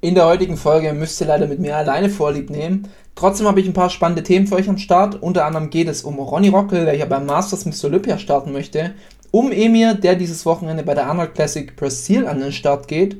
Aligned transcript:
In 0.00 0.14
der 0.14 0.26
heutigen 0.26 0.56
Folge 0.56 0.92
müsst 0.92 1.20
ihr 1.20 1.26
leider 1.26 1.48
mit 1.48 1.58
mir 1.58 1.76
alleine 1.76 2.08
Vorlieb 2.08 2.50
nehmen. 2.50 2.86
Trotzdem 3.16 3.48
habe 3.48 3.60
ich 3.60 3.66
ein 3.66 3.72
paar 3.72 3.90
spannende 3.90 4.22
Themen 4.22 4.46
für 4.46 4.54
euch 4.54 4.68
am 4.68 4.78
Start. 4.78 5.20
Unter 5.20 5.44
anderem 5.44 5.70
geht 5.70 5.88
es 5.88 6.04
um 6.04 6.20
Ronny 6.20 6.50
Rockel, 6.50 6.86
welcher 6.86 7.06
beim 7.06 7.26
Masters 7.26 7.66
Mr. 7.66 7.86
Olympia 7.86 8.16
starten 8.16 8.52
möchte. 8.52 8.94
Um 9.32 9.50
Emir, 9.50 9.94
der 9.94 10.14
dieses 10.14 10.46
Wochenende 10.46 10.84
bei 10.84 10.94
der 10.94 11.08
Arnold 11.08 11.34
Classic 11.34 11.74
Brazil 11.74 12.28
an 12.28 12.38
den 12.38 12.52
Start 12.52 12.86
geht. 12.86 13.16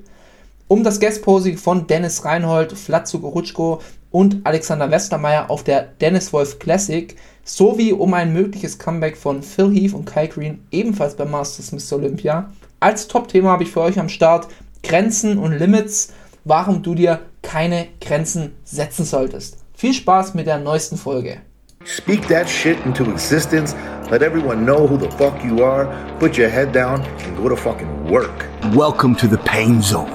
Um 0.68 0.84
das 0.84 1.00
Guest-Posing 1.00 1.58
von 1.58 1.88
Dennis 1.88 2.24
Reinhold, 2.24 2.70
Flatzo 2.78 3.18
Gorutschko 3.18 3.80
und 4.12 4.36
Alexander 4.44 4.88
Westermeier 4.88 5.50
auf 5.50 5.64
der 5.64 5.82
Dennis 6.00 6.32
Wolf 6.32 6.60
Classic. 6.60 7.16
Sowie 7.42 7.92
um 7.92 8.14
ein 8.14 8.32
mögliches 8.32 8.78
Comeback 8.78 9.16
von 9.16 9.42
Phil 9.42 9.74
Heath 9.74 9.94
und 9.94 10.04
Kai 10.04 10.28
Green, 10.28 10.60
ebenfalls 10.70 11.16
beim 11.16 11.32
Masters 11.32 11.72
Mr. 11.72 11.96
Olympia. 11.96 12.52
Als 12.78 13.08
Top-Thema 13.08 13.50
habe 13.50 13.64
ich 13.64 13.72
für 13.72 13.80
euch 13.80 13.98
am 13.98 14.08
Start 14.08 14.46
Grenzen 14.84 15.38
und 15.38 15.58
Limits 15.58 16.12
warum 16.48 16.82
du 16.82 16.94
dir 16.94 17.20
keine 17.42 17.88
Grenzen 18.00 18.56
setzen 18.64 19.04
solltest. 19.04 19.58
Viel 19.74 19.92
Spaß 19.92 20.34
mit 20.34 20.46
der 20.46 20.58
neuesten 20.58 20.96
Folge. 20.96 21.42
Speak 21.84 22.26
that 22.28 22.48
shit 22.48 22.76
into 22.84 23.04
existence. 23.04 23.74
Let 24.10 24.22
everyone 24.22 24.64
know 24.64 24.86
who 24.86 24.96
the 24.96 25.10
fuck 25.16 25.44
you 25.44 25.62
are. 25.62 25.86
Put 26.18 26.36
your 26.36 26.48
head 26.48 26.72
down 26.72 27.02
and 27.24 27.36
go 27.36 27.48
to 27.48 27.56
fucking 27.56 28.10
work. 28.10 28.46
Welcome 28.74 29.14
to 29.16 29.28
the 29.28 29.38
pain 29.38 29.80
zone. 29.80 30.10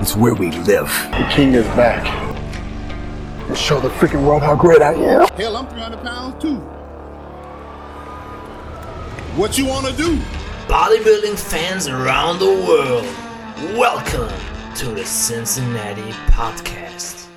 It's 0.00 0.14
where 0.14 0.34
we 0.34 0.50
live. 0.66 0.88
The 1.12 1.26
king 1.30 1.54
is 1.54 1.66
back. 1.74 2.06
And 3.48 3.56
show 3.56 3.80
the 3.80 3.88
freaking 3.88 4.24
world 4.24 4.42
how 4.42 4.54
great 4.54 4.82
I 4.82 4.92
am. 4.92 5.28
Hell, 5.36 5.56
I'm 5.56 5.66
300 5.66 6.02
pounds 6.02 6.42
too. 6.42 6.56
What 9.36 9.58
you 9.58 9.66
wanna 9.66 9.92
do? 9.92 10.18
Bodybuilding 10.68 11.38
fans 11.38 11.88
around 11.88 12.38
the 12.38 12.46
world, 12.46 13.04
welcome 13.76 14.49
to 14.80 14.96
the 14.96 15.04
Cincinnati 15.04 16.14
Podcast. 16.34 17.28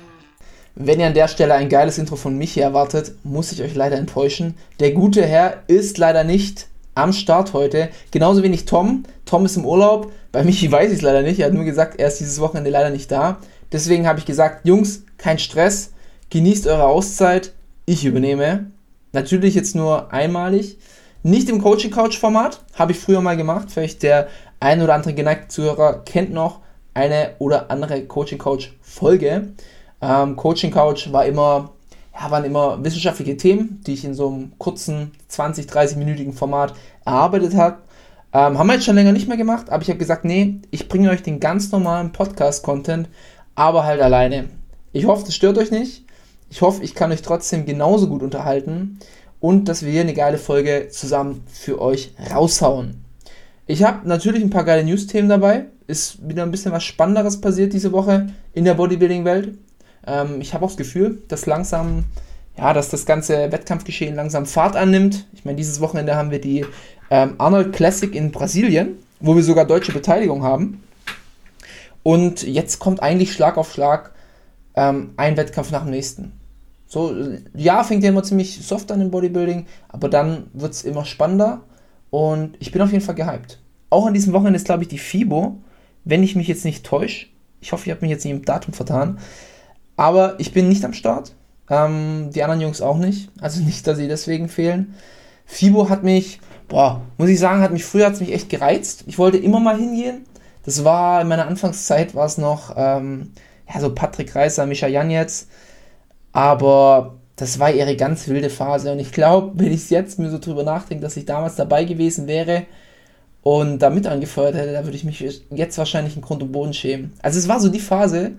Wenn 0.76 0.98
ihr 0.98 1.08
an 1.08 1.12
der 1.12 1.28
Stelle 1.28 1.52
ein 1.52 1.68
geiles 1.68 1.98
Intro 1.98 2.16
von 2.16 2.38
Michi 2.38 2.60
erwartet, 2.60 3.16
muss 3.22 3.52
ich 3.52 3.60
euch 3.60 3.74
leider 3.74 3.98
enttäuschen. 3.98 4.54
Der 4.80 4.92
gute 4.92 5.26
Herr 5.26 5.62
ist 5.66 5.98
leider 5.98 6.24
nicht 6.24 6.68
am 6.94 7.12
Start 7.12 7.52
heute. 7.52 7.90
Genauso 8.12 8.42
wenig 8.42 8.64
Tom. 8.64 9.02
Tom 9.26 9.44
ist 9.44 9.58
im 9.58 9.66
Urlaub. 9.66 10.10
Bei 10.32 10.42
Michi 10.42 10.72
weiß 10.72 10.90
ich 10.90 10.98
es 10.98 11.02
leider 11.02 11.20
nicht. 11.20 11.38
Er 11.38 11.48
hat 11.48 11.52
nur 11.52 11.64
gesagt, 11.64 12.00
er 12.00 12.08
ist 12.08 12.18
dieses 12.18 12.40
Wochenende 12.40 12.70
leider 12.70 12.88
nicht 12.88 13.10
da. 13.10 13.36
Deswegen 13.72 14.06
habe 14.06 14.20
ich 14.20 14.24
gesagt, 14.24 14.66
Jungs, 14.66 15.02
kein 15.18 15.38
Stress. 15.38 15.92
Genießt 16.30 16.66
eure 16.66 16.84
Auszeit. 16.84 17.52
Ich 17.84 18.06
übernehme. 18.06 18.70
Natürlich 19.12 19.54
jetzt 19.54 19.74
nur 19.74 20.14
einmalig. 20.14 20.78
Nicht 21.22 21.50
im 21.50 21.60
Coaching 21.60 21.90
Couch 21.90 22.16
Format. 22.16 22.64
Habe 22.72 22.92
ich 22.92 22.98
früher 22.98 23.20
mal 23.20 23.36
gemacht. 23.36 23.68
Vielleicht 23.70 24.02
der 24.02 24.28
ein 24.60 24.80
oder 24.80 24.94
andere 24.94 25.12
geneigte 25.12 25.48
Zuhörer 25.48 26.04
kennt 26.06 26.32
noch 26.32 26.63
eine 26.94 27.34
oder 27.38 27.70
andere 27.70 28.04
Coaching 28.04 28.38
Couch 28.38 28.70
Folge. 28.80 29.52
Ähm, 30.00 30.36
Coaching 30.36 30.70
Couch 30.70 31.12
war 31.12 31.26
immer, 31.26 31.72
ja, 32.18 32.30
waren 32.30 32.44
immer 32.44 32.82
wissenschaftliche 32.82 33.36
Themen, 33.36 33.82
die 33.86 33.94
ich 33.94 34.04
in 34.04 34.14
so 34.14 34.28
einem 34.28 34.52
kurzen 34.58 35.12
20, 35.28 35.66
30-minütigen 35.66 36.32
Format 36.32 36.74
erarbeitet 37.04 37.54
habe. 37.54 37.78
Ähm, 38.32 38.58
haben 38.58 38.66
wir 38.66 38.74
jetzt 38.74 38.84
schon 38.84 38.96
länger 38.96 39.12
nicht 39.12 39.28
mehr 39.28 39.36
gemacht, 39.36 39.70
aber 39.70 39.82
ich 39.82 39.88
habe 39.88 39.98
gesagt, 39.98 40.24
nee, 40.24 40.56
ich 40.70 40.88
bringe 40.88 41.10
euch 41.10 41.22
den 41.22 41.40
ganz 41.40 41.70
normalen 41.70 42.12
Podcast-Content, 42.12 43.08
aber 43.54 43.84
halt 43.84 44.00
alleine. 44.00 44.48
Ich 44.92 45.06
hoffe, 45.06 45.24
das 45.24 45.34
stört 45.34 45.58
euch 45.58 45.70
nicht. 45.70 46.04
Ich 46.50 46.62
hoffe, 46.62 46.82
ich 46.82 46.94
kann 46.94 47.12
euch 47.12 47.22
trotzdem 47.22 47.66
genauso 47.66 48.08
gut 48.08 48.22
unterhalten 48.22 48.98
und 49.40 49.68
dass 49.68 49.84
wir 49.84 49.92
hier 49.92 50.00
eine 50.00 50.14
geile 50.14 50.38
Folge 50.38 50.88
zusammen 50.90 51.44
für 51.46 51.80
euch 51.80 52.12
raushauen. 52.32 53.03
Ich 53.66 53.82
habe 53.82 54.06
natürlich 54.06 54.42
ein 54.42 54.50
paar 54.50 54.64
geile 54.64 54.84
News-Themen 54.84 55.28
dabei 55.28 55.66
ist 55.86 56.26
wieder 56.26 56.42
ein 56.42 56.50
bisschen 56.50 56.72
was 56.72 56.84
Spannenderes 56.84 57.40
passiert 57.40 57.72
diese 57.72 57.92
Woche 57.92 58.28
in 58.52 58.64
der 58.64 58.74
Bodybuilding-Welt. 58.74 59.58
Ähm, 60.06 60.40
ich 60.40 60.54
habe 60.54 60.64
auch 60.64 60.70
das 60.70 60.76
Gefühl, 60.76 61.22
dass 61.28 61.46
langsam, 61.46 62.04
ja, 62.56 62.72
dass 62.72 62.88
das 62.88 63.06
ganze 63.06 63.52
Wettkampfgeschehen 63.52 64.14
langsam 64.14 64.46
Fahrt 64.46 64.76
annimmt. 64.76 65.26
Ich 65.32 65.44
meine, 65.44 65.56
dieses 65.56 65.80
Wochenende 65.80 66.16
haben 66.16 66.30
wir 66.30 66.40
die 66.40 66.64
ähm, 67.10 67.34
Arnold 67.38 67.72
Classic 67.72 68.14
in 68.14 68.30
Brasilien, 68.30 68.96
wo 69.20 69.36
wir 69.36 69.42
sogar 69.42 69.66
deutsche 69.66 69.92
Beteiligung 69.92 70.42
haben. 70.42 70.82
Und 72.02 72.42
jetzt 72.42 72.78
kommt 72.78 73.02
eigentlich 73.02 73.32
Schlag 73.32 73.56
auf 73.56 73.72
Schlag 73.72 74.12
ähm, 74.74 75.12
ein 75.16 75.36
Wettkampf 75.36 75.70
nach 75.70 75.82
dem 75.82 75.90
nächsten. 75.90 76.32
So, 76.86 77.14
ja, 77.54 77.82
fängt 77.82 78.02
ja 78.04 78.10
immer 78.10 78.22
ziemlich 78.22 78.64
soft 78.64 78.92
an 78.92 79.00
im 79.00 79.10
Bodybuilding, 79.10 79.66
aber 79.88 80.08
dann 80.08 80.48
wird 80.52 80.72
es 80.72 80.84
immer 80.84 81.04
spannender 81.04 81.62
und 82.14 82.56
ich 82.60 82.70
bin 82.70 82.82
auf 82.82 82.92
jeden 82.92 83.04
Fall 83.04 83.14
gehypt. 83.14 83.60
Auch 83.90 84.06
an 84.06 84.14
diesem 84.14 84.32
Wochenende 84.32 84.56
ist, 84.56 84.66
glaube 84.66 84.82
ich, 84.82 84.88
die 84.88 84.98
FIBO 84.98 85.58
wenn 86.04 86.22
ich 86.22 86.36
mich 86.36 86.48
jetzt 86.48 86.64
nicht 86.64 86.84
täusche. 86.84 87.26
Ich 87.60 87.72
hoffe, 87.72 87.86
ich 87.86 87.90
habe 87.90 88.02
mich 88.02 88.10
jetzt 88.10 88.24
nicht 88.24 88.34
im 88.34 88.44
Datum 88.44 88.74
vertan. 88.74 89.18
Aber 89.96 90.38
ich 90.38 90.52
bin 90.52 90.68
nicht 90.68 90.84
am 90.84 90.92
Start. 90.92 91.34
Ähm, 91.70 92.30
die 92.34 92.42
anderen 92.42 92.60
Jungs 92.60 92.82
auch 92.82 92.98
nicht. 92.98 93.30
Also 93.40 93.62
nicht, 93.64 93.86
dass 93.86 93.98
sie 93.98 94.08
deswegen 94.08 94.48
fehlen. 94.48 94.94
Fibo 95.46 95.88
hat 95.88 96.02
mich, 96.02 96.40
boah, 96.68 97.02
muss 97.18 97.28
ich 97.28 97.38
sagen, 97.38 97.62
hat 97.62 97.72
mich 97.72 97.84
früher 97.84 98.06
hat's 98.06 98.20
mich 98.20 98.32
echt 98.32 98.48
gereizt. 98.48 99.04
Ich 99.06 99.18
wollte 99.18 99.38
immer 99.38 99.60
mal 99.60 99.76
hingehen. 99.76 100.24
Das 100.64 100.84
war 100.84 101.20
in 101.20 101.28
meiner 101.28 101.46
Anfangszeit 101.46 102.14
war 102.14 102.26
es 102.26 102.38
noch, 102.38 102.74
ähm, 102.76 103.32
ja, 103.72 103.80
so 103.80 103.94
Patrick 103.94 104.34
Reiser, 104.34 104.64
Mischa 104.66 104.86
Jan 104.86 105.10
jetzt. 105.10 105.48
Aber 106.32 107.16
das 107.36 107.58
war 107.58 107.72
ihre 107.72 107.96
ganz 107.96 108.28
wilde 108.28 108.50
Phase. 108.50 108.92
Und 108.92 109.00
ich 109.00 109.12
glaube, 109.12 109.52
wenn 109.54 109.72
ich 109.72 109.90
jetzt 109.90 110.18
mir 110.18 110.30
so 110.30 110.38
drüber 110.38 110.62
nachdenke, 110.62 111.02
dass 111.02 111.16
ich 111.16 111.24
damals 111.24 111.56
dabei 111.56 111.84
gewesen 111.84 112.26
wäre, 112.26 112.66
und 113.44 113.80
da 113.80 113.90
mit 113.90 114.06
angefeuert 114.06 114.54
hätte, 114.54 114.72
da 114.72 114.84
würde 114.84 114.96
ich 114.96 115.04
mich 115.04 115.20
jetzt 115.50 115.76
wahrscheinlich 115.76 116.16
in 116.16 116.22
Grund 116.22 116.42
und 116.42 116.50
Boden 116.50 116.72
schämen. 116.72 117.12
Also 117.20 117.38
es 117.38 117.46
war 117.46 117.60
so 117.60 117.68
die 117.68 117.78
Phase, 117.78 118.32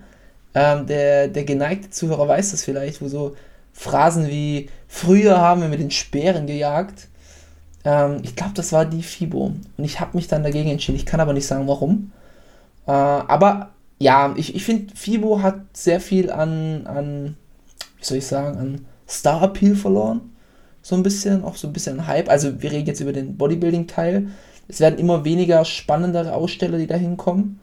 ähm, 0.52 0.86
der, 0.86 1.28
der 1.28 1.44
geneigte 1.44 1.90
Zuhörer 1.90 2.26
weiß 2.26 2.50
das 2.50 2.64
vielleicht, 2.64 3.00
wo 3.00 3.06
so 3.06 3.36
Phrasen 3.72 4.26
wie 4.26 4.68
früher 4.88 5.40
haben 5.40 5.60
wir 5.60 5.68
mit 5.68 5.78
den 5.78 5.92
Speeren 5.92 6.48
gejagt. 6.48 7.06
Ähm, 7.84 8.18
ich 8.24 8.34
glaube, 8.34 8.54
das 8.54 8.72
war 8.72 8.84
die 8.84 9.04
FIBO. 9.04 9.52
Und 9.76 9.84
ich 9.84 10.00
habe 10.00 10.16
mich 10.16 10.26
dann 10.26 10.42
dagegen 10.42 10.70
entschieden. 10.70 10.96
Ich 10.96 11.06
kann 11.06 11.20
aber 11.20 11.34
nicht 11.34 11.46
sagen, 11.46 11.68
warum. 11.68 12.10
Äh, 12.88 12.90
aber 12.90 13.70
ja, 14.00 14.34
ich, 14.36 14.56
ich 14.56 14.64
finde, 14.64 14.92
FIBO 14.96 15.40
hat 15.40 15.60
sehr 15.72 16.00
viel 16.00 16.32
an, 16.32 16.88
an, 16.88 17.36
soll 18.06 18.18
ich 18.18 18.26
sagen, 18.26 18.58
an 18.58 18.86
Star-Appeal 19.08 19.76
verloren. 19.76 20.32
So 20.82 20.94
ein 20.94 21.02
bisschen, 21.02 21.44
auch 21.44 21.56
so 21.56 21.66
ein 21.66 21.72
bisschen 21.72 22.06
Hype. 22.06 22.28
Also 22.28 22.62
wir 22.62 22.70
reden 22.70 22.86
jetzt 22.86 23.00
über 23.00 23.12
den 23.12 23.36
Bodybuilding-Teil 23.36 24.28
es 24.68 24.80
werden 24.80 24.98
immer 24.98 25.24
weniger 25.24 25.64
spannendere 25.64 26.34
Aussteller, 26.34 26.78
die 26.78 26.86
da 26.86 26.96
hinkommen. 26.96 27.60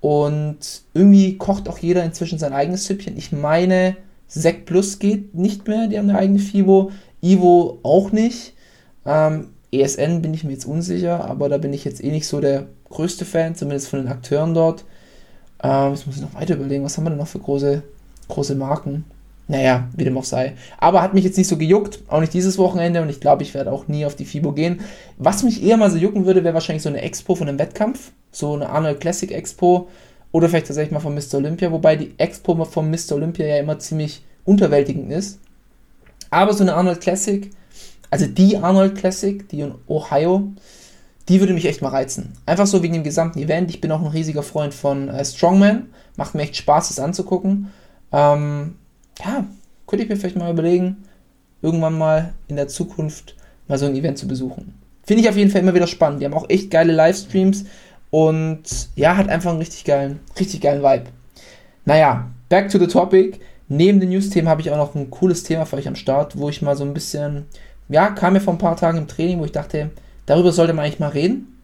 Und 0.00 0.82
irgendwie 0.94 1.36
kocht 1.38 1.68
auch 1.68 1.78
jeder 1.78 2.04
inzwischen 2.04 2.38
sein 2.38 2.52
eigenes 2.52 2.84
Süppchen. 2.84 3.16
Ich 3.16 3.32
meine, 3.32 3.96
Sek 4.28 4.66
Plus 4.66 4.98
geht 4.98 5.34
nicht 5.34 5.66
mehr, 5.66 5.88
die 5.88 5.98
haben 5.98 6.08
eine 6.08 6.18
eigene 6.18 6.38
FIBO. 6.38 6.92
Ivo 7.20 7.80
auch 7.82 8.12
nicht. 8.12 8.54
Ähm, 9.04 9.48
ESN 9.72 10.22
bin 10.22 10.34
ich 10.34 10.44
mir 10.44 10.52
jetzt 10.52 10.66
unsicher, 10.66 11.24
aber 11.24 11.48
da 11.48 11.58
bin 11.58 11.72
ich 11.72 11.84
jetzt 11.84 12.02
eh 12.02 12.10
nicht 12.10 12.28
so 12.28 12.40
der 12.40 12.66
größte 12.88 13.24
Fan, 13.24 13.56
zumindest 13.56 13.88
von 13.88 14.00
den 14.00 14.08
Akteuren 14.08 14.54
dort. 14.54 14.84
Ähm, 15.62 15.90
jetzt 15.90 16.06
muss 16.06 16.16
ich 16.16 16.22
noch 16.22 16.34
weiter 16.34 16.54
überlegen, 16.54 16.84
was 16.84 16.96
haben 16.96 17.04
wir 17.04 17.10
denn 17.10 17.18
noch 17.18 17.26
für 17.26 17.40
große, 17.40 17.82
große 18.28 18.54
Marken? 18.54 19.04
Naja, 19.48 19.88
wie 19.96 20.04
dem 20.04 20.18
auch 20.18 20.24
sei. 20.24 20.54
Aber 20.78 21.02
hat 21.02 21.14
mich 21.14 21.24
jetzt 21.24 21.38
nicht 21.38 21.46
so 21.46 21.56
gejuckt, 21.56 22.00
auch 22.08 22.20
nicht 22.20 22.34
dieses 22.34 22.58
Wochenende 22.58 23.00
und 23.00 23.08
ich 23.08 23.20
glaube, 23.20 23.44
ich 23.44 23.54
werde 23.54 23.70
auch 23.70 23.86
nie 23.86 24.04
auf 24.04 24.16
die 24.16 24.24
FIBO 24.24 24.52
gehen. 24.52 24.80
Was 25.18 25.44
mich 25.44 25.62
eher 25.62 25.76
mal 25.76 25.90
so 25.90 25.96
jucken 25.96 26.26
würde, 26.26 26.42
wäre 26.42 26.54
wahrscheinlich 26.54 26.82
so 26.82 26.88
eine 26.88 27.02
Expo 27.02 27.36
von 27.36 27.48
einem 27.48 27.58
Wettkampf, 27.58 28.10
so 28.32 28.54
eine 28.54 28.68
Arnold 28.68 29.00
Classic 29.00 29.30
Expo 29.30 29.88
oder 30.32 30.48
vielleicht 30.48 30.66
tatsächlich 30.66 30.92
mal 30.92 31.00
von 31.00 31.14
Mr. 31.14 31.34
Olympia, 31.34 31.70
wobei 31.70 31.94
die 31.94 32.14
Expo 32.18 32.64
von 32.64 32.90
Mr. 32.90 33.12
Olympia 33.12 33.46
ja 33.46 33.58
immer 33.58 33.78
ziemlich 33.78 34.24
unterwältigend 34.44 35.12
ist. 35.12 35.38
Aber 36.30 36.52
so 36.52 36.64
eine 36.64 36.74
Arnold 36.74 37.00
Classic, 37.00 37.50
also 38.10 38.26
die 38.26 38.56
Arnold 38.56 38.96
Classic, 38.96 39.48
die 39.48 39.60
in 39.60 39.74
Ohio, 39.86 40.52
die 41.28 41.40
würde 41.40 41.54
mich 41.54 41.66
echt 41.66 41.82
mal 41.82 41.88
reizen. 41.88 42.32
Einfach 42.46 42.66
so 42.66 42.82
wegen 42.82 42.94
dem 42.94 43.04
gesamten 43.04 43.38
Event. 43.38 43.70
Ich 43.70 43.80
bin 43.80 43.90
auch 43.92 44.00
ein 44.00 44.06
riesiger 44.06 44.42
Freund 44.42 44.74
von 44.74 45.08
äh, 45.08 45.24
Strongman. 45.24 45.86
Macht 46.16 46.34
mir 46.34 46.42
echt 46.42 46.56
Spaß, 46.56 46.88
das 46.88 47.00
anzugucken. 47.00 47.72
Ähm, 48.12 48.74
ja, 49.24 49.46
könnte 49.86 50.04
ich 50.04 50.08
mir 50.08 50.16
vielleicht 50.16 50.36
mal 50.36 50.50
überlegen, 50.50 51.04
irgendwann 51.62 51.98
mal 51.98 52.34
in 52.48 52.56
der 52.56 52.68
Zukunft 52.68 53.34
mal 53.68 53.78
so 53.78 53.86
ein 53.86 53.94
Event 53.94 54.18
zu 54.18 54.28
besuchen. 54.28 54.74
Finde 55.04 55.22
ich 55.22 55.28
auf 55.28 55.36
jeden 55.36 55.50
Fall 55.50 55.60
immer 55.60 55.74
wieder 55.74 55.86
spannend. 55.86 56.20
Die 56.20 56.24
haben 56.24 56.34
auch 56.34 56.48
echt 56.48 56.70
geile 56.70 56.92
Livestreams 56.92 57.64
und 58.10 58.62
ja, 58.96 59.16
hat 59.16 59.28
einfach 59.28 59.50
einen 59.50 59.60
richtig 59.60 59.84
geilen, 59.84 60.20
richtig 60.38 60.60
geilen 60.60 60.82
Vibe. 60.82 61.10
Naja, 61.84 62.30
back 62.48 62.68
to 62.70 62.78
the 62.78 62.86
topic. 62.86 63.40
Neben 63.68 64.00
den 64.00 64.10
News-Themen 64.10 64.48
habe 64.48 64.60
ich 64.60 64.70
auch 64.70 64.76
noch 64.76 64.94
ein 64.94 65.10
cooles 65.10 65.42
Thema 65.42 65.66
für 65.66 65.76
euch 65.76 65.88
am 65.88 65.96
Start, 65.96 66.38
wo 66.38 66.48
ich 66.48 66.62
mal 66.62 66.76
so 66.76 66.84
ein 66.84 66.94
bisschen, 66.94 67.46
ja, 67.88 68.10
kam 68.10 68.34
mir 68.34 68.40
vor 68.40 68.54
ein 68.54 68.58
paar 68.58 68.76
Tagen 68.76 68.98
im 68.98 69.08
Training, 69.08 69.40
wo 69.40 69.44
ich 69.44 69.52
dachte, 69.52 69.90
darüber 70.26 70.52
sollte 70.52 70.72
man 70.72 70.84
eigentlich 70.84 71.00
mal 71.00 71.10
reden. 71.10 71.60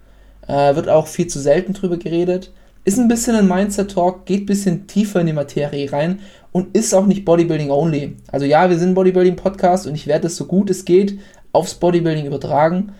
Äh, 0.48 0.75
wird 0.75 0.88
auch 0.88 1.06
viel 1.06 1.28
zu 1.28 1.40
selten 1.40 1.72
drüber 1.72 1.96
geredet. 1.96 2.52
Ist 2.84 2.99
ein 2.99 3.08
bisschen 3.08 3.37
ein 3.37 3.49
Mindset-Talk, 3.49 4.26
geht 4.26 4.43
ein 4.43 4.46
bisschen 4.46 4.87
tiefer 4.87 5.20
in 5.20 5.26
die 5.29 5.32
Materie 5.32 5.93
rein 5.93 6.19
und 6.50 6.76
ist 6.76 6.94
auch 6.94 7.06
nicht 7.06 7.25
Bodybuilding 7.25 7.70
only. 7.70 8.17
Also 8.31 8.44
ja, 8.44 8.69
wir 8.69 8.79
sind 8.79 8.94
Bodybuilding-Podcast 8.94 9.87
und 9.87 9.94
ich 9.94 10.06
werde 10.06 10.26
es 10.26 10.37
so 10.37 10.46
gut 10.46 10.69
es 10.70 10.84
geht 10.84 11.19
aufs 11.52 11.75
Bodybuilding 11.75 12.26
übertragen. 12.26 12.93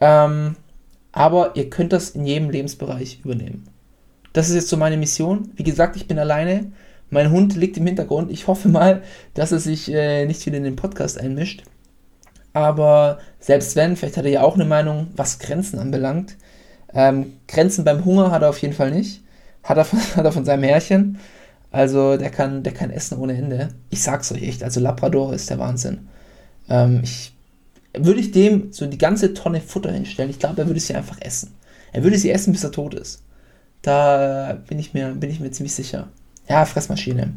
Ähm, 0.00 0.56
aber 1.12 1.56
ihr 1.56 1.70
könnt 1.70 1.92
das 1.92 2.10
in 2.10 2.24
jedem 2.24 2.50
Lebensbereich 2.50 3.20
übernehmen. 3.24 3.66
Das 4.32 4.48
ist 4.48 4.54
jetzt 4.54 4.68
so 4.68 4.76
meine 4.76 4.96
Mission. 4.96 5.50
Wie 5.56 5.64
gesagt, 5.64 5.96
ich 5.96 6.06
bin 6.06 6.18
alleine 6.18 6.72
Mein 7.10 7.32
Hund 7.32 7.56
liegt 7.56 7.76
im 7.76 7.86
Hintergrund. 7.86 8.30
Ich 8.30 8.46
hoffe 8.46 8.68
mal, 8.68 9.02
dass 9.34 9.50
er 9.50 9.58
sich 9.58 9.92
äh, 9.92 10.26
nicht 10.26 10.46
wieder 10.46 10.58
in 10.58 10.64
den 10.64 10.76
Podcast 10.76 11.20
einmischt. 11.20 11.64
Aber 12.52 13.18
selbst 13.40 13.76
wenn, 13.76 13.96
vielleicht 13.96 14.16
hat 14.16 14.24
er 14.24 14.30
ja 14.30 14.42
auch 14.42 14.54
eine 14.54 14.64
Meinung, 14.64 15.08
was 15.16 15.38
Grenzen 15.40 15.78
anbelangt. 15.78 16.36
Ähm, 16.92 17.34
Grenzen 17.46 17.84
beim 17.84 18.04
Hunger 18.04 18.30
hat 18.30 18.42
er 18.42 18.50
auf 18.50 18.58
jeden 18.58 18.74
Fall 18.74 18.90
nicht. 18.90 19.22
Hat 19.62 19.76
er, 19.76 19.84
von, 19.84 19.98
hat 20.16 20.24
er 20.24 20.32
von 20.32 20.44
seinem 20.44 20.64
Herrchen. 20.64 21.18
Also 21.70 22.16
der 22.16 22.30
kann, 22.30 22.62
der 22.62 22.74
kann 22.74 22.90
essen 22.90 23.18
ohne 23.18 23.36
Ende. 23.36 23.68
Ich 23.90 24.02
sag's 24.02 24.32
euch 24.32 24.42
echt, 24.42 24.64
also 24.64 24.80
Labrador 24.80 25.32
ist 25.32 25.50
der 25.50 25.58
Wahnsinn. 25.58 26.08
Ähm, 26.68 27.00
ich, 27.04 27.32
würde 27.96 28.20
ich 28.20 28.32
dem 28.32 28.72
so 28.72 28.86
die 28.86 28.98
ganze 28.98 29.34
Tonne 29.34 29.60
Futter 29.60 29.92
hinstellen, 29.92 30.30
ich 30.30 30.38
glaube, 30.38 30.62
er 30.62 30.66
würde 30.66 30.80
sie 30.80 30.94
einfach 30.94 31.18
essen. 31.20 31.54
Er 31.92 32.02
würde 32.02 32.18
sie 32.18 32.30
essen, 32.30 32.52
bis 32.52 32.64
er 32.64 32.72
tot 32.72 32.94
ist. 32.94 33.22
Da 33.82 34.58
bin 34.68 34.78
ich 34.78 34.94
mir, 34.94 35.12
bin 35.12 35.30
ich 35.30 35.40
mir 35.40 35.50
ziemlich 35.50 35.74
sicher. 35.74 36.08
Ja, 36.48 36.64
Fressmaschine. 36.64 37.32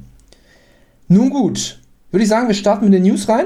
Nun 1.08 1.30
gut, 1.30 1.80
würde 2.12 2.24
ich 2.24 2.30
sagen, 2.30 2.48
wir 2.48 2.56
starten 2.56 2.86
mit 2.86 2.94
den 2.94 3.04
News 3.04 3.30
rein. 3.30 3.46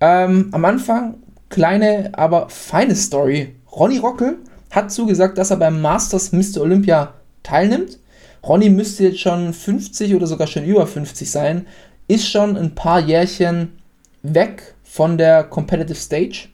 Ähm, 0.00 0.48
am 0.52 0.64
Anfang 0.64 1.16
kleine, 1.48 2.10
aber 2.12 2.48
feine 2.48 2.94
Story. 2.94 3.56
Ronny 3.72 3.98
Rockel 3.98 4.38
hat 4.70 4.92
zugesagt, 4.92 5.38
dass 5.38 5.50
er 5.50 5.56
beim 5.56 5.80
Masters 5.80 6.32
Mr. 6.32 6.60
Olympia 6.60 7.14
teilnimmt. 7.42 7.98
Ronny 8.42 8.70
müsste 8.70 9.04
jetzt 9.04 9.20
schon 9.20 9.52
50 9.52 10.14
oder 10.14 10.26
sogar 10.26 10.46
schon 10.46 10.64
über 10.64 10.86
50 10.86 11.30
sein. 11.30 11.66
Ist 12.06 12.28
schon 12.28 12.56
ein 12.56 12.74
paar 12.74 13.00
Jährchen 13.00 13.78
weg 14.22 14.74
von 14.84 15.18
der 15.18 15.44
Competitive 15.44 15.94
Stage. 15.94 16.48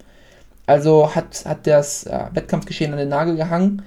Also 0.66 1.14
hat, 1.14 1.44
hat 1.44 1.66
das 1.66 2.04
äh, 2.04 2.26
Wettkampfgeschehen 2.32 2.92
an 2.92 2.98
den 2.98 3.08
Nagel 3.10 3.36
gehangen. 3.36 3.82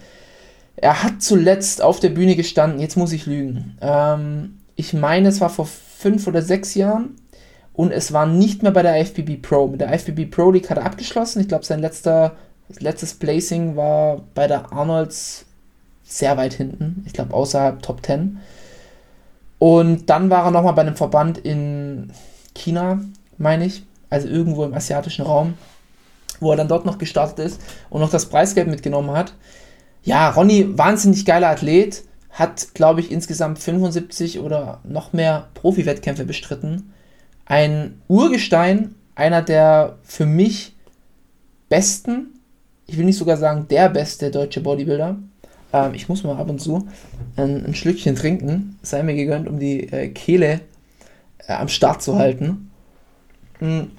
Er 0.75 1.03
hat 1.03 1.21
zuletzt 1.23 1.81
auf 1.81 1.99
der 1.99 2.09
Bühne 2.09 2.35
gestanden, 2.35 2.79
jetzt 2.79 2.97
muss 2.97 3.11
ich 3.11 3.25
lügen. 3.25 3.77
Ähm, 3.81 4.59
ich 4.75 4.93
meine, 4.93 5.29
es 5.29 5.41
war 5.41 5.49
vor 5.49 5.65
fünf 5.65 6.27
oder 6.27 6.43
sechs 6.43 6.75
Jahren 6.75 7.15
und 7.73 7.91
es 7.91 8.13
war 8.13 8.27
nicht 8.27 8.61
mehr 8.61 8.71
bei 8.71 8.83
der 8.83 8.99
IFBB 9.01 9.41
Pro. 9.41 9.67
Mit 9.67 9.81
der 9.81 9.91
IFBB 9.93 10.29
Pro 10.29 10.51
League 10.51 10.69
hat 10.69 10.77
er 10.77 10.85
abgeschlossen. 10.85 11.41
Ich 11.41 11.47
glaube, 11.47 11.65
sein 11.65 11.79
letzter, 11.79 12.35
letztes 12.79 13.13
Placing 13.13 13.75
war 13.75 14.21
bei 14.33 14.47
der 14.47 14.71
Arnolds 14.71 15.45
sehr 16.03 16.37
weit 16.37 16.53
hinten. 16.53 17.03
Ich 17.05 17.13
glaube, 17.13 17.33
außerhalb 17.33 17.81
Top 17.81 18.05
10. 18.05 18.39
Und 19.59 20.09
dann 20.09 20.29
war 20.29 20.45
er 20.45 20.51
nochmal 20.51 20.73
bei 20.73 20.81
einem 20.81 20.95
Verband 20.95 21.37
in 21.39 22.11
China, 22.53 23.01
meine 23.37 23.65
ich. 23.65 23.83
Also 24.09 24.27
irgendwo 24.27 24.63
im 24.63 24.73
asiatischen 24.73 25.25
Raum, 25.25 25.55
wo 26.39 26.51
er 26.51 26.57
dann 26.57 26.69
dort 26.69 26.85
noch 26.85 26.97
gestartet 26.97 27.39
ist 27.39 27.61
und 27.89 27.99
noch 27.99 28.09
das 28.09 28.27
Preisgeld 28.27 28.67
mitgenommen 28.67 29.11
hat. 29.11 29.33
Ja, 30.03 30.29
Ronny, 30.29 30.77
wahnsinnig 30.77 31.25
geiler 31.25 31.49
Athlet, 31.49 32.03
hat, 32.31 32.73
glaube 32.73 33.01
ich, 33.01 33.11
insgesamt 33.11 33.59
75 33.59 34.39
oder 34.39 34.79
noch 34.83 35.11
mehr 35.11 35.49
Profi-Wettkämpfe 35.55 36.23
bestritten. 36.23 36.93
Ein 37.45 38.01
Urgestein, 38.07 38.95
einer 39.15 39.41
der 39.41 39.97
für 40.03 40.25
mich 40.25 40.75
besten, 41.67 42.36
ich 42.87 42.97
will 42.97 43.05
nicht 43.05 43.17
sogar 43.17 43.37
sagen 43.37 43.67
der 43.69 43.89
beste 43.89 44.31
deutsche 44.31 44.61
Bodybuilder. 44.61 45.17
Ähm, 45.73 45.93
ich 45.93 46.09
muss 46.09 46.23
mal 46.23 46.37
ab 46.37 46.49
und 46.49 46.59
zu 46.59 46.87
ein, 47.35 47.65
ein 47.65 47.75
Schlückchen 47.75 48.15
trinken, 48.15 48.79
sei 48.81 49.03
mir 49.03 49.15
gegönnt, 49.15 49.47
um 49.47 49.59
die 49.59 49.91
äh, 49.91 50.07
Kehle 50.09 50.61
äh, 51.47 51.53
am 51.53 51.67
Start 51.67 52.01
zu 52.01 52.17
halten. 52.17 52.71
Mhm. 53.59 53.91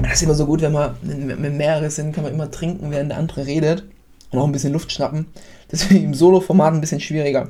Das 0.00 0.14
ist 0.14 0.22
immer 0.22 0.34
so 0.34 0.46
gut, 0.46 0.62
wenn 0.62 0.72
man 0.72 0.96
mit, 1.02 1.54
mehrere 1.54 1.90
sind, 1.90 2.14
kann 2.14 2.24
man 2.24 2.32
immer 2.32 2.50
trinken, 2.50 2.90
während 2.90 3.10
der 3.10 3.18
andere 3.18 3.46
redet 3.46 3.84
und 4.30 4.38
auch 4.38 4.46
ein 4.46 4.52
bisschen 4.52 4.72
Luft 4.72 4.90
schnappen. 4.90 5.26
Deswegen 5.72 6.04
im 6.04 6.14
Solo-Format 6.14 6.74
ein 6.74 6.80
bisschen 6.80 7.00
schwieriger. 7.00 7.48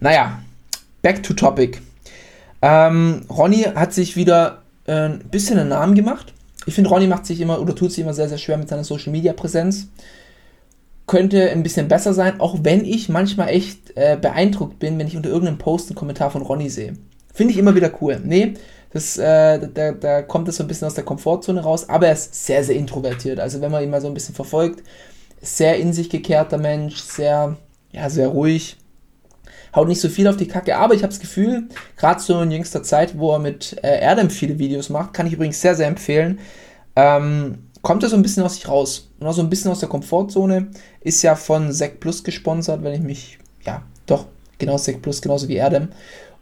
Naja, 0.00 0.42
back 1.02 1.22
to 1.22 1.32
topic. 1.32 1.80
Ähm, 2.60 3.24
Ronny 3.30 3.62
hat 3.62 3.92
sich 3.94 4.16
wieder 4.16 4.62
äh, 4.86 5.08
ein 5.08 5.20
bisschen 5.30 5.58
einen 5.58 5.70
Namen 5.70 5.94
gemacht. 5.94 6.33
Ich 6.66 6.74
finde, 6.74 6.90
Ronny 6.90 7.06
macht 7.06 7.26
sich 7.26 7.40
immer 7.40 7.60
oder 7.60 7.74
tut 7.74 7.92
sich 7.92 8.02
immer 8.02 8.14
sehr, 8.14 8.28
sehr 8.28 8.38
schwer 8.38 8.56
mit 8.56 8.68
seiner 8.68 8.84
Social 8.84 9.12
Media 9.12 9.32
Präsenz. 9.32 9.88
Könnte 11.06 11.50
ein 11.50 11.62
bisschen 11.62 11.88
besser 11.88 12.14
sein, 12.14 12.40
auch 12.40 12.58
wenn 12.62 12.84
ich 12.84 13.08
manchmal 13.08 13.50
echt 13.50 13.94
äh, 13.96 14.16
beeindruckt 14.20 14.78
bin, 14.78 14.98
wenn 14.98 15.06
ich 15.06 15.16
unter 15.16 15.28
irgendeinem 15.28 15.58
Post 15.58 15.90
einen 15.90 15.96
Kommentar 15.96 16.30
von 16.30 16.42
Ronny 16.42 16.70
sehe. 16.70 16.94
Finde 17.32 17.52
ich 17.52 17.58
immer 17.58 17.74
wieder 17.74 17.90
cool. 18.00 18.20
Nee, 18.24 18.54
das, 18.90 19.18
äh, 19.18 19.68
da, 19.74 19.92
da 19.92 20.22
kommt 20.22 20.48
es 20.48 20.56
so 20.56 20.64
ein 20.64 20.68
bisschen 20.68 20.86
aus 20.86 20.94
der 20.94 21.04
Komfortzone 21.04 21.62
raus, 21.62 21.88
aber 21.88 22.06
er 22.06 22.12
ist 22.12 22.46
sehr, 22.46 22.64
sehr 22.64 22.76
introvertiert. 22.76 23.40
Also 23.40 23.60
wenn 23.60 23.72
man 23.72 23.82
ihn 23.82 23.90
mal 23.90 24.00
so 24.00 24.06
ein 24.06 24.14
bisschen 24.14 24.34
verfolgt, 24.34 24.82
sehr 25.42 25.76
in 25.76 25.92
sich 25.92 26.08
gekehrter 26.08 26.58
Mensch, 26.58 26.96
sehr, 26.96 27.56
ja, 27.92 28.08
sehr 28.08 28.28
ruhig, 28.28 28.78
haut 29.74 29.88
nicht 29.88 30.00
so 30.00 30.08
viel 30.08 30.28
auf 30.28 30.36
die 30.36 30.48
Kacke, 30.48 30.76
aber 30.76 30.94
ich 30.94 31.02
habe 31.02 31.12
das 31.12 31.20
Gefühl, 31.20 31.68
gerade 31.96 32.20
so 32.20 32.40
in 32.40 32.50
jüngster 32.50 32.82
Zeit, 32.82 33.18
wo 33.18 33.32
er 33.32 33.38
mit 33.38 33.76
äh, 33.82 34.00
Erdem 34.00 34.30
viele 34.30 34.58
Videos 34.58 34.88
macht, 34.88 35.14
kann 35.14 35.26
ich 35.26 35.32
übrigens 35.32 35.60
sehr, 35.60 35.74
sehr 35.74 35.88
empfehlen, 35.88 36.38
ähm, 36.96 37.58
kommt 37.82 38.02
er 38.02 38.08
so 38.08 38.16
ein 38.16 38.22
bisschen 38.22 38.42
aus 38.42 38.54
sich 38.54 38.68
raus. 38.68 39.10
Und 39.20 39.26
auch 39.26 39.32
so 39.32 39.42
ein 39.42 39.50
bisschen 39.50 39.70
aus 39.70 39.80
der 39.80 39.88
Komfortzone. 39.88 40.68
Ist 41.00 41.22
ja 41.22 41.34
von 41.34 41.72
Sec 41.72 42.00
Plus 42.00 42.24
gesponsert, 42.24 42.82
wenn 42.82 42.94
ich 42.94 43.00
mich, 43.00 43.38
ja, 43.64 43.82
doch, 44.06 44.26
genau 44.58 44.78
Sec 44.78 45.02
Plus, 45.02 45.20
genauso 45.20 45.48
wie 45.48 45.56
Erdem. 45.56 45.88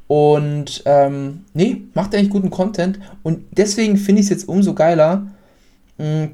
Und 0.07 0.83
ähm, 0.85 1.45
nee, 1.55 1.83
macht 1.95 2.15
eigentlich 2.15 2.31
guten 2.31 2.51
Content. 2.51 3.01
Und 3.23 3.45
deswegen 3.51 3.97
finde 3.97 4.21
ich 4.21 4.27
es 4.27 4.31
jetzt 4.31 4.49
umso 4.49 4.75
geiler, 4.75 5.27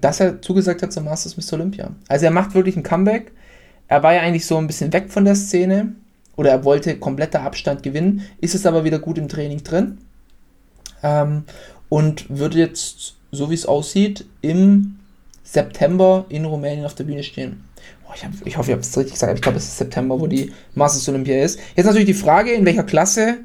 dass 0.01 0.21
er 0.21 0.41
zugesagt 0.41 0.83
hat 0.83 0.93
zum 0.93 1.05
Masters 1.05 1.37
Mr. 1.37 1.55
Olympia. 1.55 1.91
Also 2.09 2.25
er 2.25 2.31
macht 2.31 2.55
wirklich 2.55 2.77
ein 2.77 2.83
Comeback. 2.83 3.33
Er 3.87 4.03
war 4.03 4.15
ja 4.15 4.21
eigentlich 4.21 4.47
so 4.47 4.57
ein 4.57 4.67
bisschen 4.67 4.93
weg 4.93 5.11
von 5.11 5.25
der 5.25 5.35
Szene. 5.35 5.93
Oder 6.39 6.51
er 6.51 6.65
wollte 6.65 6.99
kompletter 6.99 7.43
Abstand 7.43 7.83
gewinnen. 7.83 8.23
Ist 8.41 8.55
es 8.55 8.65
aber 8.65 8.85
wieder 8.85 8.99
gut 8.99 9.19
im 9.19 9.29
Training 9.29 9.63
drin. 9.63 9.99
Ähm, 11.03 11.45
und 11.91 12.25
würde 12.31 12.59
jetzt, 12.59 13.17
so 13.31 13.51
wie 13.51 13.55
es 13.55 13.67
aussieht, 13.67 14.25
im 14.41 14.99
September 15.45 16.25
in 16.31 16.47
Rumänien 16.47 16.87
auf 16.87 16.95
der 16.95 17.05
Bühne 17.05 17.23
stehen. 17.23 17.65
Oh, 18.09 18.13
ich, 18.15 18.25
hab, 18.25 18.33
ich 18.47 18.57
hoffe, 18.57 18.71
ich 18.71 18.73
habe 18.73 18.81
es 18.81 18.97
richtig 18.97 19.13
gesagt. 19.13 19.35
Ich 19.35 19.43
glaube, 19.43 19.59
es 19.59 19.65
ist 19.65 19.77
September, 19.77 20.19
wo 20.19 20.27
die 20.27 20.53
Masters 20.75 21.07
Olympia 21.11 21.43
ist. 21.43 21.61
Jetzt 21.77 21.85
natürlich 21.85 22.07
die 22.07 22.15
Frage, 22.15 22.53
in 22.53 22.65
welcher 22.65 22.85
Klasse 22.85 23.41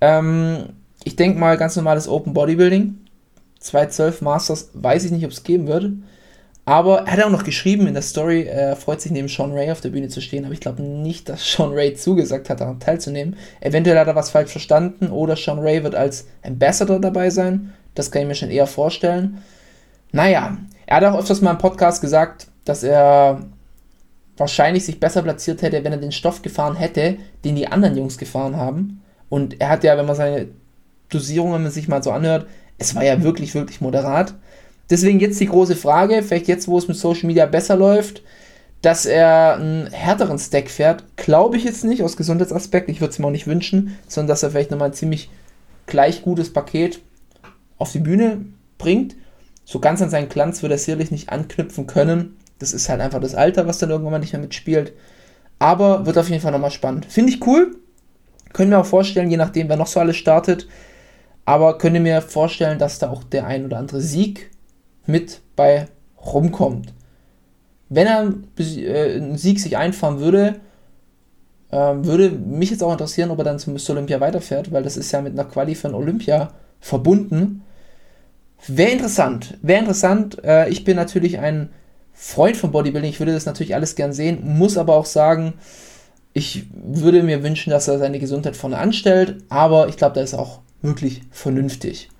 ähm, 0.00 0.70
ich 1.04 1.16
denke 1.16 1.38
mal, 1.38 1.56
ganz 1.56 1.76
normales 1.76 2.08
Open 2.08 2.32
Bodybuilding. 2.32 2.98
212 3.60 4.22
Masters, 4.22 4.70
weiß 4.72 5.04
ich 5.04 5.10
nicht, 5.10 5.24
ob 5.24 5.32
es 5.32 5.42
geben 5.42 5.66
wird. 5.66 5.92
Aber 6.70 7.00
er 7.00 7.14
hat 7.14 7.24
auch 7.24 7.30
noch 7.30 7.42
geschrieben 7.42 7.88
in 7.88 7.94
der 7.94 8.02
Story, 8.04 8.44
er 8.44 8.76
freut 8.76 9.00
sich 9.00 9.10
neben 9.10 9.26
Sean 9.26 9.50
Ray 9.50 9.72
auf 9.72 9.80
der 9.80 9.88
Bühne 9.88 10.06
zu 10.06 10.20
stehen, 10.20 10.44
aber 10.44 10.54
ich 10.54 10.60
glaube 10.60 10.84
nicht, 10.84 11.28
dass 11.28 11.44
Sean 11.44 11.72
Ray 11.72 11.94
zugesagt 11.94 12.48
hat, 12.48 12.60
daran 12.60 12.78
teilzunehmen. 12.78 13.34
Eventuell 13.60 13.98
hat 13.98 14.06
er 14.06 14.14
was 14.14 14.30
falsch 14.30 14.52
verstanden 14.52 15.08
oder 15.08 15.34
Sean 15.34 15.58
Ray 15.58 15.82
wird 15.82 15.96
als 15.96 16.28
Ambassador 16.44 17.00
dabei 17.00 17.30
sein. 17.30 17.72
Das 17.96 18.12
kann 18.12 18.22
ich 18.22 18.28
mir 18.28 18.36
schon 18.36 18.52
eher 18.52 18.68
vorstellen. 18.68 19.42
Naja, 20.12 20.58
er 20.86 20.96
hat 20.96 21.02
auch 21.02 21.18
öfters 21.18 21.40
mal 21.40 21.50
im 21.50 21.58
Podcast 21.58 22.02
gesagt, 22.02 22.46
dass 22.64 22.84
er 22.84 23.40
wahrscheinlich 24.36 24.84
sich 24.84 25.00
besser 25.00 25.22
platziert 25.22 25.62
hätte, 25.62 25.82
wenn 25.82 25.90
er 25.90 25.98
den 25.98 26.12
Stoff 26.12 26.40
gefahren 26.40 26.76
hätte, 26.76 27.16
den 27.44 27.56
die 27.56 27.66
anderen 27.66 27.96
Jungs 27.96 28.16
gefahren 28.16 28.54
haben. 28.54 29.02
Und 29.28 29.60
er 29.60 29.70
hat 29.70 29.82
ja, 29.82 29.98
wenn 29.98 30.06
man 30.06 30.14
seine 30.14 30.46
Dosierungen 31.08 31.68
sich 31.72 31.88
mal 31.88 32.04
so 32.04 32.12
anhört, 32.12 32.46
es 32.78 32.94
war 32.94 33.02
ja 33.02 33.24
wirklich, 33.24 33.56
wirklich 33.56 33.80
moderat. 33.80 34.34
Deswegen 34.90 35.20
jetzt 35.20 35.40
die 35.40 35.46
große 35.46 35.76
Frage, 35.76 36.22
vielleicht 36.22 36.48
jetzt, 36.48 36.68
wo 36.68 36.76
es 36.76 36.88
mit 36.88 36.96
Social 36.96 37.26
Media 37.26 37.46
besser 37.46 37.76
läuft, 37.76 38.22
dass 38.82 39.06
er 39.06 39.54
einen 39.54 39.86
härteren 39.86 40.38
Stack 40.38 40.70
fährt, 40.70 41.16
glaube 41.16 41.56
ich 41.56 41.64
jetzt 41.64 41.84
nicht 41.84 42.02
aus 42.02 42.16
Gesundheitsaspekt. 42.16 42.88
Ich 42.88 43.00
würde 43.00 43.12
es 43.12 43.18
mir 43.18 43.26
auch 43.26 43.30
nicht 43.30 43.46
wünschen, 43.46 43.96
sondern 44.08 44.28
dass 44.28 44.42
er 44.42 44.50
vielleicht 44.50 44.70
nochmal 44.70 44.88
ein 44.88 44.94
ziemlich 44.94 45.30
gleich 45.86 46.22
gutes 46.22 46.52
Paket 46.52 47.00
auf 47.78 47.92
die 47.92 47.98
Bühne 47.98 48.46
bringt. 48.78 49.16
So 49.64 49.78
ganz 49.78 50.02
an 50.02 50.10
seinen 50.10 50.28
Glanz 50.28 50.62
wird 50.62 50.72
er 50.72 50.78
sicherlich 50.78 51.10
nicht 51.10 51.28
anknüpfen 51.28 51.86
können. 51.86 52.36
Das 52.58 52.72
ist 52.72 52.88
halt 52.88 53.00
einfach 53.00 53.20
das 53.20 53.34
Alter, 53.34 53.66
was 53.66 53.78
dann 53.78 53.90
irgendwann 53.90 54.12
mal 54.12 54.18
nicht 54.18 54.32
mehr 54.32 54.42
mitspielt. 54.42 54.92
Aber 55.58 56.06
wird 56.06 56.18
auf 56.18 56.28
jeden 56.28 56.42
Fall 56.42 56.52
nochmal 56.52 56.70
spannend. 56.70 57.06
Finde 57.06 57.32
ich 57.32 57.46
cool. 57.46 57.76
Können 58.52 58.70
wir 58.70 58.80
auch 58.80 58.86
vorstellen, 58.86 59.30
je 59.30 59.36
nachdem, 59.36 59.68
wer 59.68 59.76
noch 59.76 59.86
so 59.86 60.00
alles 60.00 60.16
startet. 60.16 60.66
Aber 61.44 61.78
könnt 61.78 61.94
ihr 61.94 62.00
mir 62.00 62.22
vorstellen, 62.22 62.78
dass 62.78 62.98
da 62.98 63.10
auch 63.10 63.22
der 63.22 63.46
ein 63.46 63.64
oder 63.64 63.78
andere 63.78 64.00
Sieg 64.00 64.50
mit 65.10 65.40
bei 65.56 65.88
rumkommt. 66.24 66.92
Wenn 67.88 68.06
er 68.06 68.32
äh, 68.58 69.16
einen 69.16 69.36
Sieg 69.36 69.60
sich 69.60 69.76
einfahren 69.76 70.20
würde, 70.20 70.60
äh, 71.70 71.76
würde 71.76 72.30
mich 72.30 72.70
jetzt 72.70 72.82
auch 72.82 72.92
interessieren, 72.92 73.30
ob 73.30 73.38
er 73.38 73.44
dann 73.44 73.58
zum. 73.58 73.76
Olympia 73.88 74.20
weiterfährt, 74.20 74.72
weil 74.72 74.82
das 74.82 74.96
ist 74.96 75.12
ja 75.12 75.20
mit 75.20 75.32
einer 75.32 75.48
Quali 75.48 75.74
für 75.74 75.88
ein 75.88 75.94
Olympia 75.94 76.52
verbunden. 76.80 77.62
Wäre 78.66 78.90
interessant, 78.90 79.58
wäre 79.62 79.80
interessant. 79.80 80.42
Äh, 80.44 80.68
ich 80.68 80.84
bin 80.84 80.96
natürlich 80.96 81.38
ein 81.38 81.70
Freund 82.12 82.56
von 82.56 82.70
Bodybuilding, 82.70 83.10
ich 83.10 83.18
würde 83.18 83.32
das 83.32 83.46
natürlich 83.46 83.74
alles 83.74 83.94
gern 83.94 84.12
sehen, 84.12 84.40
muss 84.58 84.76
aber 84.76 84.94
auch 84.94 85.06
sagen, 85.06 85.54
ich 86.32 86.66
würde 86.72 87.22
mir 87.22 87.42
wünschen, 87.42 87.70
dass 87.70 87.88
er 87.88 87.98
seine 87.98 88.18
Gesundheit 88.18 88.56
vorne 88.56 88.78
anstellt, 88.78 89.42
aber 89.48 89.88
ich 89.88 89.96
glaube, 89.96 90.16
da 90.16 90.20
ist 90.20 90.34
auch 90.34 90.60
wirklich 90.82 91.22
vernünftig. 91.30 92.10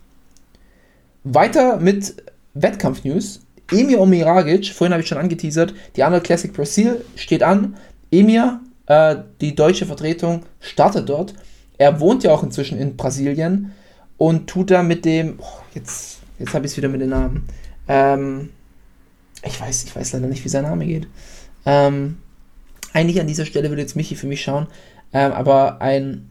Weiter 1.22 1.76
mit 1.76 2.14
Wettkampf-News. 2.62 3.40
Emir 3.72 4.00
Omiragic, 4.00 4.72
vorhin 4.72 4.92
habe 4.92 5.02
ich 5.02 5.08
schon 5.08 5.18
angeteasert, 5.18 5.74
die 5.94 6.02
Arnold 6.02 6.24
Classic 6.24 6.52
Brasil 6.52 7.04
steht 7.14 7.42
an. 7.42 7.76
Emir, 8.10 8.60
äh, 8.86 9.16
die 9.40 9.54
deutsche 9.54 9.86
Vertretung, 9.86 10.42
startet 10.58 11.08
dort. 11.08 11.34
Er 11.78 12.00
wohnt 12.00 12.24
ja 12.24 12.32
auch 12.32 12.42
inzwischen 12.42 12.78
in 12.78 12.96
Brasilien 12.96 13.72
und 14.18 14.48
tut 14.48 14.70
da 14.70 14.82
mit 14.82 15.04
dem, 15.04 15.38
oh, 15.38 15.62
jetzt, 15.74 16.18
jetzt 16.38 16.52
habe 16.52 16.66
ich 16.66 16.72
es 16.72 16.76
wieder 16.76 16.88
mit 16.88 17.00
den 17.00 17.10
Namen. 17.10 17.46
Ähm, 17.88 18.50
ich 19.44 19.58
weiß, 19.60 19.84
ich 19.84 19.94
weiß 19.96 20.12
leider 20.12 20.26
nicht, 20.26 20.44
wie 20.44 20.48
sein 20.48 20.64
Name 20.64 20.84
geht. 20.84 21.06
Ähm, 21.64 22.18
eigentlich 22.92 23.20
an 23.20 23.26
dieser 23.26 23.46
Stelle 23.46 23.68
würde 23.68 23.82
jetzt 23.82 23.96
Michi 23.96 24.16
für 24.16 24.26
mich 24.26 24.42
schauen, 24.42 24.66
ähm, 25.12 25.32
aber 25.32 25.80
ein, 25.80 26.28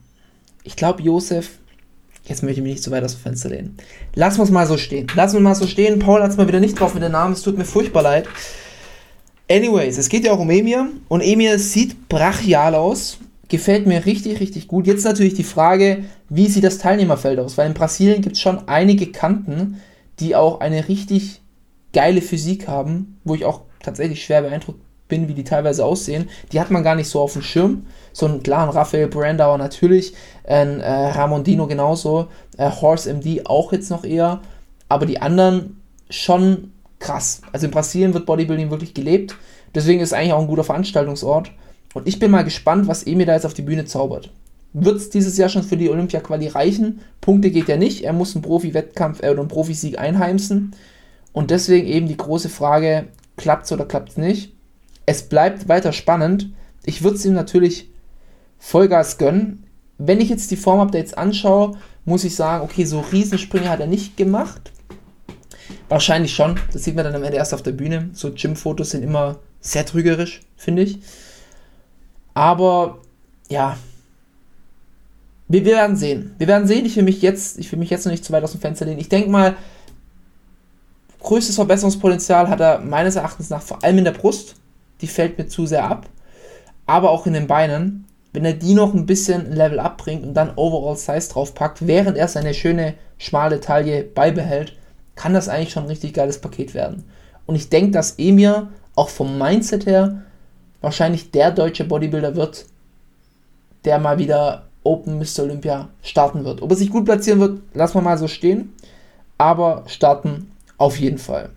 ich 0.63 0.75
glaube, 0.75 1.01
Josef, 1.01 1.59
jetzt 2.29 2.43
möchte 2.43 2.59
ich 2.59 2.63
mich 2.63 2.74
nicht 2.74 2.83
so 2.83 2.91
weit 2.91 3.03
aus 3.03 3.15
dem 3.15 3.21
Fenster 3.21 3.50
lehnen. 3.50 3.77
Lassen 4.15 4.38
wir 4.38 4.43
es 4.43 4.51
mal 4.51 4.67
so 4.67 4.77
stehen. 4.77 5.07
Lassen 5.15 5.36
wir 5.36 5.41
mal 5.41 5.55
so 5.55 5.67
stehen. 5.67 6.00
Paul 6.00 6.21
hat 6.21 6.31
es 6.31 6.38
mal 6.38 6.48
wieder 6.48 6.59
nicht 6.59 6.79
drauf 6.79 6.93
mit 6.93 7.03
den 7.03 7.12
Namen, 7.12 7.33
es 7.33 7.41
tut 7.41 7.57
mir 7.57 7.65
furchtbar 7.65 8.03
leid. 8.03 8.27
Anyways, 9.50 9.98
es 9.98 10.09
geht 10.09 10.25
ja 10.25 10.31
auch 10.31 10.39
um 10.39 10.50
Emir 10.50 10.88
und 11.07 11.21
Emir 11.21 11.57
sieht 11.57 12.07
brachial 12.07 12.75
aus. 12.75 13.17
Gefällt 13.48 13.88
mir 13.88 14.05
richtig, 14.05 14.39
richtig 14.39 14.67
gut. 14.67 14.86
Jetzt 14.86 15.03
natürlich 15.03 15.33
die 15.33 15.43
Frage, 15.43 16.03
wie 16.29 16.48
sieht 16.48 16.63
das 16.63 16.77
Teilnehmerfeld 16.77 17.39
aus? 17.39 17.57
Weil 17.57 17.65
in 17.65 17.74
Brasilien 17.74 18.21
gibt 18.21 18.36
es 18.36 18.41
schon 18.41 18.67
einige 18.67 19.12
Kanten, 19.12 19.81
die 20.19 20.36
auch 20.36 20.59
eine 20.59 20.88
richtig 20.88 21.41
geile 21.93 22.21
Physik 22.21 22.67
haben, 22.67 23.19
wo 23.24 23.33
ich 23.33 23.45
auch 23.45 23.62
tatsächlich 23.81 24.24
schwer 24.24 24.43
beeindruckt 24.43 24.81
bin, 25.10 25.28
wie 25.28 25.34
die 25.34 25.44
teilweise 25.44 25.84
aussehen. 25.84 26.30
Die 26.54 26.62
hat 26.62 26.72
man 26.72 26.84
gar 26.84 26.96
nicht 26.96 27.10
so 27.10 27.20
auf 27.20 27.34
dem 27.34 27.42
Schirm. 27.42 27.86
So 28.13 28.25
einen 28.25 28.42
klaren 28.42 28.70
Raphael 28.70 29.08
Brandauer 29.08 29.58
natürlich, 29.58 30.13
ein 30.46 30.80
äh, 30.80 30.89
Ramondino 30.89 31.68
genauso, 31.68 32.28
äh, 32.58 32.70
Horse 32.70 33.13
MD 33.13 33.46
auch 33.46 33.74
jetzt 33.74 33.89
noch 33.89 34.06
eher, 34.06 34.39
aber 34.88 35.06
die 35.06 35.22
anderen 35.22 35.82
schon 36.10 36.72
krass. 37.00 37.42
Also 37.51 37.66
in 37.66 37.72
Brasilien 37.72 38.13
wird 38.13 38.25
Bodybuilding 38.25 38.72
wirklich 38.72 38.94
gelebt. 38.94 39.36
Deswegen 39.75 40.00
ist 40.00 40.10
es 40.10 40.13
eigentlich 40.13 40.34
auch 40.34 40.42
ein 40.42 40.48
guter 40.48 40.63
Veranstaltungsort. 40.63 41.51
Und 41.94 42.08
ich 42.08 42.20
bin 42.20 42.32
mal 42.32 42.44
gespannt, 42.44 42.88
was 42.88 43.04
Emir 43.04 43.25
da 43.25 43.34
jetzt 43.34 43.46
auf 43.46 43.54
die 43.54 43.62
Bühne 43.62 43.86
zaubert. 43.86 44.32
Wird 44.74 44.98
es 44.98 45.10
dieses 45.10 45.38
Jahr 45.38 45.50
schon 45.50 45.63
für 45.63 45.78
die 45.78 45.89
Olympia-Quali 45.89 46.48
reichen? 46.48 47.01
Punkte 47.22 47.50
geht 47.50 47.68
ja 47.68 47.78
nicht. 47.78 48.04
Er 48.04 48.13
muss 48.13 48.36
einen 48.36 48.44
Profi-Wettkampf 48.44 49.24
äh, 49.24 49.30
oder 49.30 49.39
einen 49.39 49.48
Profisieg 49.48 49.98
einheimsen. 49.98 50.75
Und 51.32 51.51
deswegen 51.51 51.88
eben 51.88 52.08
die 52.08 52.18
große 52.18 52.50
Frage, 52.50 53.08
klappt 53.38 53.66
es 53.66 53.72
oder 53.72 53.86
klappt 53.86 54.10
es 54.10 54.18
nicht? 54.18 54.54
Es 55.10 55.24
bleibt 55.24 55.68
weiter 55.68 55.92
spannend. 55.92 56.51
Ich 56.86 57.01
würde 57.01 57.16
es 57.16 57.25
ihm 57.25 57.34
natürlich 57.34 57.89
Vollgas 58.60 59.18
gönnen. 59.18 59.63
Wenn 59.98 60.22
ich 60.22 60.30
jetzt 60.30 60.51
die 60.51 60.56
Form-Updates 60.56 61.16
anschaue, 61.16 61.80
muss 62.06 62.24
ich 62.24 62.36
sagen, 62.36 62.63
okay, 62.63 62.86
so 62.86 63.00
Riesensprünge 63.00 63.72
hat 63.72 63.80
er 63.80 63.88
nicht 63.88 64.18
gemacht. 64.18 64.72
Wahrscheinlich 65.88 66.36
schon. 66.36 66.60
Das 66.72 66.84
sieht 66.84 66.96
man 66.96 67.06
dann 67.06 67.16
am 67.16 67.24
Ende 67.24 67.38
erst 67.38 67.56
auf 67.56 67.63
der 67.63 67.72
Bühne. 67.72 68.12
So 68.13 68.32
Gym-Fotos 68.32 68.92
sind 68.92 69.01
immer 69.01 69.39
sehr 69.62 69.84
trügerisch, 69.84 70.42
finde 70.56 70.84
ich. 70.84 71.00
Aber 72.36 73.00
ja, 73.50 73.78
wir, 75.48 75.66
wir, 75.66 75.74
werden 75.74 75.96
sehen. 75.96 76.36
Wir 76.38 76.46
werden 76.46 76.68
sehen. 76.68 76.86
Ich 76.86 76.96
will 76.96 77.04
mich 77.04 77.24
jetzt, 77.24 77.58
ich 77.58 77.72
will 77.72 77.80
mich 77.80 77.89
jetzt 77.89 78.06
noch 78.06 78.12
nicht 78.12 78.25
zu 78.25 78.32
weit 78.32 78.44
aus 78.44 78.51
dem 78.51 78.62
Fenster 78.62 78.86
lehnen. 78.86 79.00
Ich 79.00 79.10
denke 79.10 79.32
mal, 79.32 79.56
größtes 81.20 81.56
Verbesserungspotenzial 81.56 82.48
hat 82.48 82.60
er 82.60 82.78
meines 82.82 83.16
Erachtens 83.16 83.50
nach 83.50 83.63
vor 83.63 83.84
allem 83.84 83.98
in 83.98 84.04
der 84.04 84.12
Brust. 84.12 84.54
Die 85.01 85.08
fällt 85.08 85.38
mir 85.38 85.48
zu 85.48 85.65
sehr 85.65 85.86
ab. 85.89 86.08
Aber 86.86 87.12
auch 87.12 87.25
in 87.25 87.34
den 87.34 87.48
Beinen. 87.48 88.06
Wenn 88.32 88.46
er 88.46 88.53
die 88.53 88.75
noch 88.75 88.94
ein 88.94 89.08
bisschen 89.08 89.51
Level 89.53 89.79
abbringt 89.79 90.24
und 90.24 90.36
dann 90.36 90.53
Overall 90.56 90.96
Size 90.96 91.29
draufpackt, 91.34 91.88
während 91.88 92.15
er 92.15 92.27
seine 92.27 92.53
schöne 92.53 92.94
schmale 93.18 93.60
Taille 93.60 94.03
beibehält, 94.03 94.77
kann 95.15 95.34
das 95.34 95.50
eigentlich 95.50 95.72
schon 95.72 95.84
ein 95.84 95.89
richtig 95.89 96.13
geiles 96.13 96.39
Paket 96.39 96.74
werden. 96.75 97.06
Und 97.48 97.56
ich 97.56 97.70
denke, 97.70 97.91
dass 97.91 98.20
Emir 98.20 98.70
auch 98.96 99.10
vom 99.10 99.38
Mindset 99.38 99.88
her 99.88 100.22
wahrscheinlich 100.82 101.32
der 101.32 101.51
deutsche 101.51 101.86
Bodybuilder 101.86 102.36
wird, 102.36 102.65
der 103.86 103.98
mal 103.98 104.20
wieder 104.20 104.68
Open 104.84 105.18
Mr. 105.18 105.44
Olympia 105.44 105.89
starten 106.01 106.46
wird. 106.46 106.62
Ob 106.62 106.72
er 106.72 106.77
sich 106.77 106.89
gut 106.89 107.06
platzieren 107.06 107.39
wird, 107.39 107.62
lassen 107.74 107.96
wir 107.96 108.01
mal 108.01 108.18
so 108.18 108.27
stehen. 108.27 108.74
Aber 109.38 109.84
starten 109.88 110.51
auf 110.77 110.98
jeden 111.00 111.18
Fall. 111.18 111.50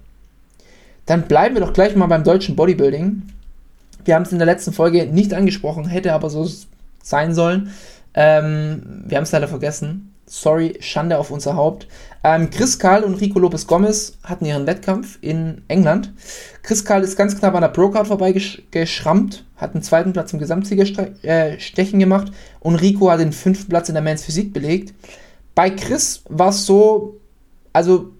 Dann 1.06 1.22
bleiben 1.22 1.54
wir 1.54 1.62
doch 1.62 1.72
gleich 1.72 1.96
mal 1.96 2.06
beim 2.06 2.24
deutschen 2.24 2.56
Bodybuilding. 2.56 3.22
Wir 4.04 4.14
haben 4.14 4.22
es 4.22 4.32
in 4.32 4.38
der 4.38 4.46
letzten 4.46 4.72
Folge 4.72 5.06
nicht 5.06 5.34
angesprochen, 5.34 5.86
hätte 5.86 6.12
aber 6.12 6.30
so 6.30 6.48
sein 7.02 7.34
sollen. 7.34 7.70
Ähm, 8.14 9.04
wir 9.06 9.16
haben 9.16 9.24
es 9.24 9.32
leider 9.32 9.48
vergessen. 9.48 10.14
Sorry, 10.26 10.76
Schande 10.80 11.18
auf 11.18 11.30
unser 11.30 11.56
Haupt. 11.56 11.88
Ähm, 12.24 12.48
Chris 12.50 12.78
Karl 12.78 13.02
und 13.02 13.16
Rico 13.20 13.38
Lopez 13.38 13.66
Gomez 13.66 14.18
hatten 14.22 14.44
ihren 14.44 14.66
Wettkampf 14.66 15.18
in 15.20 15.62
England. 15.68 16.12
Chris 16.62 16.84
Karl 16.84 17.02
ist 17.02 17.16
ganz 17.16 17.38
knapp 17.38 17.54
an 17.54 17.62
der 17.62 17.68
Pro-Card 17.68 18.06
vorbeigeschrammt, 18.06 19.44
hat 19.56 19.74
einen 19.74 19.82
zweiten 19.82 20.12
Platz 20.12 20.32
im 20.32 20.38
Gesamtsiegerstechen 20.38 21.20
äh, 21.22 21.98
gemacht 21.98 22.32
und 22.60 22.76
Rico 22.76 23.10
hat 23.10 23.20
den 23.20 23.32
fünften 23.32 23.68
Platz 23.68 23.88
in 23.88 23.94
der 23.94 24.02
Men's 24.02 24.24
Physik 24.24 24.52
belegt. 24.52 24.94
Bei 25.54 25.70
Chris 25.70 26.22
war 26.28 26.50
es 26.50 26.64
so, 26.64 27.20
also 27.72 28.12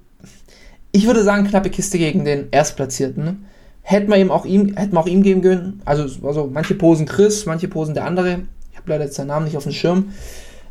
ich 0.92 1.06
würde 1.06 1.24
sagen, 1.24 1.46
knappe 1.46 1.70
Kiste 1.70 1.98
gegen 1.98 2.24
den 2.24 2.48
Erstplatzierten. 2.50 3.46
Hätten 3.82 4.10
wir 4.10 4.18
ihm 4.18 4.30
auch 4.30 4.44
ihm, 4.44 4.76
hätten 4.76 4.92
wir 4.92 5.00
auch 5.00 5.06
ihm 5.06 5.22
geben 5.22 5.42
können. 5.42 5.82
Also, 5.84 6.26
also 6.26 6.48
manche 6.52 6.74
Posen 6.74 7.06
Chris, 7.06 7.46
manche 7.46 7.66
Posen 7.66 7.94
der 7.94 8.04
andere. 8.04 8.42
Ich 8.70 8.78
habe 8.78 8.90
leider 8.90 9.04
jetzt 9.04 9.16
seinen 9.16 9.28
Namen 9.28 9.46
nicht 9.46 9.56
auf 9.56 9.64
dem 9.64 9.72
Schirm. 9.72 10.12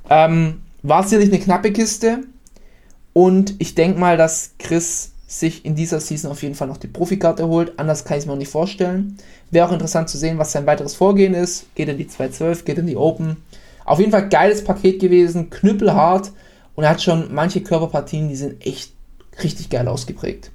Ähm, 0.10 0.62
war 0.84 1.04
sicherlich 1.04 1.30
eine 1.30 1.42
knappe 1.42 1.72
Kiste. 1.72 2.20
Und 3.14 3.56
ich 3.60 3.76
denke 3.76 4.00
mal, 4.00 4.16
dass 4.16 4.52
Chris 4.60 5.12
sich 5.28 5.66
in 5.66 5.76
dieser 5.76 6.00
Season 6.00 6.32
auf 6.32 6.44
jeden 6.44 6.56
Fall 6.56 6.68
noch 6.68 6.78
die 6.78 6.88
Profikarte 6.88 7.48
holt. 7.48 7.80
Anders 7.80 8.06
kann 8.06 8.18
ich 8.18 8.24
es 8.24 8.28
mir 8.28 8.34
auch 8.34 8.38
nicht 8.38 8.52
vorstellen. 8.52 9.18
Wäre 9.50 9.68
auch 9.68 9.72
interessant 9.72 10.10
zu 10.10 10.18
sehen, 10.18 10.38
was 10.38 10.52
sein 10.52 10.66
weiteres 10.66 10.96
Vorgehen 10.96 11.34
ist. 11.34 11.66
Geht 11.76 11.90
in 11.90 11.98
die 11.98 12.08
212, 12.08 12.66
geht 12.66 12.78
in 12.78 12.88
die 12.88 12.98
Open. 12.98 13.38
Auf 13.86 14.00
jeden 14.00 14.12
Fall 14.12 14.30
geiles 14.30 14.64
Paket 14.64 15.00
gewesen, 15.00 15.50
knüppelhart. 15.50 16.32
Und 16.76 16.84
er 16.84 16.92
hat 16.92 17.02
schon 17.02 17.34
manche 17.34 17.62
Körperpartien, 17.62 18.30
die 18.30 18.36
sind 18.36 18.66
echt 18.66 18.94
richtig 19.44 19.70
geil 19.70 19.88
ausgeprägt. 19.88 20.52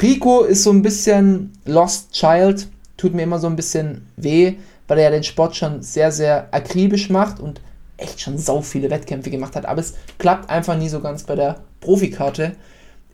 Rico 0.00 0.42
ist 0.42 0.62
so 0.62 0.70
ein 0.70 0.82
bisschen 0.82 1.52
Lost 1.64 2.12
Child. 2.12 2.68
Tut 2.96 3.14
mir 3.14 3.22
immer 3.22 3.38
so 3.38 3.46
ein 3.46 3.56
bisschen 3.56 4.06
weh, 4.16 4.54
weil 4.86 4.98
er 4.98 5.04
ja 5.04 5.10
den 5.10 5.24
Sport 5.24 5.56
schon 5.56 5.82
sehr, 5.82 6.12
sehr 6.12 6.48
akribisch 6.52 7.10
macht 7.10 7.40
und 7.40 7.60
echt 7.98 8.20
schon 8.20 8.38
sau 8.38 8.62
viele 8.62 8.90
Wettkämpfe 8.90 9.30
gemacht 9.30 9.56
hat, 9.56 9.66
aber 9.66 9.80
es 9.80 9.94
klappt 10.18 10.48
einfach 10.48 10.78
nie 10.78 10.88
so 10.88 11.00
ganz 11.00 11.24
bei 11.24 11.34
der 11.34 11.60
Profikarte. 11.80 12.52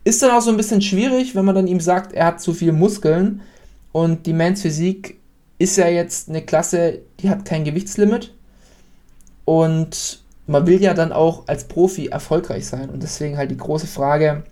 Ist 0.03 0.21
dann 0.21 0.31
auch 0.31 0.41
so 0.41 0.51
ein 0.51 0.57
bisschen 0.57 0.81
schwierig, 0.81 1.35
wenn 1.35 1.45
man 1.45 1.55
dann 1.55 1.67
ihm 1.67 1.79
sagt, 1.79 2.13
er 2.13 2.27
hat 2.27 2.41
zu 2.41 2.53
viele 2.53 2.71
Muskeln 2.71 3.41
und 3.91 4.25
die 4.27 4.33
Mans 4.33 4.61
Physik 4.61 5.19
ist 5.57 5.77
ja 5.77 5.87
jetzt 5.87 6.29
eine 6.29 6.43
Klasse, 6.43 6.99
die 7.19 7.29
hat 7.29 7.45
kein 7.45 7.63
Gewichtslimit 7.63 8.33
und 9.45 10.23
man 10.47 10.67
will 10.67 10.81
ja 10.81 10.93
dann 10.93 11.11
auch 11.11 11.47
als 11.47 11.63
Profi 11.63 12.07
erfolgreich 12.07 12.67
sein 12.67 12.89
und 12.91 13.01
deswegen 13.01 13.37
halt 13.37 13.49
die 13.49 13.57
große 13.57 13.87
Frage, 13.87 14.43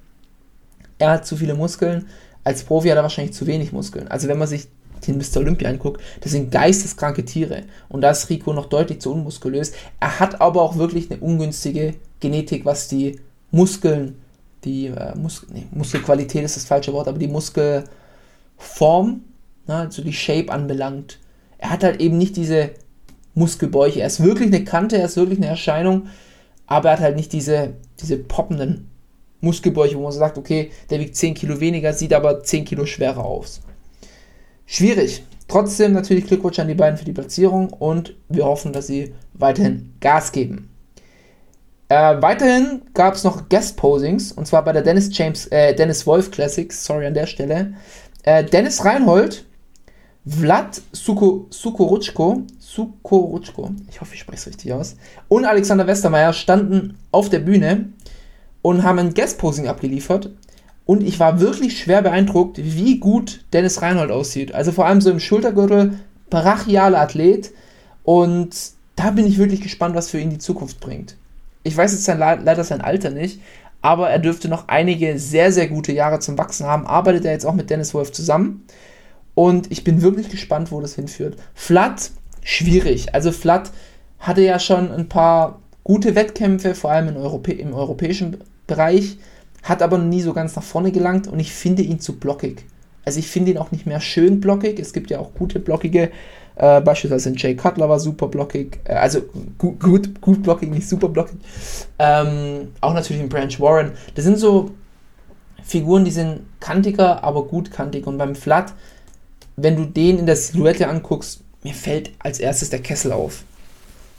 er 0.97 1.11
hat 1.11 1.25
zu 1.25 1.35
viele 1.35 1.55
Muskeln, 1.55 2.07
als 2.43 2.63
Profi 2.63 2.89
hat 2.89 2.97
er 2.97 3.03
wahrscheinlich 3.03 3.35
zu 3.35 3.47
wenig 3.47 3.71
Muskeln. 3.71 4.07
Also 4.07 4.27
wenn 4.27 4.37
man 4.37 4.47
sich 4.47 4.67
den 5.07 5.17
Mr. 5.17 5.37
Olympia 5.37 5.69
anguckt, 5.69 6.01
das 6.21 6.31
sind 6.31 6.51
geisteskranke 6.51 7.25
Tiere. 7.25 7.63
Und 7.89 8.01
da 8.01 8.11
ist 8.11 8.29
Rico 8.29 8.53
noch 8.53 8.67
deutlich 8.67 9.01
zu 9.01 9.11
unmuskulös. 9.11 9.73
Er 9.99 10.19
hat 10.19 10.41
aber 10.41 10.61
auch 10.61 10.77
wirklich 10.77 11.11
eine 11.11 11.19
ungünstige 11.19 11.95
Genetik, 12.19 12.65
was 12.65 12.87
die 12.87 13.19
Muskeln, 13.51 14.15
die 14.63 14.87
äh, 14.87 15.15
Mus 15.15 15.45
nee, 15.51 15.67
Muskelqualität 15.71 16.43
ist 16.43 16.55
das 16.55 16.65
falsche 16.65 16.93
Wort, 16.93 17.07
aber 17.07 17.19
die 17.19 17.27
Muskelform, 17.27 19.21
na, 19.67 19.81
also 19.81 20.01
die 20.01 20.13
Shape 20.13 20.51
anbelangt. 20.51 21.19
Er 21.57 21.69
hat 21.69 21.83
halt 21.83 22.01
eben 22.01 22.17
nicht 22.17 22.37
diese 22.37 22.71
Muskelbäuche. 23.35 23.99
Er 24.01 24.07
ist 24.07 24.23
wirklich 24.23 24.47
eine 24.47 24.63
Kante, 24.63 24.97
er 24.97 25.05
ist 25.05 25.17
wirklich 25.17 25.39
eine 25.39 25.47
Erscheinung, 25.47 26.07
aber 26.65 26.89
er 26.89 26.93
hat 26.93 27.01
halt 27.01 27.15
nicht 27.15 27.33
diese, 27.33 27.73
diese 27.99 28.17
poppenden 28.17 28.89
Muskelbäuche, 29.43 29.97
wo 29.97 30.03
man 30.03 30.11
sagt, 30.11 30.37
okay, 30.37 30.71
der 30.89 30.99
wiegt 30.99 31.15
10 31.15 31.33
Kilo 31.33 31.59
weniger, 31.59 31.93
sieht 31.93 32.13
aber 32.13 32.43
10 32.43 32.65
Kilo 32.65 32.85
schwerer 32.85 33.23
aus. 33.23 33.61
Schwierig. 34.65 35.23
Trotzdem 35.47 35.91
natürlich 35.93 36.25
Glückwunsch 36.25 36.57
an 36.59 36.67
die 36.67 36.73
beiden 36.73 36.97
für 36.97 37.05
die 37.05 37.11
Platzierung 37.11 37.69
und 37.71 38.15
wir 38.29 38.45
hoffen, 38.45 38.71
dass 38.71 38.87
sie 38.87 39.13
weiterhin 39.33 39.93
Gas 39.99 40.31
geben. 40.31 40.69
Äh, 41.89 42.21
weiterhin 42.21 42.81
gab 42.93 43.15
es 43.15 43.23
noch 43.23 43.49
Guest-Posings 43.49 44.31
und 44.31 44.47
zwar 44.47 44.63
bei 44.63 44.71
der 44.71 44.81
Dennis 44.81 45.15
James, 45.15 45.47
äh, 45.47 45.75
Dennis 45.75 46.07
Wolf 46.07 46.31
Classics, 46.31 46.85
sorry 46.85 47.05
an 47.05 47.13
der 47.13 47.27
Stelle. 47.27 47.73
Äh, 48.23 48.45
Dennis 48.45 48.83
Reinhold, 48.85 49.45
Vlad 50.25 50.81
Suko, 50.93 51.47
Sukorutschko, 51.49 52.43
ich 53.89 54.01
hoffe, 54.01 54.13
ich 54.13 54.21
spreche 54.21 54.39
es 54.39 54.47
richtig 54.47 54.71
aus, 54.71 54.95
und 55.27 55.45
Alexander 55.45 55.85
Westermeier 55.85 56.31
standen 56.31 56.97
auf 57.11 57.29
der 57.29 57.39
Bühne 57.39 57.89
und 58.63 58.81
haben 58.81 58.97
ein 58.97 59.13
Guest-Posing 59.13 59.67
abgeliefert. 59.67 60.31
Und 60.85 61.03
ich 61.03 61.19
war 61.19 61.39
wirklich 61.39 61.77
schwer 61.77 62.01
beeindruckt, 62.01 62.57
wie 62.57 62.99
gut 62.99 63.45
Dennis 63.53 63.83
Reinhold 63.83 64.09
aussieht. 64.09 64.55
Also 64.55 64.71
vor 64.71 64.87
allem 64.87 65.01
so 65.01 65.11
im 65.11 65.19
Schultergürtel, 65.19 65.99
brachialer 66.31 66.99
Athlet. 66.99 67.51
Und 68.03 68.55
da 68.95 69.11
bin 69.11 69.27
ich 69.27 69.37
wirklich 69.37 69.61
gespannt, 69.61 69.95
was 69.95 70.09
für 70.09 70.19
ihn 70.19 70.31
die 70.31 70.39
Zukunft 70.39 70.79
bringt. 70.79 71.15
Ich 71.63 71.77
weiß 71.77 71.91
jetzt 71.91 72.05
sein, 72.05 72.19
leider 72.19 72.63
sein 72.63 72.81
Alter 72.81 73.09
nicht, 73.09 73.39
aber 73.81 74.09
er 74.09 74.19
dürfte 74.19 74.49
noch 74.49 74.67
einige 74.67 75.19
sehr, 75.19 75.51
sehr 75.51 75.67
gute 75.67 75.93
Jahre 75.93 76.19
zum 76.19 76.37
Wachsen 76.37 76.65
haben. 76.65 76.87
Arbeitet 76.87 77.25
er 77.25 77.31
jetzt 77.33 77.45
auch 77.45 77.53
mit 77.53 77.69
Dennis 77.69 77.93
Wolf 77.93 78.11
zusammen. 78.11 78.65
Und 79.35 79.71
ich 79.71 79.83
bin 79.83 80.01
wirklich 80.01 80.29
gespannt, 80.29 80.71
wo 80.71 80.79
das 80.81 80.95
hinführt. 80.95 81.37
Flat, 81.53 82.11
schwierig. 82.43 83.13
Also 83.13 83.31
Flat 83.31 83.71
hatte 84.19 84.41
ja 84.41 84.59
schon 84.59 84.91
ein 84.91 85.09
paar 85.09 85.59
gute 85.83 86.15
Wettkämpfe, 86.15 86.75
vor 86.75 86.91
allem 86.91 87.15
Europä 87.15 87.51
im 87.51 87.73
europäischen 87.73 88.37
Bereich, 88.67 89.17
hat 89.61 89.81
aber 89.81 89.97
nie 89.97 90.21
so 90.21 90.33
ganz 90.33 90.55
nach 90.55 90.63
vorne 90.63 90.91
gelangt 90.91 91.27
und 91.27 91.39
ich 91.39 91.53
finde 91.53 91.81
ihn 91.81 91.99
zu 91.99 92.17
blockig. 92.17 92.65
Also 93.05 93.19
ich 93.19 93.27
finde 93.27 93.51
ihn 93.51 93.57
auch 93.57 93.71
nicht 93.71 93.85
mehr 93.85 93.99
schön 93.99 94.39
blockig. 94.39 94.79
Es 94.79 94.93
gibt 94.93 95.09
ja 95.09 95.19
auch 95.19 95.33
gute 95.33 95.59
blockige, 95.59 96.11
äh, 96.55 96.81
beispielsweise 96.81 97.33
Jay 97.35 97.55
Cutler 97.55 97.89
war 97.89 97.99
super 97.99 98.27
blockig, 98.27 98.79
äh, 98.83 98.93
also 98.93 99.21
gut, 99.57 99.79
gut, 99.79 100.21
gut 100.21 100.43
blockig, 100.43 100.69
nicht 100.69 100.87
super 100.87 101.09
blockig. 101.09 101.37
Ähm, 101.97 102.69
auch 102.81 102.93
natürlich 102.93 103.21
ein 103.21 103.29
Branch 103.29 103.59
Warren. 103.59 103.93
Das 104.15 104.25
sind 104.25 104.37
so 104.37 104.71
Figuren, 105.63 106.05
die 106.05 106.11
sind 106.11 106.41
kantiger, 106.59 107.23
aber 107.23 107.45
gut 107.45 107.71
kantig. 107.71 108.05
Und 108.05 108.17
beim 108.17 108.35
Flat, 108.35 108.73
wenn 109.55 109.75
du 109.75 109.85
den 109.85 110.19
in 110.19 110.25
der 110.25 110.35
Silhouette 110.35 110.87
anguckst, 110.87 111.41
mir 111.63 111.73
fällt 111.73 112.11
als 112.19 112.39
erstes 112.39 112.69
der 112.69 112.81
Kessel 112.81 113.11
auf. 113.11 113.43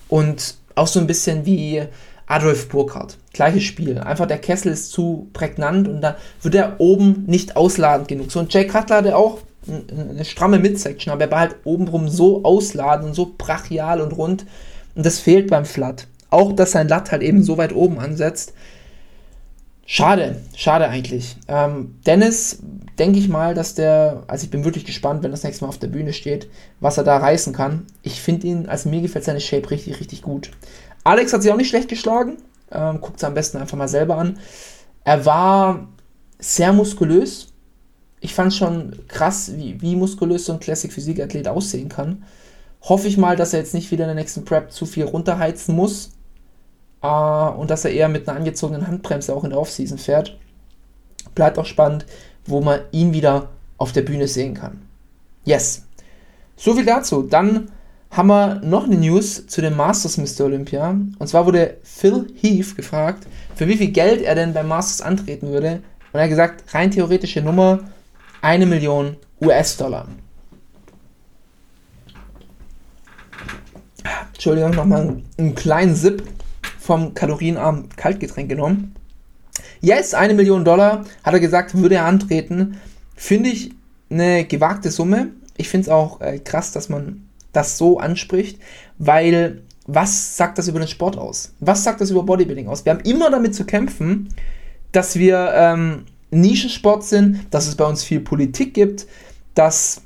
Und 0.09 0.57
auch 0.75 0.87
so 0.87 0.99
ein 0.99 1.07
bisschen 1.07 1.47
wie 1.47 1.83
Adolf 2.27 2.69
Burkhardt. 2.69 3.19
Gleiches 3.33 3.65
Spiel. 3.65 3.99
Einfach 3.99 4.27
der 4.27 4.39
Kessel 4.39 4.73
ist 4.73 4.93
zu 4.93 5.29
prägnant 5.33 5.89
und 5.89 6.01
da 6.01 6.17
wird 6.43 6.55
er 6.55 6.77
oben 6.79 7.25
nicht 7.27 7.57
ausladend 7.57 8.09
genug. 8.09 8.31
So 8.31 8.41
ein 8.41 8.49
Jay 8.49 8.67
Cutler 8.67 8.97
hatte 8.97 9.17
auch 9.17 9.39
eine 9.67 10.25
stramme 10.25 10.59
Midsection, 10.59 11.13
aber 11.13 11.25
er 11.25 11.31
war 11.31 11.41
halt 11.41 11.57
obenrum 11.65 12.09
so 12.09 12.45
ausladend 12.45 13.09
und 13.09 13.15
so 13.15 13.35
brachial 13.37 14.01
und 14.01 14.13
rund. 14.13 14.47
Und 14.95 15.07
das 15.07 15.19
fehlt 15.19 15.51
beim 15.51 15.65
Flat. 15.65 16.07
Auch, 16.31 16.53
dass 16.53 16.73
sein 16.73 16.89
Latt 16.89 17.13
halt 17.13 17.23
eben 17.23 17.43
so 17.43 17.59
weit 17.59 17.75
oben 17.75 17.99
ansetzt. 17.99 18.55
Schade, 19.87 20.41
schade 20.57 20.89
eigentlich. 20.89 21.37
Ähm, 21.47 21.97
Dennis, 22.07 22.59
denke 22.99 23.19
ich 23.19 23.29
mal, 23.29 23.55
dass 23.55 23.75
der, 23.75 24.23
also 24.29 24.45
ich 24.45 24.51
bin 24.51 24.65
wirklich 24.65 24.87
gespannt, 24.87 25.23
wenn 25.23 25.31
das 25.31 25.43
nächste 25.43 25.65
Mal 25.65 25.69
auf 25.69 25.79
der 25.79 25.89
Bühne 25.89 26.15
steht, 26.15 26.49
was 26.81 26.97
er 26.97 27.05
da 27.05 27.19
reißen 27.19 27.53
kann. 27.53 27.87
Ich 28.03 28.21
finde 28.21 28.47
ihn, 28.47 28.67
also 28.67 28.89
mir 28.89 29.03
gefällt 29.03 29.25
seine 29.25 29.41
Shape 29.41 29.71
richtig, 29.71 30.01
richtig 30.01 30.23
gut. 30.23 30.51
Alex 31.05 31.33
hat 31.33 31.43
sich 31.43 31.53
auch 31.53 31.57
nicht 31.57 31.69
schlecht 31.69 31.89
geschlagen. 31.89 32.39
Ähm, 32.71 33.01
Guckt 33.01 33.19
es 33.19 33.25
am 33.25 33.35
besten 33.35 33.59
einfach 33.59 33.77
mal 33.77 33.89
selber 33.89 34.17
an. 34.17 34.39
Er 35.05 35.25
war 35.27 35.87
sehr 36.39 36.73
muskulös. 36.73 37.49
Ich 38.21 38.35
fand 38.35 38.55
schon 38.55 38.99
krass, 39.07 39.53
wie, 39.55 39.81
wie 39.83 39.97
muskulös 39.97 40.47
so 40.47 40.55
ein 40.55 40.61
Classic 40.61 40.91
Physikathlet 40.91 41.47
aussehen 41.47 41.91
kann. 41.91 42.25
Hoffe 42.83 43.07
ich 43.07 43.19
mal, 43.19 43.37
dass 43.37 43.53
er 43.53 43.61
jetzt 43.61 43.75
nicht 43.75 43.91
wieder 43.91 44.05
in 44.05 44.09
der 44.09 44.15
nächsten 44.15 44.45
Prep 44.45 44.73
zu 44.73 44.87
viel 44.87 45.05
runterheizen 45.05 45.77
muss. 45.77 46.11
Äh, 47.03 47.07
und 47.07 47.71
dass 47.71 47.85
er 47.85 47.93
eher 47.93 48.09
mit 48.09 48.29
einer 48.29 48.39
angezogenen 48.39 48.87
Handbremse 48.87 49.35
auch 49.35 49.45
in 49.45 49.51
der 49.51 49.61
Offseason 49.61 49.99
fährt. 49.99 50.39
Bleibt 51.35 51.59
auch 51.59 51.67
spannend, 51.67 52.07
wo 52.47 52.61
man 52.61 52.81
ihn 52.93 53.13
wieder 53.13 53.51
auf 53.77 53.93
der 53.93 54.03
Bühne 54.03 54.27
sehen 54.27 54.55
kann. 54.55 54.83
Yes. 55.45 55.83
So 56.57 56.75
viel 56.75 56.87
dazu. 56.87 57.23
Dann 57.23 57.71
haben 58.15 58.29
wir 58.29 58.61
noch 58.63 58.85
eine 58.85 58.97
News 58.97 59.47
zu 59.49 59.61
dem 59.61 59.77
Masters 59.77 60.19
Mr. 60.19 60.45
Olympia. 60.45 60.91
Und 60.91 61.27
zwar 61.27 61.47
wurde 61.47 61.79
Phil 61.83 62.29
Heath 62.41 62.77
gefragt, 62.77 63.27
für 63.57 63.67
wie 63.67 63.77
viel 63.77 63.91
Geld 63.91 64.23
er 64.23 64.37
denn 64.37 64.55
beim 64.55 64.69
Masters 64.69 65.05
antreten 65.05 65.49
würde. 65.49 65.83
Und 66.13 66.21
er 66.21 66.23
hat 66.23 66.31
gesagt, 66.31 66.75
rein 66.75 66.93
theoretische 66.93 67.43
Nummer, 67.43 67.81
eine 68.41 68.67
Million 68.67 69.17
US-Dollar. 69.41 70.07
Entschuldigung, 74.33 74.71
nochmal 74.73 75.23
einen 75.37 75.55
kleinen 75.57 75.97
Sip 75.97 76.23
vom 76.79 77.15
kalorienarmen 77.15 77.89
Kaltgetränk 77.97 78.49
genommen. 78.49 78.95
Yes, 79.81 80.15
eine 80.15 80.35
Million 80.35 80.65
Dollar, 80.65 81.05
hat 81.25 81.35
er 81.35 81.41
gesagt, 81.41 81.77
würde 81.77 81.97
er 81.97 82.05
antreten. 82.05 82.79
Finde 83.17 83.51
ich 83.51 83.73
eine 84.09 84.45
gewagte 84.45 84.93
Summe. 84.93 85.31
Ich 85.57 85.69
finde 85.69 85.87
es 85.87 85.89
auch 85.89 86.21
äh, 86.21 86.39
krass, 86.39 86.71
dass 86.71 86.89
man 86.89 87.29
das 87.57 87.79
so 87.79 87.99
anspricht, 87.99 88.59
weil 88.99 89.63
was 89.87 90.37
sagt 90.37 90.59
das 90.59 90.69
über 90.69 90.79
den 90.79 90.89
Sport 90.89 91.19
aus? 91.19 91.53
Was 91.61 91.85
sagt 91.85 92.01
das 92.01 92.11
über 92.11 92.23
Bodybuilding 92.23 92.69
aus? 92.69 92.85
Wir 92.85 92.93
haben 92.93 93.01
immer 93.01 93.31
damit 93.31 93.55
zu 93.55 93.65
kämpfen, 93.65 94.29
dass 94.93 95.17
wir 95.17 95.53
ähm, 95.55 96.05
Nischensport 96.31 97.05
sind, 97.05 97.47
dass 97.51 97.67
es 97.67 97.75
bei 97.75 97.85
uns 97.85 98.03
viel 98.03 98.21
Politik 98.21 98.75
gibt, 98.75 99.07
dass 99.55 100.03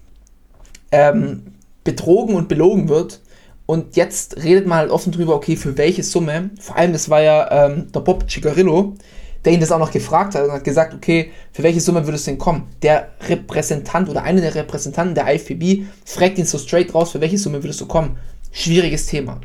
ähm, 0.91 1.43
betrogen 1.85 2.35
und 2.35 2.49
belogen 2.49 2.89
wird. 2.89 3.21
Und 3.67 3.97
jetzt 3.97 4.43
redet 4.43 4.67
man 4.67 4.79
halt 4.79 4.91
offen 4.91 5.13
drüber, 5.13 5.35
okay, 5.35 5.57
für 5.57 5.77
welche 5.77 6.03
Summe. 6.03 6.51
Vor 6.59 6.77
allem, 6.77 6.93
das 6.93 7.11
war 7.11 7.21
ja 7.21 7.67
ähm, 7.67 7.93
der 7.93 8.01
Bob 8.01 8.31
Cigarillo, 8.31 8.95
der 9.45 9.53
ihn 9.53 9.61
das 9.61 9.73
auch 9.73 9.79
noch 9.79 9.91
gefragt 9.91 10.35
hat 10.35 10.45
und 10.45 10.53
hat 10.53 10.65
gesagt, 10.65 10.95
okay, 10.95 11.31
für 11.53 11.63
welche 11.63 11.81
Summe 11.81 12.07
würdest 12.07 12.27
du 12.27 12.33
denn 12.33 12.39
kommen? 12.39 12.69
Der 12.83 13.09
Repräsentant 13.29 14.09
oder 14.09 14.23
einer 14.23 14.41
der 14.41 14.55
Repräsentanten 14.55 15.15
der 15.15 15.33
IFBB 15.35 15.87
fragt 16.05 16.39
ihn 16.39 16.45
so 16.45 16.59
straight 16.59 16.95
raus, 16.95 17.13
für 17.13 17.21
welche 17.21 17.39
Summe 17.39 17.63
würdest 17.63 17.81
du 17.81 17.87
kommen? 17.87 18.19
Schwieriges 18.53 19.07
Thema. 19.07 19.41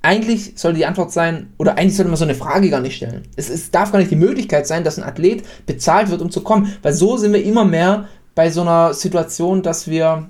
Eigentlich 0.00 0.52
sollte 0.56 0.78
die 0.78 0.86
Antwort 0.86 1.12
sein, 1.12 1.52
oder 1.58 1.76
eigentlich 1.76 1.96
sollte 1.96 2.10
man 2.10 2.16
so 2.16 2.24
eine 2.24 2.34
Frage 2.34 2.70
gar 2.70 2.80
nicht 2.80 2.96
stellen. 2.96 3.22
Es, 3.36 3.50
es 3.50 3.70
darf 3.70 3.90
gar 3.90 3.98
nicht 3.98 4.10
die 4.10 4.16
Möglichkeit 4.16 4.66
sein, 4.66 4.84
dass 4.84 4.96
ein 4.96 5.04
Athlet 5.04 5.44
bezahlt 5.66 6.10
wird, 6.10 6.22
um 6.22 6.30
zu 6.30 6.42
kommen, 6.42 6.72
weil 6.82 6.92
so 6.92 7.16
sind 7.16 7.32
wir 7.32 7.42
immer 7.42 7.64
mehr 7.64 8.08
bei 8.34 8.50
so 8.50 8.60
einer 8.60 8.94
Situation, 8.94 9.62
dass 9.62 9.88
wir, 9.88 10.28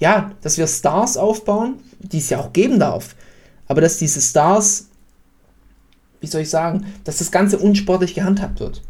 ja, 0.00 0.32
dass 0.42 0.58
wir 0.58 0.66
Stars 0.66 1.16
aufbauen, 1.16 1.76
die 2.00 2.18
es 2.18 2.30
ja 2.30 2.40
auch 2.40 2.52
geben 2.52 2.80
darf, 2.80 3.14
aber 3.68 3.80
dass 3.80 3.98
diese 3.98 4.20
Stars 4.20 4.88
wie 6.20 6.26
soll 6.26 6.42
ich 6.42 6.50
sagen, 6.50 6.86
dass 7.04 7.18
das 7.18 7.30
Ganze 7.30 7.58
unsportlich 7.58 8.14
gehandhabt 8.14 8.60
wird. 8.60 8.82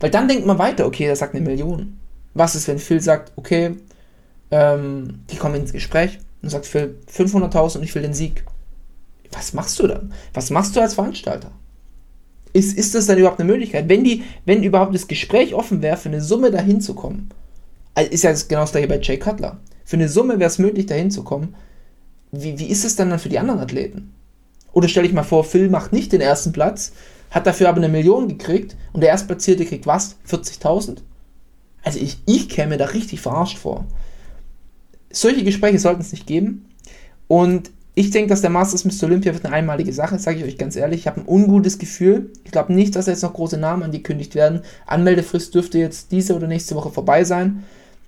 Weil 0.00 0.10
dann 0.10 0.28
denkt 0.28 0.46
man 0.46 0.58
weiter, 0.58 0.86
okay, 0.86 1.06
der 1.06 1.16
sagt 1.16 1.34
eine 1.34 1.44
Million. 1.44 1.98
Was 2.34 2.54
ist, 2.54 2.68
wenn 2.68 2.78
Phil 2.78 3.00
sagt, 3.00 3.32
okay, 3.36 3.76
ähm, 4.50 5.20
die 5.30 5.36
kommen 5.36 5.54
ins 5.54 5.72
Gespräch 5.72 6.18
und 6.42 6.50
sagt 6.50 6.66
Phil 6.66 6.98
500.000 7.10 7.78
und 7.78 7.82
ich 7.82 7.94
will 7.94 8.02
den 8.02 8.14
Sieg. 8.14 8.44
Was 9.32 9.54
machst 9.54 9.78
du 9.78 9.86
dann? 9.86 10.12
Was 10.34 10.50
machst 10.50 10.76
du 10.76 10.80
als 10.80 10.94
Veranstalter? 10.94 11.52
Ist, 12.52 12.76
ist 12.76 12.94
das 12.94 13.06
dann 13.06 13.18
überhaupt 13.18 13.40
eine 13.40 13.50
Möglichkeit? 13.50 13.88
Wenn, 13.88 14.04
die, 14.04 14.24
wenn 14.44 14.62
überhaupt 14.62 14.94
das 14.94 15.08
Gespräch 15.08 15.54
offen 15.54 15.80
wäre, 15.80 15.96
für 15.96 16.10
eine 16.10 16.20
Summe 16.20 16.50
dahin 16.50 16.82
zu 16.82 16.94
kommen, 16.94 17.30
ist 18.10 18.24
ja 18.24 18.32
genau 18.32 18.60
das 18.62 18.72
gleiche 18.72 18.88
bei 18.88 19.00
Jay 19.00 19.18
Cutler. 19.18 19.58
Für 19.84 19.96
eine 19.96 20.08
Summe 20.08 20.38
wäre 20.38 20.48
es 20.48 20.58
möglich, 20.58 20.86
dahin 20.86 21.10
zu 21.10 21.24
kommen. 21.24 21.54
Wie, 22.30 22.58
wie 22.58 22.66
ist 22.66 22.84
es 22.84 22.96
dann, 22.96 23.10
dann 23.10 23.18
für 23.18 23.28
die 23.28 23.38
anderen 23.38 23.60
Athleten? 23.60 24.12
Oder 24.72 24.88
stell 24.88 25.04
dich 25.04 25.12
mal 25.12 25.22
vor, 25.22 25.44
Phil 25.44 25.68
macht 25.68 25.92
nicht 25.92 26.12
den 26.12 26.20
ersten 26.20 26.52
Platz, 26.52 26.92
hat 27.30 27.46
dafür 27.46 27.68
aber 27.68 27.78
eine 27.78 27.88
Million 27.88 28.28
gekriegt 28.28 28.76
und 28.92 29.00
der 29.00 29.10
Erstplatzierte 29.10 29.64
kriegt 29.64 29.86
was? 29.86 30.16
40.000? 30.28 30.98
Also 31.82 31.98
ich, 31.98 32.18
ich 32.26 32.48
käme 32.48 32.76
da 32.76 32.86
richtig 32.86 33.20
verarscht 33.20 33.58
vor. 33.58 33.84
Solche 35.10 35.44
Gespräche 35.44 35.78
sollten 35.78 36.00
es 36.00 36.12
nicht 36.12 36.26
geben. 36.26 36.66
Und 37.28 37.70
ich 37.94 38.10
denke, 38.10 38.30
dass 38.30 38.40
der 38.40 38.50
Masters 38.50 38.84
Mr. 38.84 39.04
Olympia 39.04 39.34
wird 39.34 39.44
eine 39.44 39.54
einmalige 39.54 39.92
Sache, 39.92 40.18
sage 40.18 40.38
ich 40.38 40.44
euch 40.44 40.58
ganz 40.58 40.76
ehrlich. 40.76 41.00
Ich 41.00 41.06
habe 41.06 41.20
ein 41.20 41.28
ungutes 41.28 41.78
Gefühl. 41.78 42.30
Ich 42.44 42.50
glaube 42.50 42.72
nicht, 42.72 42.96
dass 42.96 43.06
jetzt 43.06 43.22
noch 43.22 43.34
große 43.34 43.58
Namen 43.58 43.82
angekündigt 43.82 44.34
werden. 44.34 44.62
Anmeldefrist 44.86 45.54
dürfte 45.54 45.78
jetzt 45.78 46.12
diese 46.12 46.34
oder 46.34 46.46
nächste 46.46 46.74
Woche 46.74 46.90
vorbei 46.90 47.24
sein. 47.24 47.64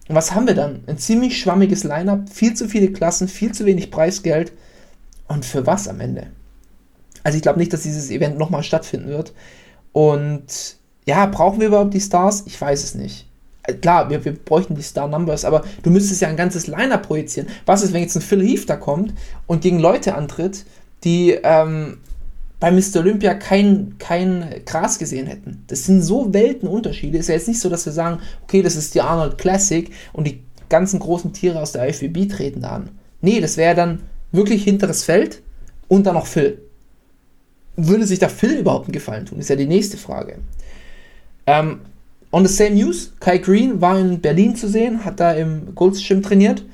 Und 0.09 0.15
was 0.15 0.35
haben 0.35 0.47
wir 0.47 0.55
dann? 0.55 0.85
Ein 0.87 0.99
ziemlich 0.99 1.39
schwammiges 1.39 1.85
Line-up, 1.85 2.31
viel 2.31 2.55
zu 2.55 2.69
viele 2.69 2.93
Klassen, 2.93 3.29
viel 3.29 3.53
zu 3.53 3.67
wenig 3.67 3.91
Preisgeld. 3.91 4.53
Und 5.29 5.45
für 5.45 5.67
was 5.67 5.89
am 5.89 6.01
Ende? 6.01 6.29
Also 7.25 7.37
ich 7.37 7.43
glaube 7.43 7.59
nicht, 7.59 7.73
dass 7.73 7.83
dieses 7.83 8.11
Event 8.11 8.39
nochmal 8.39 8.63
stattfinden 8.63 9.09
wird. 9.09 9.33
Und 9.93 10.77
ja, 11.07 11.27
brauchen 11.27 11.61
wir 11.61 11.69
überhaupt 11.69 11.95
die 11.95 12.01
Stars? 12.01 12.45
Ich 12.47 12.61
weiß 12.61 12.85
es 12.85 12.95
nicht. 12.95 13.27
Äh, 13.65 13.75
klar, 13.75 14.11
wir, 14.11 14.25
wir 14.25 14.33
bräuchten 14.33 14.75
die 14.75 14.83
Star 14.83 15.09
Numbers, 15.09 15.45
aber 15.45 15.65
du 15.83 15.91
müsstest 15.91 16.21
ja 16.21 16.29
ein 16.29 16.37
ganzes 16.37 16.67
Liner 16.67 16.99
projizieren. 16.99 17.49
Was 17.67 17.83
ist, 17.83 17.93
wenn 17.93 18.03
jetzt 18.03 18.15
ein 18.15 18.23
Phil 18.23 18.47
Heath 18.47 18.69
da 18.69 18.77
kommt 18.77 19.15
und 19.47 19.63
gegen 19.63 19.79
Leute 19.81 20.15
antritt, 20.15 20.65
die 21.03 21.31
ähm, 21.43 21.99
bei 22.61 22.71
Mr. 22.71 23.01
Olympia 23.01 23.35
kein, 23.35 23.97
kein 23.99 24.63
Gras 24.67 24.99
gesehen 24.99 25.27
hätten? 25.27 25.65
Das 25.67 25.85
sind 25.85 26.03
so 26.03 26.33
Weltenunterschiede. 26.33 27.19
Ist 27.19 27.29
ja 27.29 27.35
jetzt 27.35 27.49
nicht 27.49 27.61
so, 27.61 27.71
dass 27.71 27.87
wir 27.87 27.93
sagen, 27.93 28.21
okay, 28.43 28.63
das 28.63 28.77
ist 28.77 28.95
die 28.95 29.01
Arnold 29.01 29.39
Classic 29.39 29.91
und 30.13 30.27
die 30.27 30.43
ganzen 30.69 31.01
großen 31.01 31.33
Tiere 31.33 31.61
aus 31.61 31.73
der 31.73 31.89
IFBB 31.89 32.29
treten 32.31 32.63
da 32.63 32.71
an. 32.71 32.91
Nee, 33.21 33.41
das 33.41 33.57
wäre 33.57 33.75
dann 33.75 34.01
wirklich 34.33 34.65
hinteres 34.65 35.05
Feld 35.05 35.43
und 35.89 36.05
dann 36.05 36.15
noch 36.15 36.27
Phil 36.27 36.59
würde 37.77 38.07
sich 38.07 38.19
da 38.19 38.29
Phil 38.29 38.59
überhaupt 38.59 38.87
einen 38.87 38.93
Gefallen 38.93 39.27
tun? 39.27 39.39
Ist 39.39 39.51
ja 39.51 39.57
die 39.57 39.67
nächste 39.67 39.97
Frage. 39.97 40.39
Ähm, 41.47 41.81
on 42.31 42.47
the 42.47 42.53
same 42.53 42.77
news, 42.77 43.13
Kai 43.21 43.39
Green 43.39 43.81
war 43.81 43.99
in 43.99 44.21
Berlin 44.21 44.57
zu 44.57 44.69
sehen, 44.69 45.05
hat 45.05 45.21
da 45.21 45.33
im 45.33 45.75
Gold's 45.75 46.03
trainiert. 46.03 46.65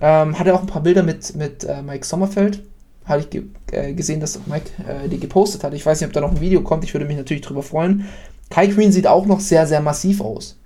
Ähm, 0.00 0.38
hatte 0.38 0.54
auch 0.54 0.60
ein 0.60 0.66
paar 0.66 0.82
Bilder 0.82 1.02
mit, 1.02 1.34
mit 1.36 1.64
äh, 1.64 1.82
Mike 1.82 2.06
Sommerfeld. 2.06 2.62
Hatte 3.04 3.20
ich 3.20 3.30
ge 3.30 3.44
äh, 3.72 3.94
gesehen, 3.94 4.20
dass 4.20 4.38
Mike 4.46 4.70
äh, 4.86 5.08
die 5.08 5.20
gepostet 5.20 5.64
hat. 5.64 5.72
Ich 5.74 5.86
weiß 5.86 6.00
nicht, 6.00 6.08
ob 6.08 6.12
da 6.12 6.20
noch 6.20 6.32
ein 6.32 6.40
Video 6.40 6.60
kommt. 6.62 6.84
Ich 6.84 6.92
würde 6.92 7.06
mich 7.06 7.16
natürlich 7.16 7.42
drüber 7.42 7.62
freuen. 7.62 8.06
Kai 8.50 8.66
Green 8.66 8.92
sieht 8.92 9.06
auch 9.06 9.26
noch 9.26 9.40
sehr, 9.40 9.66
sehr 9.66 9.80
massiv 9.80 10.20
aus. 10.20 10.58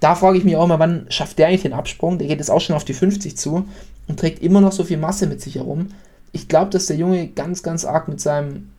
Da 0.00 0.14
frage 0.14 0.38
ich 0.38 0.44
mich 0.44 0.56
auch 0.56 0.66
mal, 0.66 0.78
wann 0.78 1.06
schafft 1.08 1.38
der 1.38 1.48
eigentlich 1.48 1.62
den 1.62 1.72
Absprung? 1.72 2.18
Der 2.18 2.28
geht 2.28 2.38
jetzt 2.38 2.50
auch 2.50 2.60
schon 2.60 2.76
auf 2.76 2.84
die 2.84 2.92
50 2.92 3.36
zu 3.36 3.66
und 4.08 4.20
trägt 4.20 4.42
immer 4.42 4.60
noch 4.60 4.72
so 4.72 4.84
viel 4.84 4.98
Masse 4.98 5.26
mit 5.26 5.40
sich 5.40 5.54
herum. 5.56 5.88
Ich 6.32 6.48
glaube, 6.48 6.70
dass 6.70 6.86
der 6.86 6.96
Junge 6.96 7.28
ganz, 7.28 7.62
ganz 7.62 7.84
arg 7.84 8.08
mit 8.08 8.20
seinem 8.20 8.70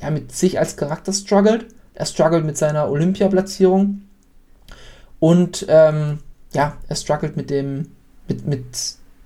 ja, 0.00 0.10
mit 0.10 0.32
sich 0.32 0.58
als 0.58 0.76
Charakter 0.76 1.12
struggelt. 1.12 1.66
Er 1.94 2.06
struggelt 2.06 2.44
mit 2.44 2.56
seiner 2.56 2.90
Olympia-Platzierung. 2.90 4.02
Und 5.18 5.66
ähm, 5.68 6.20
ja, 6.54 6.76
er 6.88 6.96
struggelt 6.96 7.36
mit 7.36 7.50
dem, 7.50 7.92
mit, 8.28 8.46
mit 8.46 8.64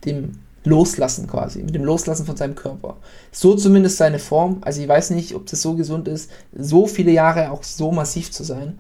dem 0.05 0.39
Loslassen 0.65 1.27
quasi, 1.27 1.63
mit 1.63 1.75
dem 1.75 1.85
Loslassen 1.85 2.27
von 2.27 2.37
seinem 2.37 2.55
Körper. 2.55 2.97
So 3.31 3.55
zumindest 3.55 3.99
seine 3.99 4.19
Form. 4.19 4.59
Also 4.63 4.81
ich 4.81 4.89
weiß 4.89 5.11
nicht, 5.11 5.35
ob 5.35 5.47
das 5.47 5.63
so 5.63 5.75
gesund 5.75 6.09
ist, 6.09 6.31
so 6.57 6.87
viele 6.87 7.13
Jahre 7.13 7.51
auch 7.51 7.63
so 7.63 7.93
massiv 7.93 8.31
zu 8.31 8.45
sein. 8.45 8.79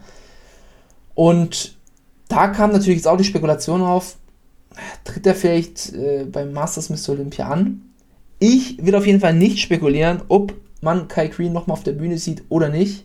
Und 1.14 1.76
da 2.28 2.48
kam 2.48 2.72
natürlich 2.72 2.96
jetzt 2.96 3.06
auch 3.06 3.18
die 3.18 3.24
Spekulation 3.24 3.82
auf, 3.82 4.16
tritt 5.04 5.26
er 5.26 5.34
vielleicht 5.34 5.92
äh, 5.92 6.24
beim 6.24 6.52
Masters 6.52 6.90
Mr. 6.90 7.10
Olympia 7.10 7.48
an? 7.48 7.82
Ich 8.40 8.84
will 8.84 8.94
auf 8.96 9.06
jeden 9.06 9.20
Fall 9.20 9.34
nicht 9.34 9.60
spekulieren, 9.60 10.22
ob 10.28 10.54
man 10.84 11.08
Kai 11.08 11.26
Green 11.28 11.52
nochmal 11.52 11.76
auf 11.76 11.82
der 11.82 11.92
Bühne 11.92 12.18
sieht 12.18 12.44
oder 12.48 12.68
nicht. 12.68 13.04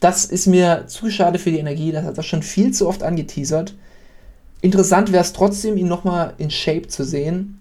Das 0.00 0.26
ist 0.26 0.46
mir 0.46 0.84
zu 0.88 1.10
schade 1.10 1.38
für 1.38 1.50
die 1.50 1.58
Energie, 1.58 1.90
das 1.92 2.04
hat 2.04 2.18
er 2.18 2.22
schon 2.22 2.42
viel 2.42 2.72
zu 2.72 2.86
oft 2.86 3.02
angeteasert. 3.02 3.74
Interessant 4.60 5.12
wäre 5.12 5.22
es 5.22 5.32
trotzdem, 5.32 5.76
ihn 5.76 5.88
nochmal 5.88 6.34
in 6.38 6.50
Shape 6.50 6.88
zu 6.88 7.04
sehen. 7.04 7.60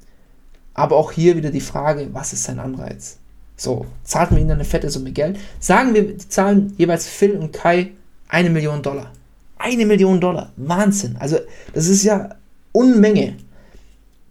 Aber 0.73 0.97
auch 0.97 1.13
hier 1.13 1.37
wieder 1.37 1.51
die 1.51 1.61
Frage, 1.61 2.09
was 2.11 2.33
ist 2.33 2.43
sein 2.43 2.59
Anreiz? 2.59 3.17
So, 3.55 3.85
zahlt 4.03 4.31
man 4.31 4.41
ihnen 4.41 4.51
eine 4.51 4.65
fette 4.65 4.89
Summe 4.89 5.11
Geld? 5.11 5.39
Sagen 5.59 5.93
wir, 5.93 6.03
die 6.03 6.17
zahlen 6.17 6.73
jeweils 6.77 7.07
Phil 7.07 7.37
und 7.37 7.53
Kai 7.53 7.91
eine 8.27 8.49
Million 8.49 8.81
Dollar. 8.81 9.11
Eine 9.57 9.85
Million 9.85 10.19
Dollar. 10.19 10.51
Wahnsinn. 10.57 11.15
Also, 11.17 11.37
das 11.73 11.87
ist 11.87 12.03
ja 12.03 12.35
Unmenge. 12.73 13.37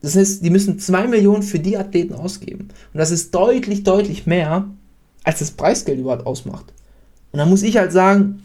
Das 0.03 0.17
heißt, 0.17 0.45
die 0.45 0.51
müssen 0.51 0.79
zwei 0.79 1.07
Millionen 1.07 1.43
für 1.43 1.59
die 1.59 1.79
Athleten 1.79 2.13
ausgeben. 2.13 2.69
Und 2.93 2.99
das 2.99 3.11
ist 3.11 3.35
deutlich, 3.35 3.85
deutlich 3.85 4.27
mehr, 4.27 4.69
als 5.25 5.41
das 5.41 5.51
Preisgeld 5.51 5.99
überhaupt 5.99 6.27
ausmacht. 6.27 6.73
Und 7.33 7.39
dann 7.39 7.51
muss 7.51 7.63
ich 7.63 7.77
halt 7.77 7.93
sagen, 7.93 8.43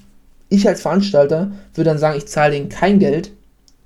ich 0.50 0.68
als 0.68 0.82
Veranstalter 0.82 1.52
würde 1.76 1.90
dann 1.90 2.00
sagen, 2.00 2.18
ich 2.18 2.28
zahle 2.28 2.54
denen 2.54 2.70
kein 2.70 3.00
Geld 3.00 3.32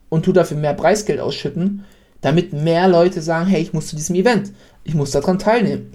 und 0.09 0.23
tue 0.23 0.33
dafür 0.33 0.57
mehr 0.57 0.73
Preisgeld 0.73 1.19
ausschütten, 1.19 1.83
damit 2.21 2.53
mehr 2.53 2.87
Leute 2.87 3.21
sagen, 3.21 3.47
hey, 3.47 3.61
ich 3.61 3.73
muss 3.73 3.87
zu 3.87 3.95
diesem 3.95 4.15
Event, 4.15 4.53
ich 4.83 4.95
muss 4.95 5.11
daran 5.11 5.39
teilnehmen. 5.39 5.91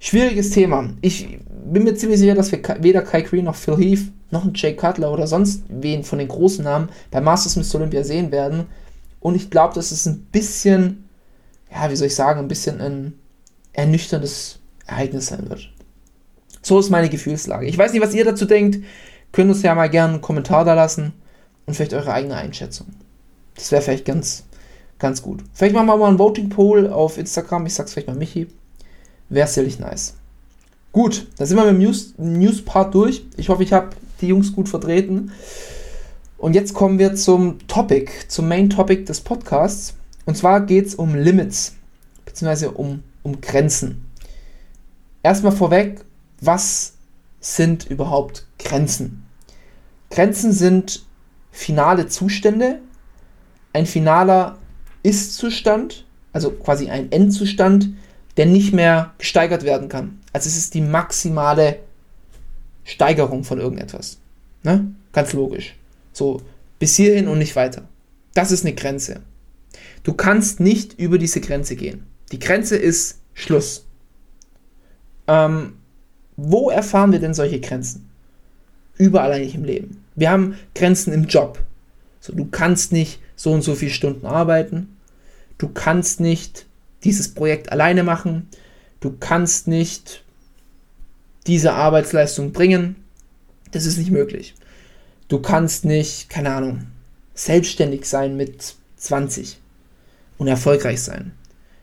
Schwieriges 0.00 0.50
Thema. 0.50 0.90
Ich 1.00 1.38
bin 1.64 1.84
mir 1.84 1.94
ziemlich 1.94 2.18
sicher, 2.18 2.34
dass 2.34 2.50
wir 2.50 2.60
weder 2.80 3.02
Kai 3.02 3.22
Green 3.22 3.44
noch 3.44 3.54
Phil 3.54 3.76
Heath 3.76 4.10
noch 4.30 4.42
einen 4.42 4.54
Jay 4.54 4.74
Cutler 4.74 5.12
oder 5.12 5.26
sonst 5.26 5.62
wen 5.68 6.02
von 6.02 6.18
den 6.18 6.28
großen 6.28 6.64
Namen 6.64 6.88
bei 7.10 7.20
Masters 7.20 7.56
Mr. 7.56 7.78
Olympia 7.78 8.04
sehen 8.04 8.32
werden. 8.32 8.66
Und 9.20 9.36
ich 9.36 9.48
glaube, 9.48 9.74
dass 9.74 9.92
es 9.92 10.04
ein 10.06 10.26
bisschen, 10.32 11.08
ja, 11.72 11.90
wie 11.90 11.96
soll 11.96 12.08
ich 12.08 12.14
sagen, 12.14 12.40
ein 12.40 12.48
bisschen 12.48 12.80
ein 12.80 13.14
ernüchterndes 13.72 14.58
Ereignis 14.86 15.28
sein 15.28 15.48
wird. 15.48 15.72
So 16.64 16.78
ist 16.78 16.90
meine 16.90 17.10
Gefühlslage. 17.10 17.66
Ich 17.66 17.76
weiß 17.76 17.92
nicht, 17.92 18.02
was 18.02 18.14
ihr 18.14 18.24
dazu 18.24 18.46
denkt. 18.46 18.82
Könnt 19.32 19.50
uns 19.50 19.62
ja 19.62 19.74
mal 19.74 19.90
gerne 19.90 20.14
einen 20.14 20.22
Kommentar 20.22 20.64
da 20.64 20.72
lassen 20.72 21.12
und 21.66 21.74
vielleicht 21.74 21.92
eure 21.92 22.12
eigene 22.12 22.36
Einschätzung. 22.36 22.86
Das 23.54 23.70
wäre 23.70 23.82
vielleicht 23.82 24.06
ganz, 24.06 24.44
ganz 24.98 25.20
gut. 25.20 25.44
Vielleicht 25.52 25.74
machen 25.74 25.86
wir 25.86 25.96
mal 25.96 26.08
einen 26.08 26.18
Voting 26.18 26.48
Poll 26.48 26.88
auf 26.88 27.18
Instagram. 27.18 27.66
Ich 27.66 27.74
sag's 27.74 27.92
vielleicht 27.92 28.08
mal 28.08 28.16
Michi. 28.16 28.48
Wäre 29.28 29.46
sicherlich 29.46 29.78
nice. 29.78 30.14
Gut, 30.92 31.26
da 31.36 31.44
sind 31.44 31.58
wir 31.58 31.64
mit 31.64 31.74
dem 31.74 31.80
News, 31.80 32.14
News 32.16 32.64
Part 32.64 32.94
durch. 32.94 33.26
Ich 33.36 33.50
hoffe, 33.50 33.62
ich 33.62 33.72
habe 33.72 33.90
die 34.22 34.28
Jungs 34.28 34.52
gut 34.52 34.68
vertreten. 34.68 35.32
Und 36.38 36.54
jetzt 36.54 36.72
kommen 36.72 36.98
wir 36.98 37.14
zum 37.14 37.58
Topic, 37.68 38.10
zum 38.28 38.48
Main 38.48 38.70
Topic 38.70 39.04
des 39.04 39.20
Podcasts. 39.20 39.94
Und 40.24 40.38
zwar 40.38 40.62
geht 40.62 40.86
es 40.86 40.94
um 40.94 41.14
Limits, 41.14 41.74
beziehungsweise 42.24 42.70
um, 42.70 43.02
um 43.22 43.40
Grenzen. 43.42 44.06
Erstmal 45.22 45.52
vorweg, 45.52 46.04
was 46.46 46.94
sind 47.40 47.84
überhaupt 47.90 48.46
Grenzen? 48.58 49.26
Grenzen 50.10 50.52
sind 50.52 51.04
finale 51.50 52.08
Zustände, 52.08 52.80
ein 53.72 53.86
finaler 53.86 54.58
Ist-Zustand, 55.02 56.06
also 56.32 56.50
quasi 56.50 56.88
ein 56.90 57.10
Endzustand, 57.12 57.90
der 58.36 58.46
nicht 58.46 58.72
mehr 58.72 59.12
gesteigert 59.18 59.62
werden 59.62 59.88
kann. 59.88 60.20
Also 60.32 60.48
es 60.48 60.56
ist 60.56 60.74
die 60.74 60.80
maximale 60.80 61.80
Steigerung 62.84 63.44
von 63.44 63.60
irgendetwas. 63.60 64.18
Ne? 64.62 64.94
Ganz 65.12 65.32
logisch. 65.32 65.76
So, 66.12 66.42
bis 66.78 66.96
hierhin 66.96 67.28
und 67.28 67.38
nicht 67.38 67.56
weiter. 67.56 67.88
Das 68.34 68.50
ist 68.50 68.64
eine 68.64 68.74
Grenze. 68.74 69.20
Du 70.02 70.12
kannst 70.12 70.60
nicht 70.60 70.98
über 70.98 71.18
diese 71.18 71.40
Grenze 71.40 71.76
gehen. 71.76 72.06
Die 72.32 72.38
Grenze 72.38 72.76
ist 72.76 73.20
Schluss. 73.32 73.86
Ähm, 75.26 75.74
wo 76.36 76.70
erfahren 76.70 77.12
wir 77.12 77.20
denn 77.20 77.34
solche 77.34 77.60
Grenzen? 77.60 78.08
Überall 78.96 79.32
eigentlich 79.32 79.54
im 79.54 79.64
Leben. 79.64 80.04
Wir 80.14 80.30
haben 80.30 80.56
Grenzen 80.74 81.12
im 81.12 81.26
Job. 81.26 81.58
So, 82.20 82.32
du 82.32 82.46
kannst 82.46 82.92
nicht 82.92 83.20
so 83.36 83.52
und 83.52 83.62
so 83.62 83.74
viele 83.74 83.90
Stunden 83.90 84.26
arbeiten. 84.26 84.96
Du 85.58 85.68
kannst 85.68 86.20
nicht 86.20 86.66
dieses 87.02 87.34
Projekt 87.34 87.72
alleine 87.72 88.02
machen. 88.02 88.48
Du 89.00 89.14
kannst 89.18 89.68
nicht 89.68 90.24
diese 91.46 91.74
Arbeitsleistung 91.74 92.52
bringen. 92.52 92.96
Das 93.72 93.86
ist 93.86 93.98
nicht 93.98 94.10
möglich. 94.10 94.54
Du 95.28 95.40
kannst 95.40 95.84
nicht, 95.84 96.30
keine 96.30 96.52
Ahnung, 96.54 96.86
selbstständig 97.34 98.06
sein 98.06 98.36
mit 98.36 98.76
20 98.96 99.58
und 100.38 100.48
erfolgreich 100.48 101.02
sein. 101.02 101.32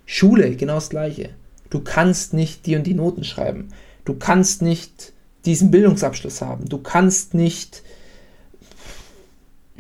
Schule, 0.06 0.56
genau 0.56 0.76
das 0.76 0.90
gleiche. 0.90 1.30
Du 1.70 1.80
kannst 1.80 2.34
nicht 2.34 2.66
die 2.66 2.76
und 2.76 2.86
die 2.86 2.94
Noten 2.94 3.24
schreiben. 3.24 3.70
Du 4.12 4.18
kannst 4.20 4.62
nicht 4.62 5.14
diesen 5.46 5.72
Bildungsabschluss 5.72 6.42
haben. 6.42 6.68
Du 6.68 6.80
kannst 6.80 7.34
nicht 7.34 7.82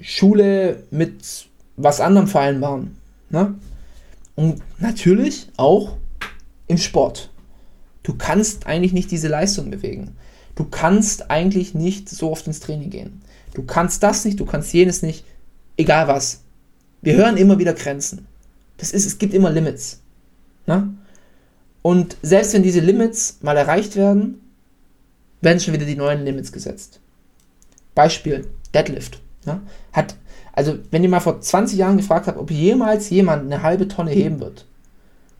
Schule 0.02 0.84
mit 0.89 1.50
was 1.76 2.00
anderem 2.00 2.30
vereinbaren. 2.30 2.96
Ne? 3.30 3.56
Und 4.36 4.62
natürlich 4.80 5.50
auch 5.58 5.98
im 6.67 6.78
Sport. 6.78 7.30
Du 8.04 8.13
kannst 8.13 8.67
eigentlich 8.67 8.94
nicht 8.94 9.12
diese 9.12 9.28
Leistung 9.28 9.70
bewegen. 9.70 10.15
Du 10.56 10.63
kannst 10.63 11.30
eigentlich 11.30 11.74
nicht 11.74 12.08
so 12.08 12.32
oft 12.32 12.48
ins 12.48 12.62
Training 12.62 12.89
gehen. 12.89 13.22
Du 13.54 13.63
kannst 13.63 14.02
das 14.02 14.24
nicht, 14.24 14.39
du 14.39 14.46
kannst 14.46 14.72
jenes 14.72 15.02
nicht, 15.02 15.26
egal 15.76 16.08
was. 16.08 16.39
Wir 17.02 17.17
hören 17.17 17.36
immer 17.36 17.60
wieder 17.60 17.74
Grenzen. 17.74 18.28
Das 18.78 18.94
ist, 18.94 19.06
es 19.06 19.17
gibt 19.17 19.34
immer 19.34 19.50
Limits. 19.50 20.00
Ne? 20.67 20.94
Und 21.82 22.17
selbst 22.22 22.54
wenn 22.54 22.63
diese 22.63 22.80
Limits 22.80 23.39
mal 23.41 23.58
erreicht 23.58 23.96
werden, 23.96 24.41
werden 25.41 25.60
schon 25.60 25.74
wieder 25.74 25.86
die 25.86 25.96
neuen 25.96 26.24
Limits 26.24 26.52
gesetzt. 26.52 27.00
Beispiel 27.96 28.48
Deadlift. 28.74 29.20
Ne? 29.46 29.62
Hat, 29.91 30.15
also, 30.54 30.78
wenn 30.91 31.04
ihr 31.04 31.10
mal 31.10 31.20
vor 31.20 31.41
20 31.41 31.78
Jahren 31.78 31.98
gefragt 31.98 32.28
habt, 32.28 32.38
ob 32.38 32.52
jemals 32.52 33.10
jemand 33.10 33.52
eine 33.52 33.63
halbe 33.63 33.88
Tonne 33.88 34.12
heben 34.12 34.39
wird, 34.39 34.65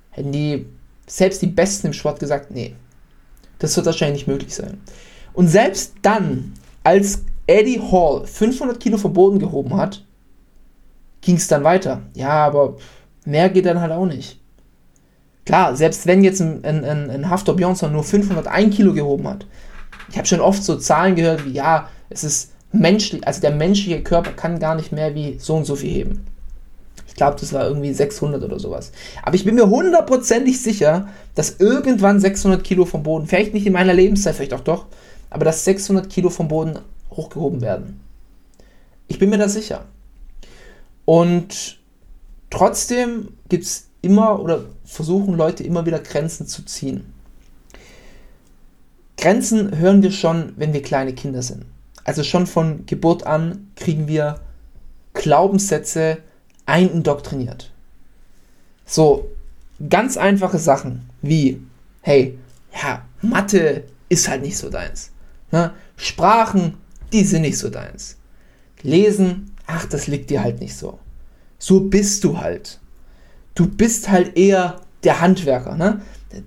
hätten 0.10 0.32
die, 0.32 0.65
selbst 1.08 1.41
die 1.41 1.47
Besten 1.47 1.88
im 1.88 1.93
Sport 1.93 2.19
gesagt, 2.19 2.51
nee, 2.51 2.75
das 3.60 3.75
wird 3.75 3.86
wahrscheinlich 3.86 4.21
nicht 4.21 4.27
möglich 4.27 4.56
sein. 4.56 4.82
Und 5.34 5.47
selbst 5.47 5.93
dann, 6.01 6.54
als 6.84 7.23
Eddie 7.45 7.80
Hall 7.80 8.25
500 8.25 8.80
Kilo 8.80 8.97
vom 8.97 9.13
Boden 9.13 9.39
gehoben 9.39 9.77
hat, 9.77 10.04
ging 11.21 11.36
es 11.36 11.47
dann 11.47 11.63
weiter. 11.63 12.01
Ja, 12.15 12.32
aber 12.32 12.77
mehr 13.25 13.49
geht 13.49 13.65
dann 13.65 13.80
halt 13.80 13.91
auch 13.91 14.06
nicht. 14.06 14.40
Klar, 15.45 15.75
selbst 15.75 16.06
wenn 16.06 16.23
jetzt 16.23 16.41
ein, 16.41 16.63
ein, 16.63 17.10
ein 17.10 17.30
Haftor 17.30 17.56
Björnsson 17.56 17.91
nur 17.91 18.04
501 18.04 18.75
Kilo 18.75 18.93
gehoben 18.93 19.27
hat, 19.27 19.45
ich 20.10 20.17
habe 20.17 20.27
schon 20.27 20.41
oft 20.41 20.63
so 20.63 20.75
Zahlen 20.77 21.15
gehört 21.15 21.45
wie, 21.45 21.51
ja, 21.51 21.89
es 22.10 22.23
ist 22.23 22.51
menschlich, 22.71 23.25
also 23.25 23.41
der 23.41 23.51
menschliche 23.51 24.04
Körper 24.04 24.32
kann 24.32 24.60
gar 24.60 24.75
nicht 24.75 24.91
mehr 24.91 25.15
wie 25.15 25.38
so 25.39 25.56
und 25.56 25.65
so 25.65 25.75
viel 25.75 25.91
heben. 25.91 26.27
Ich 27.08 27.15
glaube, 27.15 27.38
das 27.39 27.54
war 27.54 27.67
irgendwie 27.67 27.93
600 27.93 28.41
oder 28.43 28.60
sowas. 28.60 28.91
Aber 29.23 29.36
ich 29.36 29.43
bin 29.43 29.56
mir 29.56 29.69
hundertprozentig 29.69 30.62
sicher, 30.62 31.10
dass 31.36 31.58
irgendwann 31.60 32.19
600 32.19 32.63
Kilo 32.63 32.86
vom 32.86 33.04
Boden, 33.04 33.27
vielleicht 33.27 33.54
nicht 33.54 33.65
in 33.65 33.73
meiner 33.73 33.93
Lebenszeit, 33.93 34.36
vielleicht 34.36 34.54
auch 34.54 34.62
doch, 34.62 34.86
aber 35.30 35.45
dass 35.45 35.65
600 35.65 36.10
Kilo 36.10 36.30
vom 36.30 36.47
Boden 36.47 36.80
hochgehoben 37.10 37.62
werden. 37.62 37.99
Ich 39.08 39.19
bin 39.19 39.30
mir 39.30 39.38
da 39.38 39.49
sicher. 39.49 39.86
Und 41.06 41.80
trotzdem 42.49 43.30
gibt 43.49 43.65
es 43.65 43.90
immer 44.01 44.39
oder 44.39 44.65
versuchen 44.83 45.35
Leute 45.35 45.63
immer 45.63 45.85
wieder 45.85 45.99
Grenzen 45.99 46.47
zu 46.47 46.63
ziehen. 46.65 47.13
Grenzen 49.17 49.77
hören 49.77 50.01
wir 50.01 50.11
schon, 50.11 50.53
wenn 50.57 50.73
wir 50.73 50.81
kleine 50.81 51.13
Kinder 51.13 51.41
sind. 51.41 51.65
Also 52.03 52.23
schon 52.23 52.47
von 52.47 52.85
Geburt 52.87 53.27
an 53.27 53.71
kriegen 53.75 54.07
wir 54.07 54.39
Glaubenssätze 55.13 56.17
eindoktriniert. 56.65 57.71
So 58.85 59.29
ganz 59.89 60.17
einfache 60.17 60.57
Sachen 60.57 61.09
wie, 61.21 61.61
hey, 62.01 62.39
ja, 62.73 63.05
Mathe 63.21 63.83
ist 64.09 64.27
halt 64.27 64.41
nicht 64.41 64.57
so 64.57 64.69
deins. 64.69 65.11
Ne? 65.51 65.71
Sprachen 65.97 66.77
die 67.11 67.23
sind 67.23 67.41
nicht 67.41 67.57
so 67.57 67.69
deins. 67.69 68.17
Lesen, 68.81 69.51
ach, 69.67 69.85
das 69.85 70.07
liegt 70.07 70.29
dir 70.29 70.43
halt 70.43 70.59
nicht 70.59 70.75
so. 70.75 70.99
So 71.59 71.81
bist 71.81 72.23
du 72.23 72.37
halt. 72.37 72.79
Du 73.55 73.67
bist 73.67 74.09
halt 74.09 74.37
eher 74.37 74.81
der 75.03 75.21
Handwerker, 75.21 75.75
ne? 75.75 76.01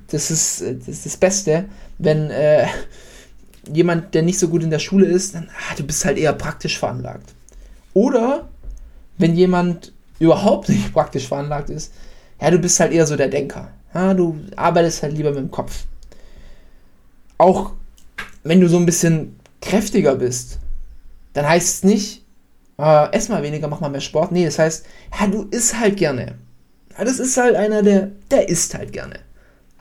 Das 0.08 0.30
ist, 0.30 0.62
das, 0.62 0.88
ist 0.88 1.06
das 1.06 1.16
Beste, 1.16 1.66
wenn 1.98 2.30
äh, 2.30 2.66
jemand, 3.72 4.14
der 4.14 4.22
nicht 4.22 4.38
so 4.38 4.48
gut 4.48 4.62
in 4.62 4.70
der 4.70 4.78
Schule 4.78 5.06
ist, 5.06 5.34
dann, 5.34 5.48
ah, 5.50 5.74
du 5.76 5.84
bist 5.84 6.04
halt 6.04 6.16
eher 6.16 6.32
praktisch 6.32 6.78
veranlagt. 6.78 7.34
Oder 7.92 8.48
wenn 9.18 9.34
jemand 9.34 9.92
überhaupt 10.18 10.68
nicht 10.68 10.92
praktisch 10.92 11.28
veranlagt 11.28 11.70
ist, 11.70 11.92
ja, 12.40 12.50
du 12.50 12.58
bist 12.58 12.80
halt 12.80 12.92
eher 12.92 13.06
so 13.06 13.16
der 13.16 13.28
Denker. 13.28 13.70
Ja, 13.92 14.14
du 14.14 14.38
arbeitest 14.56 15.02
halt 15.02 15.16
lieber 15.16 15.30
mit 15.30 15.38
dem 15.38 15.50
Kopf. 15.50 15.84
Auch 17.38 17.72
wenn 18.42 18.60
du 18.60 18.68
so 18.68 18.76
ein 18.76 18.86
bisschen 18.86 19.38
kräftiger 19.60 20.16
bist, 20.16 20.58
dann 21.32 21.48
heißt 21.48 21.68
es 21.68 21.84
nicht, 21.84 22.24
äh, 22.78 23.12
ess 23.12 23.28
mal 23.28 23.42
weniger, 23.42 23.68
mach 23.68 23.80
mal 23.80 23.88
mehr 23.88 24.00
Sport. 24.00 24.32
Nee, 24.32 24.44
das 24.44 24.58
heißt, 24.58 24.84
ja, 25.18 25.26
du 25.26 25.44
isst 25.50 25.78
halt 25.78 25.96
gerne. 25.96 26.34
Ja, 26.96 27.04
das 27.04 27.18
ist 27.18 27.36
halt 27.36 27.56
einer, 27.56 27.82
der, 27.82 28.10
der 28.30 28.48
isst 28.48 28.74
halt 28.74 28.92
gerne. 28.92 29.18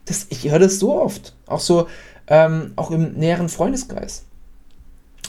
Das, 0.06 0.28
ich 0.30 0.49
höre 0.49 0.60
das 0.60 0.80
so 0.80 0.99
oft. 0.99 1.36
Auch 1.45 1.60
so, 1.60 1.88
ähm, 2.28 2.73
auch 2.76 2.91
im 2.91 3.13
näheren 3.13 3.49
Freundeskreis 3.49 4.23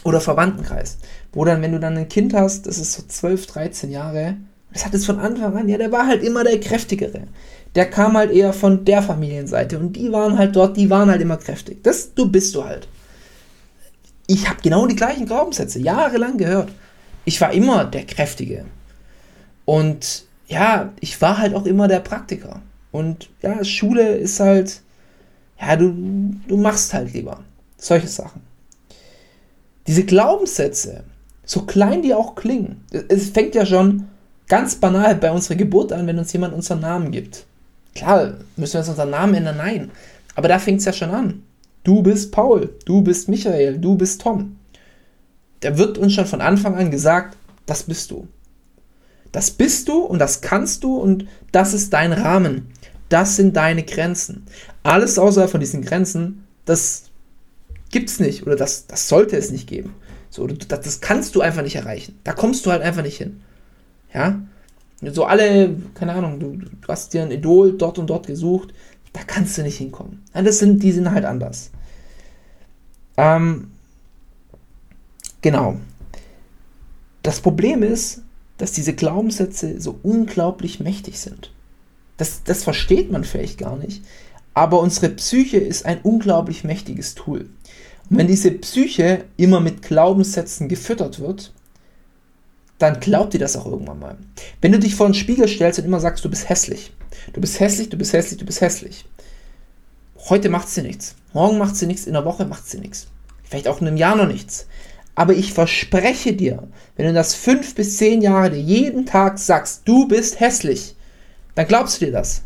oder 0.04 0.20
Verwandtenkreis. 0.20 0.98
Wo 1.32 1.44
dann, 1.44 1.62
wenn 1.62 1.72
du 1.72 1.80
dann 1.80 1.96
ein 1.96 2.08
Kind 2.08 2.34
hast, 2.34 2.66
das 2.66 2.78
ist 2.78 2.92
so 2.92 3.02
12, 3.06 3.46
13 3.46 3.90
Jahre, 3.90 4.36
das 4.72 4.84
hat 4.84 4.94
es 4.94 5.06
von 5.06 5.18
Anfang 5.18 5.56
an, 5.56 5.68
ja, 5.68 5.78
der 5.78 5.92
war 5.92 6.06
halt 6.06 6.22
immer 6.22 6.44
der 6.44 6.60
Kräftigere. 6.60 7.22
Der 7.74 7.90
kam 7.90 8.16
halt 8.16 8.30
eher 8.30 8.52
von 8.52 8.84
der 8.84 9.02
Familienseite 9.02 9.78
und 9.78 9.94
die 9.94 10.12
waren 10.12 10.38
halt 10.38 10.54
dort, 10.54 10.76
die 10.76 10.90
waren 10.90 11.10
halt 11.10 11.20
immer 11.20 11.36
kräftig. 11.36 11.82
Das, 11.82 12.14
du 12.14 12.30
bist 12.30 12.54
du 12.54 12.64
halt. 12.64 12.88
Ich 14.26 14.48
habe 14.48 14.60
genau 14.62 14.86
die 14.86 14.96
gleichen 14.96 15.26
Glaubenssätze 15.26 15.80
jahrelang 15.80 16.38
gehört. 16.38 16.70
Ich 17.24 17.40
war 17.40 17.52
immer 17.52 17.84
der 17.84 18.04
Kräftige. 18.04 18.64
Und 19.64 20.24
ja, 20.46 20.92
ich 21.00 21.20
war 21.20 21.38
halt 21.38 21.54
auch 21.54 21.66
immer 21.66 21.88
der 21.88 22.00
Praktiker. 22.00 22.60
Und 22.92 23.28
ja, 23.42 23.64
Schule 23.64 24.16
ist 24.16 24.40
halt, 24.40 24.82
ja, 25.60 25.76
du, 25.76 25.94
du 26.46 26.56
machst 26.56 26.94
halt 26.94 27.12
lieber 27.12 27.40
solche 27.76 28.08
Sachen. 28.08 28.42
Diese 29.86 30.04
Glaubenssätze, 30.04 31.04
so 31.44 31.62
klein 31.62 32.02
die 32.02 32.14
auch 32.14 32.34
klingen, 32.34 32.84
es 33.08 33.30
fängt 33.30 33.54
ja 33.54 33.66
schon 33.66 34.08
ganz 34.48 34.76
banal 34.76 35.14
bei 35.16 35.30
unserer 35.30 35.56
Geburt 35.56 35.92
an, 35.92 36.06
wenn 36.06 36.18
uns 36.18 36.32
jemand 36.32 36.54
unseren 36.54 36.80
Namen 36.80 37.10
gibt. 37.10 37.44
Klar, 37.94 38.34
müssen 38.56 38.74
wir 38.74 38.80
uns 38.80 38.88
unseren 38.88 39.10
Namen 39.10 39.34
ändern? 39.34 39.56
Nein. 39.56 39.90
Aber 40.34 40.48
da 40.48 40.58
fängt 40.58 40.80
es 40.80 40.84
ja 40.84 40.92
schon 40.92 41.10
an. 41.10 41.42
Du 41.84 42.02
bist 42.02 42.32
Paul, 42.32 42.70
du 42.86 43.02
bist 43.02 43.28
Michael, 43.28 43.78
du 43.78 43.96
bist 43.96 44.20
Tom. 44.22 44.56
Da 45.60 45.76
wird 45.78 45.98
uns 45.98 46.14
schon 46.14 46.26
von 46.26 46.40
Anfang 46.40 46.74
an 46.76 46.90
gesagt, 46.90 47.36
das 47.66 47.84
bist 47.84 48.10
du. 48.10 48.26
Das 49.34 49.50
bist 49.50 49.88
du 49.88 49.98
und 49.98 50.20
das 50.20 50.42
kannst 50.42 50.84
du 50.84 50.96
und 50.96 51.26
das 51.50 51.74
ist 51.74 51.92
dein 51.92 52.12
Rahmen. 52.12 52.68
Das 53.08 53.34
sind 53.34 53.56
deine 53.56 53.82
Grenzen. 53.82 54.46
Alles 54.84 55.18
außerhalb 55.18 55.50
von 55.50 55.58
diesen 55.58 55.82
Grenzen, 55.82 56.46
das 56.66 57.10
gibt 57.90 58.10
es 58.10 58.20
nicht 58.20 58.46
oder 58.46 58.54
das, 58.54 58.86
das 58.86 59.08
sollte 59.08 59.36
es 59.36 59.50
nicht 59.50 59.68
geben. 59.68 59.92
So, 60.30 60.46
das, 60.46 60.68
das 60.68 61.00
kannst 61.00 61.34
du 61.34 61.40
einfach 61.40 61.62
nicht 61.62 61.74
erreichen. 61.74 62.16
Da 62.22 62.32
kommst 62.32 62.64
du 62.64 62.70
halt 62.70 62.82
einfach 62.82 63.02
nicht 63.02 63.16
hin. 63.16 63.40
Ja? 64.14 64.40
So 65.02 65.24
alle, 65.24 65.74
keine 65.94 66.12
Ahnung, 66.12 66.38
du, 66.38 66.52
du 66.52 66.88
hast 66.88 67.12
dir 67.12 67.22
ein 67.22 67.32
Idol 67.32 67.76
dort 67.76 67.98
und 67.98 68.06
dort 68.06 68.28
gesucht, 68.28 68.72
da 69.12 69.22
kannst 69.26 69.58
du 69.58 69.62
nicht 69.62 69.78
hinkommen. 69.78 70.22
Ja, 70.32 70.42
das 70.42 70.60
sind, 70.60 70.80
die 70.80 70.92
sind 70.92 71.10
halt 71.10 71.24
anders. 71.24 71.72
Ähm, 73.16 73.72
genau. 75.42 75.80
Das 77.24 77.40
Problem 77.40 77.82
ist, 77.82 78.22
dass 78.58 78.72
diese 78.72 78.94
Glaubenssätze 78.94 79.80
so 79.80 79.98
unglaublich 80.02 80.80
mächtig 80.80 81.18
sind. 81.18 81.52
Das, 82.16 82.42
das 82.44 82.62
versteht 82.62 83.10
man 83.10 83.24
vielleicht 83.24 83.58
gar 83.58 83.76
nicht. 83.76 84.02
Aber 84.54 84.80
unsere 84.80 85.08
Psyche 85.10 85.58
ist 85.58 85.84
ein 85.84 86.00
unglaublich 86.02 86.62
mächtiges 86.62 87.14
Tool. 87.14 87.48
Und 88.08 88.18
wenn 88.18 88.28
diese 88.28 88.52
Psyche 88.52 89.24
immer 89.36 89.60
mit 89.60 89.82
Glaubenssätzen 89.82 90.68
gefüttert 90.68 91.18
wird, 91.18 91.52
dann 92.78 93.00
glaubt 93.00 93.34
ihr 93.34 93.40
das 93.40 93.56
auch 93.56 93.66
irgendwann 93.66 93.98
mal. 93.98 94.18
Wenn 94.60 94.72
du 94.72 94.78
dich 94.78 94.94
vor 94.94 95.06
den 95.06 95.14
Spiegel 95.14 95.48
stellst 95.48 95.78
und 95.78 95.84
immer 95.84 96.00
sagst, 96.00 96.24
du 96.24 96.30
bist 96.30 96.48
hässlich, 96.48 96.92
du 97.32 97.40
bist 97.40 97.58
hässlich, 97.58 97.88
du 97.88 97.96
bist 97.96 98.12
hässlich, 98.12 98.38
du 98.38 98.46
bist 98.46 98.60
hässlich. 98.60 99.06
Heute 100.28 100.48
macht 100.48 100.68
sie 100.68 100.82
nichts. 100.82 101.16
Morgen 101.32 101.58
macht 101.58 101.76
sie 101.76 101.86
nichts, 101.86 102.06
in 102.06 102.12
der 102.12 102.24
Woche 102.24 102.44
macht 102.46 102.68
sie 102.68 102.78
nichts. 102.78 103.08
Vielleicht 103.42 103.68
auch 103.68 103.80
in 103.80 103.86
einem 103.86 103.96
Jahr 103.96 104.16
noch 104.16 104.26
nichts. 104.26 104.66
Aber 105.14 105.34
ich 105.34 105.52
verspreche 105.52 106.32
dir, 106.32 106.66
wenn 106.96 107.06
du 107.06 107.12
das 107.12 107.34
fünf 107.34 107.74
bis 107.74 107.96
zehn 107.96 108.20
Jahre 108.20 108.50
dir 108.50 108.60
jeden 108.60 109.06
Tag 109.06 109.38
sagst, 109.38 109.82
du 109.84 110.08
bist 110.08 110.40
hässlich, 110.40 110.96
dann 111.54 111.68
glaubst 111.68 112.00
du 112.00 112.06
dir 112.06 112.12
das. 112.12 112.42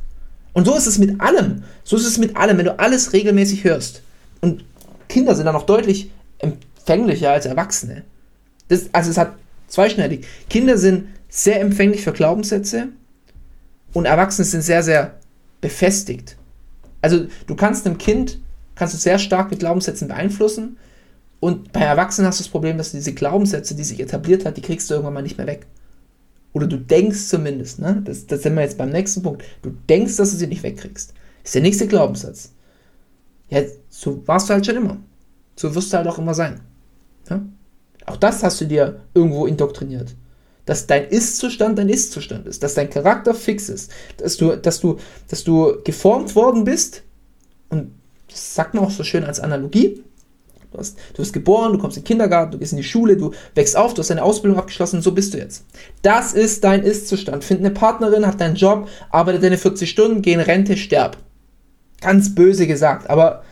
Und 0.53 0.67
so 0.67 0.75
ist 0.75 0.87
es 0.87 0.99
mit 0.99 1.21
allem. 1.21 1.63
So 1.85 1.97
ist 1.97 2.07
es 2.07 2.19
mit 2.19 2.37
allem, 2.37 2.59
wenn 2.59 2.67
du 2.67 2.79
alles 2.79 3.13
regelmäßig 3.13 3.65
hörst. 3.65 4.03
Und 4.41 4.65
Kinder 5.09 5.35
sind 5.35 5.47
da 5.47 5.53
noch 5.53 5.65
deutlich 5.65 6.11
empfänglicher 6.39 7.31
als 7.31 7.47
Erwachsene. 7.47 8.03
Das, 8.69 8.91
also 8.93 9.11
es 9.11 9.19
hat 9.19 9.35
zweischneidig. 9.69 10.27
Kinder 10.51 10.77
sind 10.77 11.09
sehr 11.29 11.61
empfänglich 11.61 12.03
für 12.03 12.13
Glaubenssätze 12.13 12.89
und 13.95 14.05
Erwachsene 14.05 14.45
sind 14.45 14.63
sehr, 14.63 14.83
sehr 14.83 15.15
befestigt. 15.61 16.37
Also 17.01 17.27
du 17.47 17.55
kannst 17.55 17.87
einem 17.87 17.99
Kind, 17.99 18.39
kannst 18.75 18.95
du 18.95 18.99
sehr 18.99 19.19
stark 19.19 19.51
mit 19.51 19.61
Glaubenssätzen 19.61 20.09
beeinflussen 20.09 20.77
und 21.41 21.73
bei 21.73 21.81
Erwachsenen 21.81 22.27
hast 22.27 22.41
du 22.41 22.45
das 22.45 22.51
Problem, 22.51 22.79
dass 22.79 22.91
du 22.91 22.97
diese 22.97 23.15
Glaubenssätze, 23.15 23.75
die 23.75 23.85
sich 23.85 24.01
etabliert 24.01 24.45
hat, 24.45 24.57
die 24.57 24.63
kriegst 24.63 24.91
du 24.91 24.95
irgendwann 24.95 25.15
mal 25.15 25.23
nicht 25.23 25.39
mehr 25.39 25.47
weg. 25.47 25.67
Oder 26.53 26.67
du 26.67 26.79
denkst 26.79 27.29
zumindest, 27.29 27.79
ne? 27.79 28.03
Das, 28.05 28.27
das 28.27 28.43
sind 28.43 28.55
wir 28.55 28.63
jetzt 28.63 28.79
beim 28.79 28.91
nächsten 28.91 29.23
Punkt. 29.23 29.45
Du 29.63 29.71
denkst, 29.89 30.17
dass 30.17 30.33
du 30.33 30.37
sie 30.37 30.47
nicht 30.47 30.63
wegkriegst. 30.63 31.15
Ist 31.45 31.55
der 31.55 31.63
nächste 31.63 31.87
Glaubenssatz. 31.87 32.53
Ja, 33.51 33.63
so 33.89 34.27
warst 34.27 34.49
du 34.49 34.55
halt 34.55 34.67
schon 34.67 34.77
immer. 34.77 34.97
So 35.57 35.75
wirst 35.75 35.93
du 35.93 35.97
halt 35.97 36.09
auch 36.09 36.19
immer 36.19 36.35
sein. 36.35 36.61
Ja? 37.31 37.43
Auch 38.07 38.17
das 38.17 38.43
hast 38.43 38.61
du 38.61 38.65
dir 38.65 39.01
irgendwo 39.15 39.47
indoktriniert. 39.47 40.15
Dass 40.65 40.87
dein 40.87 41.09
Ist-Zustand 41.09 41.79
dein 41.79 41.89
Ist-Zustand 41.89 42.47
ist, 42.47 42.63
dass 42.63 42.75
dein 42.75 42.91
Charakter 42.91 43.35
fix 43.35 43.69
ist, 43.69 43.91
dass 44.17 44.37
du, 44.37 44.57
dass 44.57 44.81
du, 44.81 44.99
dass 45.29 45.45
du 45.45 45.79
geformt 45.85 46.35
worden 46.35 46.65
bist, 46.65 47.03
und 47.71 47.93
das 48.29 48.55
sagt 48.55 48.75
man 48.75 48.85
auch 48.85 48.91
so 48.91 49.05
schön 49.05 49.25
als 49.25 49.41
Analogie. 49.41 50.03
Du, 50.79 50.85
hast, 50.85 50.97
du 51.15 51.19
wirst 51.19 51.33
geboren, 51.33 51.73
du 51.73 51.79
kommst 51.79 51.97
in 51.97 52.03
den 52.03 52.07
Kindergarten, 52.07 52.53
du 52.53 52.59
gehst 52.59 52.73
in 52.73 52.79
die 52.79 52.85
Schule, 52.85 53.17
du 53.17 53.33
wächst 53.55 53.77
auf, 53.77 53.95
du 53.95 54.01
hast 54.01 54.11
deine 54.11 54.23
Ausbildung 54.23 54.59
abgeschlossen 54.59 55.03
so 55.03 55.13
bist 55.13 55.35
du 55.35 55.39
jetzt. 55.39 55.65
Das 56.03 56.33
ist 56.33 56.65
dein 56.65 56.83
Ist-Zustand. 56.83 57.45
Find 57.45 57.61
eine 57.61 57.71
Partnerin, 57.71 58.27
hab 58.27 58.39
deinen 58.39 58.55
Job, 58.55 58.89
arbeite 59.11 59.41
deine 59.41 59.59
40 59.59 59.91
Stunden, 59.91 60.23
geh 60.23 60.33
in 60.33 60.41
Rente, 60.41 60.77
sterb. 60.77 61.17
Ganz 62.01 62.35
böse 62.35 62.67
gesagt, 62.67 63.11
aber 63.11 63.43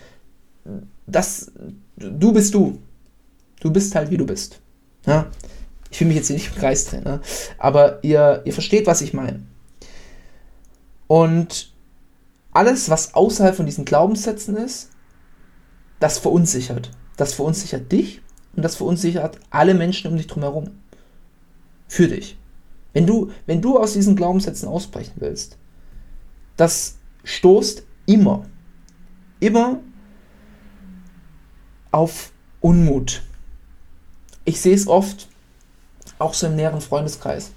das, 1.06 1.50
du 1.96 2.32
bist 2.32 2.54
du. 2.54 2.78
Du 3.60 3.72
bist 3.72 3.94
halt, 3.94 4.10
wie 4.10 4.16
du 4.16 4.26
bist. 4.26 4.60
Ja? 5.06 5.26
Ich 5.90 6.00
will 6.00 6.08
mich 6.08 6.16
jetzt 6.16 6.28
hier 6.28 6.36
nicht 6.36 6.52
im 6.54 6.60
Kreis 6.60 6.84
drehen, 6.86 7.04
ne? 7.04 7.20
aber 7.58 8.04
ihr, 8.04 8.42
ihr 8.44 8.52
versteht, 8.52 8.86
was 8.86 9.00
ich 9.00 9.14
meine. 9.14 9.42
Und 11.06 11.72
alles, 12.52 12.90
was 12.90 13.14
außerhalb 13.14 13.54
von 13.54 13.66
diesen 13.66 13.84
Glaubenssätzen 13.84 14.56
ist, 14.56 14.90
das 16.00 16.18
verunsichert. 16.18 16.90
Das 17.16 17.34
verunsichert 17.34 17.90
dich 17.90 18.20
und 18.54 18.62
das 18.62 18.76
verunsichert 18.76 19.38
alle 19.50 19.74
Menschen 19.74 20.10
um 20.10 20.16
dich 20.16 20.26
drumherum. 20.26 20.70
Für 21.88 22.08
dich. 22.08 22.36
Wenn 22.92 23.06
du, 23.06 23.30
wenn 23.46 23.60
du 23.60 23.78
aus 23.78 23.92
diesen 23.92 24.16
Glaubenssätzen 24.16 24.68
ausbrechen 24.68 25.14
willst, 25.16 25.58
das 26.56 26.96
stoßt 27.24 27.82
immer, 28.06 28.46
immer 29.40 29.80
auf 31.90 32.32
Unmut. 32.60 33.22
Ich 34.44 34.60
sehe 34.60 34.74
es 34.74 34.88
oft, 34.88 35.28
auch 36.18 36.34
so 36.34 36.46
im 36.46 36.56
näheren 36.56 36.80
Freundeskreis. 36.80 37.52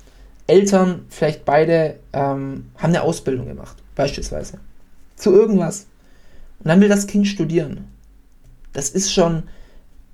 Eltern, 0.47 1.05
vielleicht 1.09 1.45
beide, 1.45 1.99
ähm, 2.11 2.71
haben 2.77 2.89
eine 2.89 3.03
Ausbildung 3.03 3.47
gemacht, 3.47 3.77
beispielsweise. 3.95 4.59
Zu 5.15 5.31
irgendwas. 5.31 5.87
Und 6.59 6.67
dann 6.67 6.81
will 6.81 6.89
das 6.89 7.07
Kind 7.07 7.27
studieren. 7.27 7.87
Das 8.73 8.89
ist 8.89 9.13
schon 9.13 9.43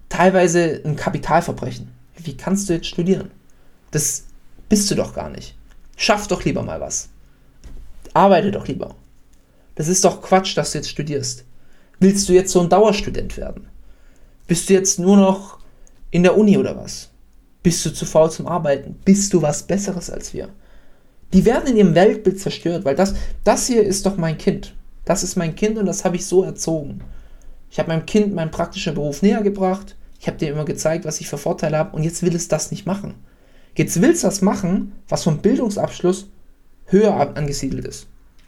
teilweise 0.10 0.82
ein 0.86 0.96
Kapitalverbrechen. 0.96 1.91
Wie 2.18 2.38
kannst 2.38 2.70
du 2.70 2.74
jetzt 2.74 2.88
studieren? 2.88 3.32
Das 3.91 4.26
bist 4.70 4.89
du 4.89 4.96
doch 4.96 5.13
gar 5.13 5.30
nicht. 5.30 5.56
Schaff 5.98 6.28
doch 6.28 6.44
lieber 6.44 6.63
mal 6.63 6.82
was. 6.82 7.10
Arbeite 8.13 8.52
doch 8.52 8.68
lieber. 8.68 8.96
Das 9.76 9.88
ist 9.88 10.04
doch 10.06 10.22
Quatsch, 10.22 10.58
dass 10.58 10.72
du 10.72 10.78
jetzt 10.78 10.89
studierst. 10.89 11.44
Willst 12.00 12.28
du 12.28 12.34
jetzt 12.34 12.52
so 12.52 12.62
ein 12.62 12.70
Dauerstudent 12.70 13.38
werden? 13.38 13.68
Bist 14.48 14.70
du 14.70 14.74
jetzt 14.74 15.00
nur 15.00 15.18
noch 15.18 15.60
in 16.12 16.24
der 16.24 16.38
Uni 16.38 16.58
oder 16.58 16.76
was? 16.78 17.10
Bist 17.63 17.86
du 17.86 17.94
zu 17.94 18.06
faul 18.06 18.32
zum 18.32 18.48
Arbeiten? 18.48 19.00
Bist 19.04 19.34
du 19.34 19.41
was 19.41 19.63
Besseres 19.63 20.10
als 20.10 20.34
wir? 20.34 20.50
Die 21.34 21.46
werden 21.46 21.68
in 21.68 21.78
ihrem 21.78 21.96
Weltbild 21.96 22.39
zerstört, 22.39 22.86
weil 22.86 22.96
das, 22.96 23.15
das 23.44 23.68
hier 23.68 23.84
ist 23.84 24.06
doch 24.06 24.18
mein 24.18 24.38
Kind. 24.38 24.76
Das 25.04 25.24
ist 25.24 25.36
mein 25.36 25.56
Kind 25.56 25.78
und 25.78 25.86
das 25.86 26.06
habe 26.06 26.15
ich 26.15 26.26
so 26.26 26.44
erzogen. 26.44 27.02
Ich 27.69 27.80
habe 27.80 27.89
meinem 27.89 28.06
Kind 28.06 28.34
meinen 28.34 28.51
praktischen 28.51 28.93
Beruf 28.93 29.21
näher 29.21 29.41
gebracht. 29.41 29.95
Ich 30.19 30.28
habe 30.28 30.38
dir 30.38 30.49
immer 30.49 30.65
gezeigt, 30.65 31.06
was 31.06 31.19
ich 31.19 31.28
für 31.28 31.38
Vorteile 31.38 31.78
habe 31.78 31.95
und 31.95 32.04
jetzt 32.04 32.23
will 32.23 32.36
es 32.36 32.47
das 32.47 32.71
nicht 32.71 32.86
machen. 32.86 33.15
Jetzt 33.75 34.01
will 34.01 34.12
es 34.12 34.21
das 34.21 34.41
machen, 34.41 34.93
was 35.10 35.23
vom 35.23 35.39
Bildungsabschluss 35.39 36.30
höher 36.86 37.36
angesiedelt 37.36 37.86
ist. 37.86 38.08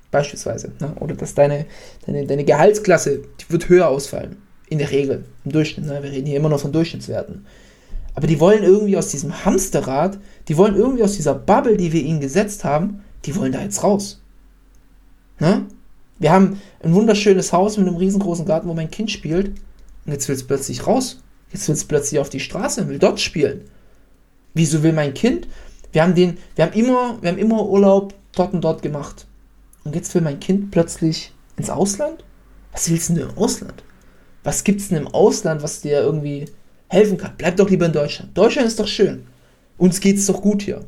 Beispielsweise. 0.10 0.72
Ne? 0.80 0.94
Oder 1.00 1.16
dass 1.16 1.36
deine, 1.36 1.66
deine, 2.06 2.26
deine 2.26 2.46
Gehaltsklasse 2.46 3.24
die 3.40 3.52
wird 3.52 3.68
höher 3.68 3.90
ausfallen. 3.90 4.38
In 4.70 4.80
der 4.80 4.92
Regel, 4.92 5.26
im 5.44 5.52
Durchschnitt. 5.52 5.86
Ne? 5.86 6.02
Wir 6.02 6.12
reden 6.12 6.28
hier 6.28 6.38
immer 6.38 6.50
noch 6.50 6.60
von 6.60 6.72
Durchschnittswerten. 6.72 7.46
Aber 8.16 8.28
die 8.28 8.40
wollen 8.40 8.64
irgendwie 8.64 8.98
aus 8.98 9.10
diesem 9.10 9.46
Hamsterrad, 9.46 10.18
die 10.48 10.58
wollen 10.58 10.76
irgendwie 10.76 11.04
aus 11.04 11.16
dieser 11.16 11.36
Bubble, 11.36 11.78
die 11.78 11.94
wir 11.94 12.02
ihnen 12.02 12.20
gesetzt 12.20 12.64
haben, 12.64 13.04
die 13.26 13.36
wollen 13.36 13.52
da 13.52 13.62
jetzt 13.62 13.84
raus. 13.84 14.22
Ne? 15.40 15.66
Wir 16.20 16.32
haben 16.32 16.62
ein 16.82 16.94
wunderschönes 16.94 17.54
Haus 17.54 17.78
mit 17.78 17.88
einem 17.88 17.98
riesengroßen 17.98 18.46
Garten, 18.46 18.68
wo 18.68 18.74
mein 18.74 18.92
Kind 18.92 19.12
spielt. 19.12 19.50
Und 20.06 20.12
jetzt 20.12 20.28
will 20.28 20.36
es 20.36 20.46
plötzlich 20.46 20.88
raus. 20.88 21.22
Jetzt 21.52 21.68
will 21.68 21.76
es 21.76 21.86
plötzlich 21.86 22.20
auf 22.20 22.30
die 22.30 22.40
Straße 22.40 22.82
und 22.82 22.90
will 22.90 23.00
dort 23.00 23.20
spielen. 23.20 23.62
Wieso 24.54 24.84
will 24.84 24.94
mein 24.94 25.14
Kind? 25.14 25.48
Wir 25.92 26.04
haben 26.04 26.16
den, 26.16 26.38
wir 26.56 26.66
haben 26.66 26.74
immer, 26.74 27.22
wir 27.22 27.30
haben 27.30 27.38
immer 27.38 27.66
Urlaub 27.66 28.14
dort 28.34 28.54
und 28.54 28.62
dort 28.62 28.82
gemacht. 28.82 29.28
Und 29.84 29.96
jetzt 29.96 30.14
will 30.16 30.22
mein 30.22 30.40
Kind 30.40 30.72
plötzlich 30.72 31.32
ins 31.58 31.70
Ausland? 31.70 32.24
Was 32.72 32.90
willst 32.90 33.10
du 33.10 33.14
denn 33.14 33.30
im 33.30 33.38
Ausland? 33.38 33.84
Was 34.44 34.64
gibt 34.64 34.82
es 34.82 34.90
denn 34.90 34.98
im 34.98 35.08
Ausland, 35.08 35.64
was 35.64 35.82
dir 35.82 36.02
irgendwie 36.02 36.46
helfen 36.90 37.18
kann? 37.18 37.34
Bleib 37.38 37.58
doch 37.58 37.70
lieber 37.70 37.86
in 37.86 37.94
Deutschland. 37.94 38.38
Deutschland 38.38 38.68
ist 38.68 38.80
doch 38.80 38.88
schön. 38.88 39.26
Uns 39.78 40.00
geht 40.00 40.18
es 40.18 40.26
doch 40.26 40.42
gut 40.42 40.62
hier. 40.62 40.86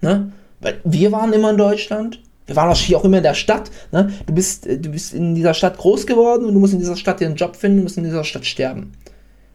Ne? 0.00 0.32
Weil 0.60 0.80
wir 0.84 1.12
waren 1.12 1.32
immer 1.32 1.50
in 1.50 1.56
Deutschland. 1.56 2.20
Wir 2.46 2.56
waren 2.56 2.68
wahrscheinlich 2.68 2.96
auch 2.96 3.04
immer 3.04 3.18
in 3.18 3.22
der 3.22 3.34
Stadt. 3.34 3.70
Ne? 3.90 4.12
Du, 4.26 4.34
bist, 4.34 4.66
du 4.66 4.90
bist 4.90 5.14
in 5.14 5.34
dieser 5.34 5.54
Stadt 5.54 5.78
groß 5.78 6.06
geworden 6.06 6.44
und 6.44 6.54
du 6.54 6.60
musst 6.60 6.74
in 6.74 6.78
dieser 6.78 6.96
Stadt 6.96 7.20
dir 7.20 7.26
einen 7.26 7.36
Job 7.36 7.56
finden, 7.56 7.78
du 7.78 7.82
musst 7.84 7.96
in 7.96 8.04
dieser 8.04 8.24
Stadt 8.24 8.44
sterben. 8.44 8.92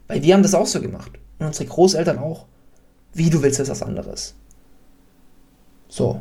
Weil 0.08 0.22
wir 0.22 0.34
haben 0.34 0.42
das 0.42 0.54
auch 0.54 0.66
so 0.66 0.80
gemacht. 0.80 1.12
Und 1.38 1.46
unsere 1.46 1.66
Großeltern 1.66 2.18
auch. 2.18 2.46
Wie 3.12 3.30
du 3.30 3.42
willst, 3.42 3.60
ist 3.60 3.70
was 3.70 3.82
anderes. 3.82 4.34
So. 5.88 6.20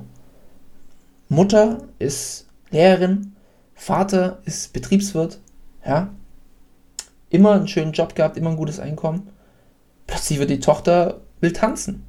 Mutter 1.27 1.83
ist 1.99 2.47
Lehrerin, 2.71 3.35
Vater 3.75 4.39
ist 4.45 4.73
Betriebswirt, 4.73 5.39
ja. 5.85 6.09
Immer 7.29 7.53
einen 7.53 7.67
schönen 7.67 7.93
Job 7.93 8.15
gehabt, 8.15 8.37
immer 8.37 8.49
ein 8.49 8.57
gutes 8.57 8.79
Einkommen. 8.79 9.29
Plötzlich 10.07 10.39
wird 10.39 10.49
die 10.49 10.59
Tochter 10.59 11.21
will 11.39 11.53
tanzen. 11.53 12.03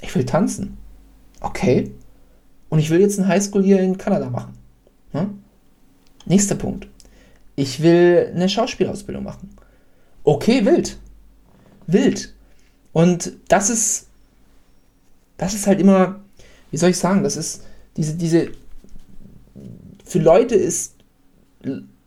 Ich 0.00 0.14
will 0.14 0.24
tanzen. 0.24 0.78
Okay. 1.40 1.92
Und 2.74 2.80
ich 2.80 2.90
will 2.90 3.00
jetzt 3.00 3.20
ein 3.20 3.28
Highschool 3.28 3.62
hier 3.62 3.80
in 3.80 3.98
Kanada 3.98 4.28
machen. 4.28 4.52
Hm? 5.12 5.38
Nächster 6.26 6.56
Punkt. 6.56 6.88
Ich 7.54 7.80
will 7.80 8.32
eine 8.34 8.48
Schauspielausbildung 8.48 9.22
machen. 9.22 9.50
Okay, 10.24 10.66
wild. 10.66 10.98
Wild. 11.86 12.34
Und 12.92 13.34
das 13.46 13.70
ist, 13.70 14.08
das 15.36 15.54
ist 15.54 15.68
halt 15.68 15.78
immer, 15.78 16.18
wie 16.72 16.76
soll 16.76 16.90
ich 16.90 16.98
sagen, 16.98 17.22
das 17.22 17.36
ist 17.36 17.62
diese, 17.96 18.14
diese, 18.14 18.48
für 20.04 20.18
Leute 20.18 20.56
ist, 20.56 20.94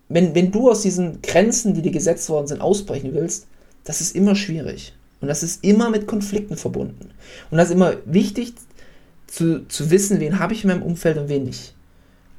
wenn, 0.09 0.35
wenn 0.35 0.51
du 0.51 0.69
aus 0.69 0.81
diesen 0.81 1.21
Grenzen, 1.21 1.75
die 1.75 1.81
dir 1.81 1.93
gesetzt 1.93 2.27
worden 2.27 2.47
sind, 2.47 2.59
ausbrechen 2.59 3.13
willst, 3.13 3.47
das 3.85 4.01
ist 4.01 4.17
immer 4.17 4.35
schwierig. 4.35 4.93
Und 5.21 5.29
das 5.29 5.43
ist 5.43 5.63
immer 5.63 5.89
mit 5.89 6.07
Konflikten 6.07 6.57
verbunden. 6.57 7.11
Und 7.51 7.57
das 7.57 7.69
ist 7.69 7.75
immer 7.75 7.93
wichtig 8.03 8.53
zu, 9.27 9.67
zu 9.67 9.91
wissen, 9.91 10.19
wen 10.19 10.39
habe 10.39 10.53
ich 10.53 10.63
in 10.63 10.69
meinem 10.69 10.83
Umfeld 10.83 11.17
und 11.17 11.29
wen 11.29 11.43
nicht. 11.43 11.75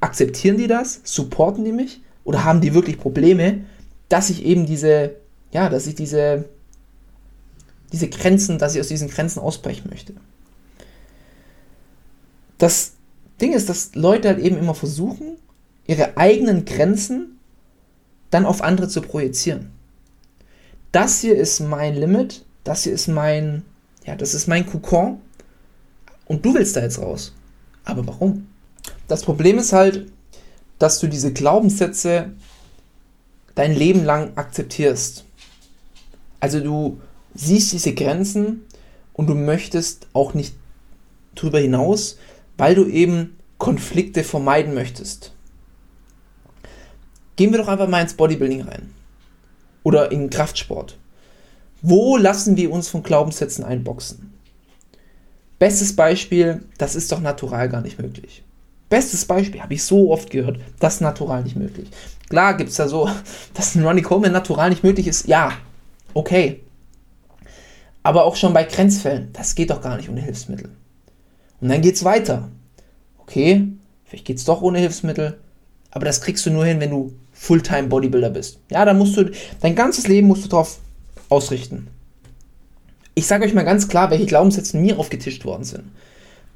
Akzeptieren 0.01 0.57
die 0.57 0.67
das? 0.67 1.01
Supporten 1.03 1.63
die 1.63 1.71
mich? 1.71 2.01
Oder 2.23 2.43
haben 2.43 2.61
die 2.61 2.73
wirklich 2.73 2.97
Probleme, 2.97 3.61
dass 4.09 4.29
ich 4.29 4.43
eben 4.43 4.65
diese, 4.65 5.15
ja, 5.51 5.69
dass 5.69 5.87
ich 5.87 5.95
diese, 5.95 6.45
diese 7.91 8.09
Grenzen, 8.09 8.57
dass 8.57 8.75
ich 8.75 8.81
aus 8.81 8.87
diesen 8.87 9.09
Grenzen 9.09 9.39
ausbrechen 9.39 9.89
möchte? 9.89 10.13
Das 12.57 12.93
Ding 13.39 13.53
ist, 13.53 13.69
dass 13.69 13.95
Leute 13.95 14.27
halt 14.27 14.39
eben 14.39 14.57
immer 14.57 14.75
versuchen, 14.75 15.37
ihre 15.87 16.17
eigenen 16.17 16.65
Grenzen 16.65 17.39
dann 18.31 18.45
auf 18.45 18.61
andere 18.61 18.87
zu 18.87 19.01
projizieren. 19.01 19.71
Das 20.91 21.21
hier 21.21 21.35
ist 21.35 21.59
mein 21.59 21.95
Limit, 21.95 22.45
das 22.63 22.83
hier 22.83 22.93
ist 22.93 23.07
mein, 23.07 23.63
ja, 24.05 24.15
das 24.15 24.33
ist 24.33 24.47
mein 24.47 24.65
Kokon 24.65 25.21
und 26.29 26.45
du 26.45 26.53
willst 26.53 26.77
da 26.77 26.81
jetzt 26.81 27.01
raus. 27.01 27.33
Aber 27.83 28.07
warum? 28.07 28.47
Das 29.09 29.23
Problem 29.23 29.57
ist 29.57 29.73
halt, 29.73 30.09
dass 30.77 30.99
du 30.99 31.07
diese 31.07 31.33
Glaubenssätze 31.33 32.31
dein 33.55 33.75
Leben 33.75 34.05
lang 34.05 34.37
akzeptierst. 34.37 35.25
Also 36.39 36.61
du 36.61 37.01
siehst 37.33 37.73
diese 37.73 37.93
Grenzen 37.93 38.65
und 39.13 39.27
du 39.27 39.35
möchtest 39.35 40.07
auch 40.13 40.33
nicht 40.33 40.55
drüber 41.35 41.59
hinaus, 41.59 42.17
weil 42.57 42.75
du 42.75 42.85
eben 42.85 43.37
Konflikte 43.57 44.23
vermeiden 44.23 44.73
möchtest. 44.73 45.33
Gehen 47.35 47.51
wir 47.51 47.57
doch 47.57 47.67
einfach 47.67 47.89
mal 47.89 48.01
ins 48.01 48.13
Bodybuilding 48.13 48.61
rein. 48.61 48.93
Oder 49.83 50.11
in 50.11 50.29
Kraftsport. 50.29 50.97
Wo 51.81 52.17
lassen 52.17 52.55
wir 52.55 52.71
uns 52.71 52.87
von 52.87 53.01
Glaubenssätzen 53.01 53.63
einboxen? 53.63 54.28
Bestes 55.59 55.93
Beispiel, 55.93 56.63
das 56.77 56.95
ist 56.95 57.11
doch 57.11 57.19
natural 57.19 57.67
gar 57.67 57.81
nicht 57.81 57.99
möglich. 57.99 58.43
Bestes 58.89 59.25
Beispiel, 59.25 59.61
habe 59.61 59.73
ich 59.73 59.83
so 59.83 60.11
oft 60.11 60.31
gehört, 60.31 60.59
das 60.79 60.95
ist 60.95 61.01
natural 61.01 61.43
nicht 61.43 61.57
möglich. 61.57 61.89
Klar 62.29 62.55
gibt 62.55 62.69
es 62.71 62.77
ja 62.77 62.87
so, 62.87 63.09
dass 63.53 63.75
ein 63.75 63.85
Ronnie 63.85 64.01
Coleman 64.01 64.31
natural 64.31 64.69
nicht 64.69 64.83
möglich 64.83 65.07
ist. 65.07 65.27
Ja, 65.27 65.51
okay. 66.13 66.61
Aber 68.01 68.23
auch 68.23 68.37
schon 68.37 68.53
bei 68.53 68.63
Grenzfällen, 68.63 69.29
das 69.33 69.53
geht 69.53 69.69
doch 69.69 69.81
gar 69.81 69.97
nicht 69.97 70.09
ohne 70.09 70.21
Hilfsmittel. 70.21 70.69
Und 71.59 71.69
dann 71.69 71.81
geht 71.81 71.95
es 71.95 72.05
weiter. 72.05 72.47
Okay, 73.17 73.67
vielleicht 74.05 74.25
geht 74.25 74.37
es 74.37 74.45
doch 74.45 74.61
ohne 74.61 74.79
Hilfsmittel, 74.79 75.39
aber 75.91 76.05
das 76.05 76.21
kriegst 76.21 76.45
du 76.45 76.49
nur 76.49 76.65
hin, 76.65 76.79
wenn 76.79 76.89
du 76.89 77.13
Fulltime 77.33 77.89
Bodybuilder 77.89 78.29
bist. 78.29 78.59
Ja, 78.71 78.85
dann 78.85 78.97
musst 78.97 79.17
du, 79.17 79.29
dein 79.61 79.75
ganzes 79.75 80.07
Leben 80.07 80.27
musst 80.27 80.45
du 80.45 80.49
darauf 80.49 80.79
ausrichten. 81.27 81.87
Ich 83.19 83.27
sage 83.27 83.43
euch 83.43 83.53
mal 83.53 83.65
ganz 83.65 83.89
klar, 83.89 84.11
welche 84.11 84.25
Glaubenssätze 84.25 84.77
mir 84.77 84.97
aufgetischt 84.97 85.43
worden 85.43 85.65
sind. 85.65 85.83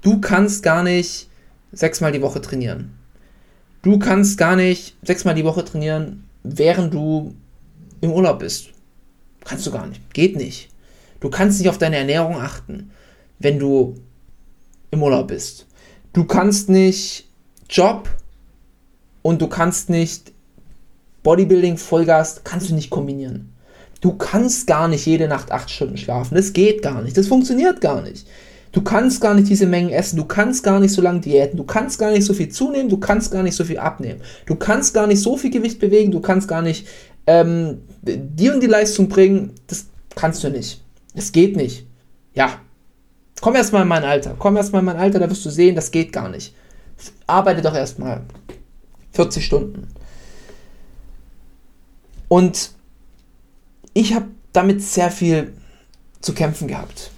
Du 0.02 0.22
kannst 0.22 0.64
gar 0.64 0.82
nicht 0.82 1.28
sechsmal 1.74 2.14
die 2.14 2.22
Woche 2.22 2.40
trainieren. 2.40 2.98
Du 3.82 4.00
kannst 4.00 4.38
gar 4.38 4.56
nicht 4.56 4.96
sechsmal 5.02 5.36
die 5.36 5.44
Woche 5.44 5.66
trainieren, 5.66 6.24
während 6.42 6.94
du 6.94 7.36
im 8.00 8.14
Urlaub 8.14 8.40
bist. 8.40 8.70
Kannst 9.44 9.68
du 9.68 9.72
gar 9.72 9.88
nicht. 9.88 10.14
Geht 10.14 10.38
nicht. 10.38 10.70
Du 11.20 11.30
kannst 11.30 11.60
nicht 11.60 11.68
auf 11.68 11.80
deine 11.80 11.98
Ernährung 11.98 12.38
achten, 12.38 12.92
wenn 13.40 13.60
du 13.60 13.96
im 14.92 15.04
Urlaub 15.04 15.28
bist. 15.28 15.68
Du 16.14 16.24
kannst 16.24 16.70
nicht 16.70 17.28
Job 17.70 18.10
und 19.22 19.42
du 19.42 19.50
kannst 19.50 19.90
nicht 19.90 20.32
Bodybuilding, 21.24 21.76
Vollgas, 21.76 22.46
kannst 22.46 22.70
du 22.70 22.74
nicht 22.74 22.90
kombinieren. 22.90 23.53
Du 24.04 24.12
kannst 24.12 24.68
gar 24.68 24.90
nicht 24.90 25.06
jede 25.06 25.30
Nacht 25.30 25.54
acht 25.54 25.72
Stunden 25.72 25.96
schlafen. 25.96 26.36
Das 26.36 26.52
geht 26.52 26.82
gar 26.82 27.02
nicht. 27.02 27.16
Das 27.16 27.28
funktioniert 27.28 27.80
gar 27.80 28.02
nicht. 28.02 28.28
Du 28.74 28.82
kannst 28.82 29.22
gar 29.22 29.34
nicht 29.34 29.48
diese 29.48 29.66
Mengen 29.66 29.92
essen. 29.92 30.18
Du 30.18 30.26
kannst 30.26 30.62
gar 30.62 30.82
nicht 30.82 30.92
so 30.92 31.02
lange 31.02 31.22
diäten. 31.22 31.56
Du 31.56 31.64
kannst 31.64 32.00
gar 32.00 32.12
nicht 32.12 32.26
so 32.26 32.34
viel 32.34 32.50
zunehmen. 32.50 32.90
Du 32.90 32.98
kannst 32.98 33.32
gar 33.32 33.44
nicht 33.44 33.56
so 33.56 33.64
viel 33.64 33.78
abnehmen. 33.78 34.20
Du 34.46 34.56
kannst 34.56 34.94
gar 34.94 35.08
nicht 35.08 35.22
so 35.22 35.38
viel 35.38 35.52
Gewicht 35.52 35.80
bewegen. 35.80 36.12
Du 36.12 36.20
kannst 36.20 36.50
gar 36.50 36.62
nicht 36.62 36.86
ähm, 37.28 37.84
die 38.02 38.50
und 38.50 38.62
die 38.62 38.68
Leistung 38.68 39.08
bringen. 39.08 39.54
Das 39.68 39.86
kannst 40.16 40.44
du 40.44 40.50
nicht. 40.50 40.84
Das 41.16 41.32
geht 41.32 41.56
nicht. 41.56 41.88
Ja. 42.34 42.60
Komm 43.40 43.56
erstmal 43.56 43.84
in 43.84 43.88
mein 43.88 44.04
Alter. 44.04 44.36
Komm 44.38 44.58
erstmal 44.58 44.82
in 44.82 44.86
mein 44.86 44.98
Alter, 44.98 45.20
da 45.20 45.30
wirst 45.30 45.46
du 45.46 45.50
sehen, 45.50 45.76
das 45.76 45.92
geht 45.92 46.12
gar 46.12 46.28
nicht. 46.28 46.54
Arbeite 47.26 47.62
doch 47.62 47.74
erstmal 47.74 48.24
40 49.14 49.46
Stunden. 49.46 49.88
Und 52.28 52.74
ich 53.94 54.14
habe 54.14 54.28
damit 54.52 54.82
sehr 54.82 55.12
viel 55.12 55.54
zu 56.22 56.34
kämpfen 56.34 56.68
gehabt. 56.68 57.12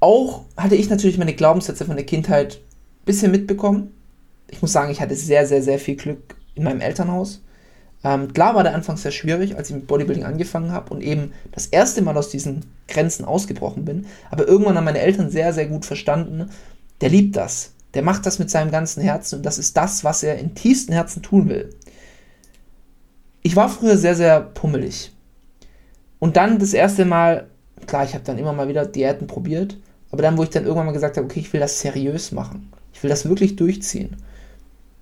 Auch 0.00 0.44
hatte 0.56 0.76
ich 0.76 0.88
natürlich 0.88 1.18
meine 1.18 1.34
Glaubenssätze 1.34 1.84
von 1.84 1.96
der 1.96 2.06
Kindheit 2.06 2.56
ein 2.56 3.04
bisschen 3.04 3.30
mitbekommen. 3.30 3.94
Ich 4.48 4.62
muss 4.62 4.72
sagen, 4.72 4.90
ich 4.90 5.00
hatte 5.00 5.14
sehr, 5.14 5.46
sehr, 5.46 5.62
sehr 5.62 5.78
viel 5.78 5.96
Glück 5.96 6.36
in 6.54 6.64
meinem 6.64 6.80
Elternhaus. 6.80 7.42
Ähm, 8.02 8.32
klar 8.32 8.54
war 8.54 8.62
der 8.62 8.74
Anfang 8.74 8.96
sehr 8.96 9.10
schwierig, 9.10 9.56
als 9.56 9.68
ich 9.68 9.76
mit 9.76 9.86
Bodybuilding 9.86 10.24
angefangen 10.24 10.72
habe 10.72 10.92
und 10.94 11.02
eben 11.02 11.32
das 11.52 11.66
erste 11.66 12.00
Mal 12.00 12.16
aus 12.16 12.30
diesen 12.30 12.64
Grenzen 12.88 13.26
ausgebrochen 13.26 13.84
bin. 13.84 14.06
Aber 14.30 14.48
irgendwann 14.48 14.76
haben 14.76 14.84
meine 14.84 15.00
Eltern 15.00 15.30
sehr, 15.30 15.52
sehr 15.52 15.66
gut 15.66 15.84
verstanden, 15.84 16.50
der 17.02 17.10
liebt 17.10 17.36
das. 17.36 17.72
Der 17.92 18.02
macht 18.02 18.24
das 18.24 18.38
mit 18.38 18.50
seinem 18.50 18.70
ganzen 18.70 19.02
Herzen 19.02 19.36
und 19.36 19.46
das 19.46 19.58
ist 19.58 19.76
das, 19.76 20.02
was 20.02 20.22
er 20.22 20.38
im 20.38 20.54
tiefsten 20.54 20.92
Herzen 20.92 21.22
tun 21.22 21.48
will 21.48 21.74
ich 23.42 23.56
war 23.56 23.68
früher 23.68 23.96
sehr, 23.96 24.14
sehr 24.14 24.40
pummelig. 24.40 25.12
Und 26.18 26.36
dann 26.36 26.58
das 26.58 26.74
erste 26.74 27.04
Mal, 27.04 27.46
klar, 27.86 28.04
ich 28.04 28.14
habe 28.14 28.24
dann 28.24 28.38
immer 28.38 28.52
mal 28.52 28.68
wieder 28.68 28.86
Diäten 28.86 29.26
probiert, 29.26 29.76
aber 30.10 30.22
dann, 30.22 30.36
wo 30.36 30.42
ich 30.42 30.50
dann 30.50 30.64
irgendwann 30.64 30.86
mal 30.86 30.92
gesagt 30.92 31.16
habe, 31.16 31.24
okay, 31.24 31.40
ich 31.40 31.52
will 31.52 31.60
das 31.60 31.80
seriös 31.80 32.32
machen, 32.32 32.70
ich 32.92 33.02
will 33.02 33.10
das 33.10 33.28
wirklich 33.28 33.56
durchziehen, 33.56 34.16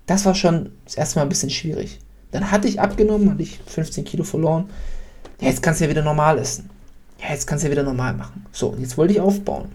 das 0.05 0.25
war 0.25 0.33
schon 0.33 0.71
das 0.85 0.95
erste 0.95 1.19
Mal 1.19 1.23
ein 1.23 1.29
bisschen 1.29 1.49
schwierig. 1.49 1.99
Dann 2.31 2.51
hatte 2.51 2.67
ich 2.67 2.79
abgenommen, 2.79 3.31
hatte 3.31 3.43
ich 3.43 3.59
15 3.65 4.03
Kilo 4.05 4.23
verloren. 4.23 4.69
Ja, 5.41 5.49
jetzt 5.49 5.61
kannst 5.61 5.79
du 5.79 5.85
ja 5.85 5.89
wieder 5.89 6.03
normal 6.03 6.37
essen. 6.37 6.69
Ja, 7.21 7.31
jetzt 7.31 7.47
kannst 7.47 7.63
du 7.63 7.67
ja 7.67 7.71
wieder 7.71 7.83
normal 7.83 8.13
machen. 8.13 8.45
So, 8.51 8.75
jetzt 8.79 8.97
wollte 8.97 9.13
ich 9.13 9.19
aufbauen. 9.19 9.69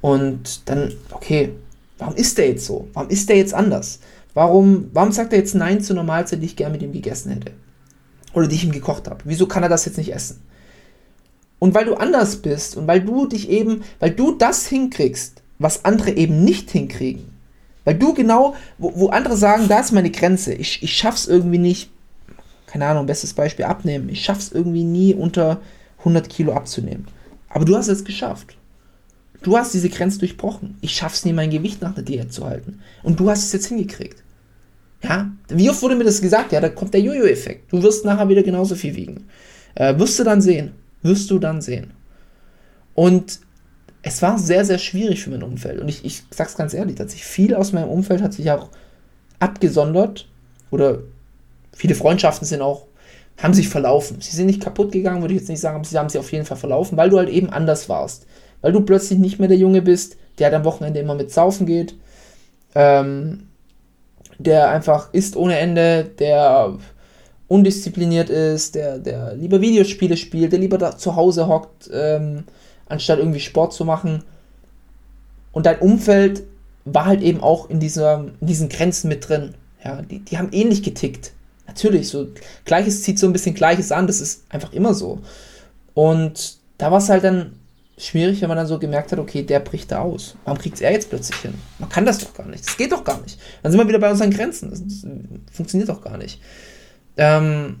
Und 0.00 0.68
dann, 0.68 0.92
okay, 1.10 1.52
warum 1.98 2.14
ist 2.16 2.38
der 2.38 2.48
jetzt 2.48 2.66
so? 2.66 2.88
Warum 2.92 3.08
ist 3.10 3.28
der 3.28 3.36
jetzt 3.36 3.54
anders? 3.54 4.00
Warum, 4.34 4.90
warum 4.92 5.12
sagt 5.12 5.32
er 5.32 5.38
jetzt 5.38 5.54
Nein 5.54 5.80
zur 5.80 5.96
Normalzeit, 5.96 6.42
die 6.42 6.46
ich 6.46 6.56
gerne 6.56 6.72
mit 6.72 6.82
ihm 6.82 6.92
gegessen 6.92 7.32
hätte? 7.32 7.52
Oder 8.36 8.46
die 8.46 8.54
ich 8.54 8.64
ihm 8.64 8.72
gekocht 8.72 9.08
habe. 9.08 9.20
Wieso 9.24 9.46
kann 9.46 9.62
er 9.62 9.70
das 9.70 9.86
jetzt 9.86 9.96
nicht 9.96 10.14
essen? 10.14 10.42
Und 11.58 11.74
weil 11.74 11.86
du 11.86 11.94
anders 11.94 12.36
bist 12.36 12.76
und 12.76 12.86
weil 12.86 13.00
du 13.00 13.26
dich 13.26 13.48
eben, 13.48 13.82
weil 13.98 14.10
du 14.10 14.32
das 14.32 14.66
hinkriegst, 14.66 15.42
was 15.58 15.86
andere 15.86 16.10
eben 16.10 16.44
nicht 16.44 16.70
hinkriegen, 16.70 17.34
Weil 17.86 17.94
du 17.94 18.12
genau, 18.12 18.54
wo, 18.76 18.92
wo 18.94 19.08
andere 19.08 19.38
sagen, 19.38 19.68
da 19.68 19.80
ist 19.80 19.92
meine 19.92 20.10
Grenze, 20.10 20.52
ich, 20.52 20.82
ich 20.82 20.94
schaff's 20.94 21.26
irgendwie 21.26 21.58
nicht, 21.58 21.90
keine 22.66 22.84
Ahnung, 22.86 23.06
bestes 23.06 23.32
Beispiel 23.32 23.64
abnehmen, 23.64 24.10
ich 24.10 24.22
schaff's 24.22 24.52
irgendwie 24.52 24.84
nie 24.84 25.14
unter 25.14 25.62
100 26.00 26.28
Kilo 26.28 26.52
abzunehmen. 26.52 27.06
Aber 27.48 27.64
du 27.64 27.74
hast 27.74 27.88
es 27.88 28.04
geschafft. 28.04 28.58
Du 29.42 29.56
hast 29.56 29.72
diese 29.72 29.88
Grenze 29.88 30.18
durchbrochen. 30.18 30.76
Ich 30.82 30.94
schaff's 30.94 31.24
nie, 31.24 31.32
mein 31.32 31.50
Gewicht 31.50 31.80
nach 31.80 31.94
der 31.94 32.04
Diät 32.04 32.34
zu 32.34 32.44
halten. 32.44 32.80
Und 33.02 33.18
du 33.18 33.30
hast 33.30 33.44
es 33.44 33.52
jetzt 33.52 33.66
hingekriegt. 33.66 34.22
Ja, 35.02 35.30
wie 35.48 35.70
oft 35.70 35.82
wurde 35.82 35.94
mir 35.94 36.04
das 36.04 36.20
gesagt? 36.20 36.52
Ja, 36.52 36.60
da 36.60 36.68
kommt 36.68 36.94
der 36.94 37.00
Jojo-Effekt. 37.00 37.72
Du 37.72 37.82
wirst 37.82 38.04
nachher 38.04 38.28
wieder 38.28 38.42
genauso 38.42 38.74
viel 38.74 38.94
wiegen. 38.94 39.28
Äh, 39.74 39.98
wirst 39.98 40.18
du 40.18 40.24
dann 40.24 40.40
sehen. 40.40 40.72
Wirst 41.02 41.30
du 41.30 41.38
dann 41.38 41.60
sehen. 41.60 41.92
Und 42.94 43.40
es 44.02 44.22
war 44.22 44.38
sehr, 44.38 44.64
sehr 44.64 44.78
schwierig 44.78 45.22
für 45.22 45.30
mein 45.30 45.42
Umfeld. 45.42 45.80
Und 45.80 45.88
ich, 45.88 46.04
ich 46.04 46.22
sag's 46.30 46.56
ganz 46.56 46.74
ehrlich, 46.74 46.96
tatsächlich 46.96 47.26
viel 47.26 47.54
aus 47.54 47.72
meinem 47.72 47.88
Umfeld 47.88 48.22
hat 48.22 48.32
sich 48.32 48.50
auch 48.50 48.70
abgesondert. 49.38 50.28
Oder 50.70 51.00
viele 51.74 51.94
Freundschaften 51.94 52.46
sind 52.46 52.62
auch, 52.62 52.86
haben 53.36 53.54
sich 53.54 53.68
verlaufen. 53.68 54.20
Sie 54.20 54.34
sind 54.34 54.46
nicht 54.46 54.62
kaputt 54.62 54.92
gegangen, 54.92 55.20
würde 55.20 55.34
ich 55.34 55.40
jetzt 55.40 55.48
nicht 55.48 55.60
sagen, 55.60 55.76
aber 55.76 55.84
sie 55.84 55.98
haben 55.98 56.08
sich 56.08 56.18
auf 56.18 56.32
jeden 56.32 56.46
Fall 56.46 56.56
verlaufen, 56.56 56.96
weil 56.96 57.10
du 57.10 57.18
halt 57.18 57.28
eben 57.28 57.50
anders 57.50 57.88
warst. 57.88 58.26
Weil 58.62 58.72
du 58.72 58.80
plötzlich 58.80 59.18
nicht 59.18 59.38
mehr 59.38 59.48
der 59.48 59.58
Junge 59.58 59.82
bist, 59.82 60.16
der 60.38 60.46
halt 60.46 60.54
am 60.54 60.64
Wochenende 60.64 61.00
immer 61.00 61.14
mit 61.14 61.30
saufen 61.30 61.66
geht. 61.66 61.94
Ähm, 62.74 63.48
der 64.38 64.70
einfach 64.70 65.12
isst 65.12 65.36
ohne 65.36 65.58
Ende, 65.58 66.04
der 66.04 66.76
undiszipliniert 67.48 68.28
ist, 68.28 68.74
der, 68.74 68.98
der 68.98 69.34
lieber 69.34 69.60
Videospiele 69.60 70.16
spielt, 70.16 70.52
der 70.52 70.58
lieber 70.58 70.78
da 70.78 70.96
zu 70.96 71.16
Hause 71.16 71.46
hockt, 71.46 71.88
ähm, 71.92 72.44
anstatt 72.88 73.18
irgendwie 73.18 73.40
Sport 73.40 73.72
zu 73.72 73.84
machen. 73.84 74.24
Und 75.52 75.66
dein 75.66 75.78
Umfeld 75.78 76.42
war 76.84 77.06
halt 77.06 77.22
eben 77.22 77.40
auch 77.40 77.70
in, 77.70 77.80
dieser, 77.80 78.26
in 78.40 78.46
diesen 78.46 78.68
Grenzen 78.68 79.08
mit 79.08 79.28
drin. 79.28 79.54
Ja, 79.84 80.02
die, 80.02 80.20
die 80.20 80.38
haben 80.38 80.52
ähnlich 80.52 80.82
getickt. 80.82 81.32
Natürlich, 81.66 82.08
so 82.08 82.28
Gleiches 82.64 83.02
zieht 83.02 83.18
so 83.18 83.26
ein 83.26 83.32
bisschen 83.32 83.54
Gleiches 83.54 83.92
an, 83.92 84.06
das 84.06 84.20
ist 84.20 84.44
einfach 84.48 84.72
immer 84.72 84.94
so. 84.94 85.20
Und 85.94 86.58
da 86.78 86.90
war 86.90 86.98
es 86.98 87.08
halt 87.08 87.24
dann 87.24 87.52
schwierig, 87.98 88.42
wenn 88.42 88.48
man 88.48 88.58
dann 88.58 88.66
so 88.66 88.78
gemerkt 88.78 89.12
hat, 89.12 89.18
okay, 89.18 89.42
der 89.42 89.60
bricht 89.60 89.90
da 89.90 90.00
aus. 90.00 90.36
Warum 90.44 90.58
kriegt 90.58 90.80
er 90.80 90.92
jetzt 90.92 91.08
plötzlich 91.08 91.38
hin? 91.40 91.54
Man 91.78 91.88
kann 91.88 92.04
das 92.04 92.18
doch 92.18 92.34
gar 92.34 92.46
nicht. 92.46 92.66
Das 92.66 92.76
geht 92.76 92.92
doch 92.92 93.04
gar 93.04 93.20
nicht. 93.22 93.38
Dann 93.62 93.72
sind 93.72 93.80
wir 93.80 93.88
wieder 93.88 93.98
bei 93.98 94.10
unseren 94.10 94.30
Grenzen. 94.30 94.70
Das, 94.70 94.82
das 94.82 95.06
funktioniert 95.50 95.88
doch 95.88 96.02
gar 96.02 96.18
nicht. 96.18 96.40
Ähm, 97.16 97.76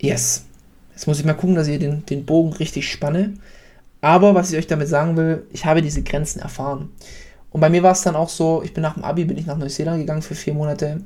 yes. 0.00 0.44
Jetzt 0.92 1.06
muss 1.06 1.18
ich 1.20 1.24
mal 1.24 1.34
gucken, 1.34 1.54
dass 1.54 1.68
ich 1.68 1.78
den, 1.78 2.04
den 2.06 2.26
Bogen 2.26 2.52
richtig 2.52 2.90
spanne. 2.90 3.34
Aber 4.00 4.34
was 4.34 4.50
ich 4.50 4.58
euch 4.58 4.66
damit 4.66 4.88
sagen 4.88 5.16
will, 5.16 5.46
ich 5.52 5.64
habe 5.64 5.82
diese 5.82 6.02
Grenzen 6.02 6.40
erfahren. 6.40 6.90
Und 7.50 7.60
bei 7.60 7.68
mir 7.68 7.82
war 7.82 7.92
es 7.92 8.02
dann 8.02 8.16
auch 8.16 8.28
so, 8.28 8.62
ich 8.64 8.74
bin 8.74 8.82
nach 8.82 8.94
dem 8.94 9.04
Abi, 9.04 9.24
bin 9.24 9.38
ich 9.38 9.46
nach 9.46 9.56
Neuseeland 9.56 9.98
gegangen 9.98 10.22
für 10.22 10.34
vier 10.34 10.54
Monate. 10.54 11.00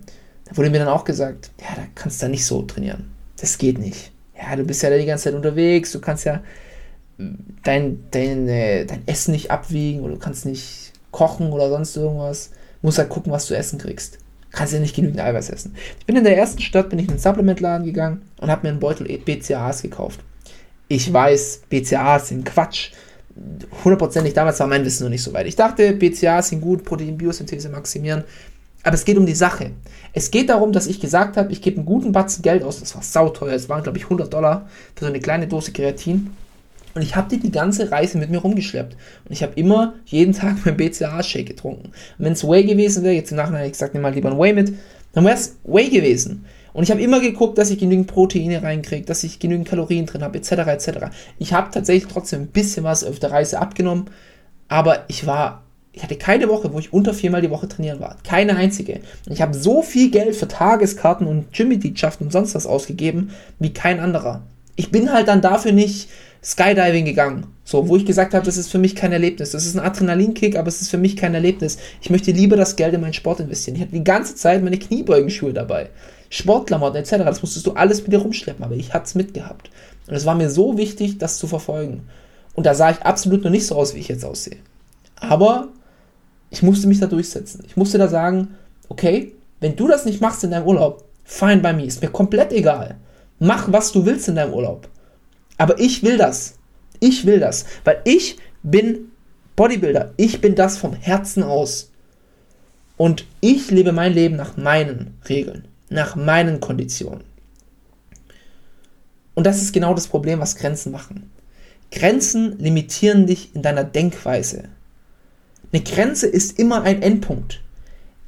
Da 0.44 0.56
wurde 0.56 0.70
mir 0.70 0.78
dann 0.78 0.88
auch 0.88 1.04
gesagt, 1.04 1.50
ja, 1.60 1.74
da 1.76 1.82
kannst 1.94 2.22
du 2.22 2.28
nicht 2.28 2.46
so 2.46 2.62
trainieren. 2.62 3.10
Das 3.38 3.58
geht 3.58 3.78
nicht. 3.78 4.12
Ja, 4.36 4.56
du 4.56 4.64
bist 4.64 4.82
ja 4.82 4.90
da 4.90 4.96
die 4.96 5.06
ganze 5.06 5.24
Zeit 5.24 5.34
unterwegs, 5.34 5.92
du 5.92 6.00
kannst 6.00 6.24
ja 6.24 6.40
dein, 7.18 8.04
dein, 8.10 8.48
äh, 8.48 8.84
dein 8.86 9.02
Essen 9.06 9.32
nicht 9.32 9.50
abwiegen 9.50 10.00
oder 10.00 10.14
du 10.14 10.18
kannst 10.18 10.46
nicht 10.46 10.92
kochen 11.10 11.52
oder 11.52 11.68
sonst 11.68 11.96
irgendwas. 11.96 12.50
Musst 12.82 12.98
halt 12.98 13.08
gucken, 13.08 13.32
was 13.32 13.46
du 13.46 13.56
essen 13.56 13.78
kriegst. 13.78 14.18
Kannst 14.50 14.72
ja 14.72 14.80
nicht 14.80 14.94
genügend 14.94 15.20
Eiweiß 15.20 15.50
essen. 15.50 15.74
Ich 15.98 16.06
bin 16.06 16.16
in 16.16 16.24
der 16.24 16.36
ersten 16.36 16.60
Stadt, 16.60 16.90
bin 16.90 16.98
ich 16.98 17.06
in 17.06 17.14
den 17.14 17.20
Supplementladen 17.20 17.86
gegangen 17.86 18.22
und 18.40 18.50
habe 18.50 18.66
mir 18.66 18.70
einen 18.70 18.80
Beutel 18.80 19.06
BCAAs 19.18 19.82
gekauft. 19.82 20.20
Ich 20.88 21.12
weiß, 21.12 21.62
BCAAs 21.68 22.28
sind 22.28 22.44
Quatsch. 22.44 22.90
Hundertprozentig, 23.82 24.32
damals 24.34 24.60
war 24.60 24.66
mein 24.66 24.84
Wissen 24.84 25.04
noch 25.04 25.10
nicht 25.10 25.22
so 25.22 25.32
weit. 25.32 25.46
Ich 25.46 25.56
dachte, 25.56 25.92
BCAAs 25.92 26.50
sind 26.50 26.60
gut, 26.60 26.84
Proteinbiosynthese 26.84 27.68
maximieren. 27.68 28.24
Aber 28.84 28.94
es 28.94 29.04
geht 29.04 29.16
um 29.16 29.26
die 29.26 29.34
Sache. 29.34 29.70
Es 30.12 30.30
geht 30.30 30.50
darum, 30.50 30.72
dass 30.72 30.86
ich 30.86 31.00
gesagt 31.00 31.36
habe, 31.36 31.50
ich 31.50 31.62
gebe 31.62 31.78
einen 31.78 31.86
guten 31.86 32.12
Batzen 32.12 32.42
Geld 32.42 32.62
aus. 32.62 32.78
Das 32.78 32.94
war 32.94 33.02
sauteuer. 33.02 33.54
Es 33.54 33.68
waren, 33.68 33.82
glaube 33.82 33.98
ich, 33.98 34.04
100 34.04 34.32
Dollar 34.32 34.68
für 34.94 35.06
so 35.06 35.10
eine 35.10 35.20
kleine 35.20 35.48
Dose 35.48 35.72
Kreatin. 35.72 36.30
Und 36.94 37.02
ich 37.02 37.16
habe 37.16 37.28
die 37.28 37.40
die 37.40 37.50
ganze 37.50 37.90
Reise 37.90 38.18
mit 38.18 38.30
mir 38.30 38.38
rumgeschleppt. 38.38 38.96
Und 39.24 39.32
ich 39.32 39.42
habe 39.42 39.52
immer 39.56 39.94
jeden 40.06 40.32
Tag 40.34 40.56
mein 40.64 40.76
BCA-Shake 40.76 41.46
getrunken. 41.46 41.86
Und 41.86 42.24
wenn 42.24 42.32
es 42.32 42.46
Whey 42.46 42.64
gewesen 42.64 43.02
wäre, 43.02 43.14
jetzt 43.14 43.30
im 43.30 43.36
Nachhinein 43.36 43.60
hätte 43.60 43.68
ich 43.68 43.72
gesagt, 43.72 43.94
nimm 43.94 44.02
mal 44.02 44.14
lieber 44.14 44.30
ein 44.30 44.38
Whey 44.38 44.52
mit, 44.52 44.72
dann 45.12 45.24
wäre 45.24 45.34
es 45.34 45.56
Whey 45.64 45.88
gewesen. 45.88 46.44
Und 46.72 46.82
ich 46.82 46.90
habe 46.90 47.00
immer 47.00 47.20
geguckt, 47.20 47.56
dass 47.56 47.70
ich 47.70 47.78
genügend 47.78 48.08
Proteine 48.08 48.62
reinkriege, 48.62 49.06
dass 49.06 49.22
ich 49.22 49.38
genügend 49.38 49.68
Kalorien 49.68 50.06
drin 50.06 50.22
habe, 50.22 50.38
etc. 50.38 50.52
etc. 50.52 50.88
Ich 51.38 51.52
habe 51.52 51.70
tatsächlich 51.70 52.12
trotzdem 52.12 52.42
ein 52.42 52.46
bisschen 52.48 52.84
was 52.84 53.04
auf 53.04 53.20
der 53.20 53.30
Reise 53.30 53.60
abgenommen, 53.60 54.06
aber 54.66 55.04
ich 55.06 55.24
war, 55.24 55.62
ich 55.92 56.02
hatte 56.02 56.16
keine 56.16 56.48
Woche, 56.48 56.72
wo 56.72 56.80
ich 56.80 56.92
unter 56.92 57.14
viermal 57.14 57.42
die 57.42 57.50
Woche 57.50 57.68
trainieren 57.68 58.00
war. 58.00 58.16
Keine 58.24 58.56
einzige. 58.56 58.94
Und 59.26 59.32
ich 59.32 59.40
habe 59.40 59.54
so 59.54 59.82
viel 59.82 60.10
Geld 60.10 60.34
für 60.34 60.48
Tageskarten 60.48 61.28
und 61.28 61.52
Gym-Mitgliedschaften 61.52 62.26
und 62.26 62.32
sonst 62.32 62.56
was 62.56 62.66
ausgegeben, 62.66 63.30
wie 63.60 63.72
kein 63.72 64.00
anderer. 64.00 64.42
Ich 64.74 64.90
bin 64.90 65.12
halt 65.12 65.28
dann 65.28 65.40
dafür 65.40 65.70
nicht 65.70 66.08
Skydiving 66.44 67.06
gegangen. 67.06 67.46
So, 67.64 67.88
wo 67.88 67.96
ich 67.96 68.04
gesagt 68.04 68.34
habe, 68.34 68.44
das 68.44 68.58
ist 68.58 68.70
für 68.70 68.78
mich 68.78 68.94
kein 68.94 69.12
Erlebnis. 69.12 69.52
Das 69.52 69.64
ist 69.64 69.74
ein 69.74 69.84
Adrenalinkick, 69.84 70.56
aber 70.56 70.68
es 70.68 70.82
ist 70.82 70.90
für 70.90 70.98
mich 70.98 71.16
kein 71.16 71.34
Erlebnis. 71.34 71.78
Ich 72.02 72.10
möchte 72.10 72.32
lieber 72.32 72.56
das 72.56 72.76
Geld 72.76 72.92
in 72.92 73.00
meinen 73.00 73.14
Sport 73.14 73.40
investieren. 73.40 73.76
Ich 73.76 73.82
hatte 73.82 73.92
die 73.92 74.04
ganze 74.04 74.34
Zeit 74.34 74.62
meine 74.62 74.78
Kniebeugenschuhe 74.78 75.54
dabei. 75.54 75.88
Sportklamotten 76.28 77.00
etc. 77.00 77.24
Das 77.24 77.40
musstest 77.40 77.66
du 77.66 77.72
alles 77.72 78.02
mit 78.02 78.12
dir 78.12 78.18
rumschleppen, 78.18 78.62
aber 78.62 78.74
ich 78.74 78.92
hatte 78.92 79.06
es 79.06 79.14
mitgehabt. 79.14 79.70
Und 80.06 80.14
es 80.14 80.26
war 80.26 80.34
mir 80.34 80.50
so 80.50 80.76
wichtig, 80.76 81.16
das 81.16 81.38
zu 81.38 81.46
verfolgen. 81.46 82.02
Und 82.54 82.66
da 82.66 82.74
sah 82.74 82.90
ich 82.90 83.00
absolut 83.00 83.42
noch 83.42 83.50
nicht 83.50 83.66
so 83.66 83.76
aus, 83.76 83.94
wie 83.94 84.00
ich 84.00 84.08
jetzt 84.08 84.24
aussehe. 84.24 84.58
Aber 85.16 85.68
ich 86.50 86.62
musste 86.62 86.88
mich 86.88 87.00
da 87.00 87.06
durchsetzen. 87.06 87.64
Ich 87.66 87.76
musste 87.76 87.96
da 87.96 88.08
sagen, 88.08 88.54
okay, 88.90 89.32
wenn 89.60 89.76
du 89.76 89.88
das 89.88 90.04
nicht 90.04 90.20
machst 90.20 90.44
in 90.44 90.50
deinem 90.50 90.66
Urlaub, 90.66 91.04
fine 91.24 91.62
bei 91.62 91.72
mir, 91.72 91.86
ist 91.86 92.02
mir 92.02 92.10
komplett 92.10 92.52
egal. 92.52 92.96
Mach, 93.38 93.72
was 93.72 93.92
du 93.92 94.04
willst 94.04 94.28
in 94.28 94.34
deinem 94.34 94.52
Urlaub. 94.52 94.88
Aber 95.58 95.78
ich 95.78 96.02
will 96.02 96.16
das. 96.16 96.54
Ich 97.00 97.26
will 97.26 97.40
das. 97.40 97.66
Weil 97.84 98.00
ich 98.04 98.38
bin 98.62 99.12
Bodybuilder. 99.56 100.12
Ich 100.16 100.40
bin 100.40 100.54
das 100.54 100.78
vom 100.78 100.94
Herzen 100.94 101.42
aus. 101.42 101.90
Und 102.96 103.26
ich 103.40 103.70
lebe 103.70 103.92
mein 103.92 104.12
Leben 104.12 104.36
nach 104.36 104.56
meinen 104.56 105.18
Regeln, 105.28 105.66
nach 105.90 106.16
meinen 106.16 106.60
Konditionen. 106.60 107.24
Und 109.34 109.46
das 109.46 109.60
ist 109.60 109.72
genau 109.72 109.94
das 109.94 110.06
Problem, 110.06 110.38
was 110.38 110.56
Grenzen 110.56 110.92
machen. 110.92 111.30
Grenzen 111.90 112.58
limitieren 112.58 113.26
dich 113.26 113.54
in 113.54 113.62
deiner 113.62 113.84
Denkweise. 113.84 114.64
Eine 115.72 115.82
Grenze 115.82 116.28
ist 116.28 116.58
immer 116.58 116.82
ein 116.82 117.02
Endpunkt. 117.02 117.60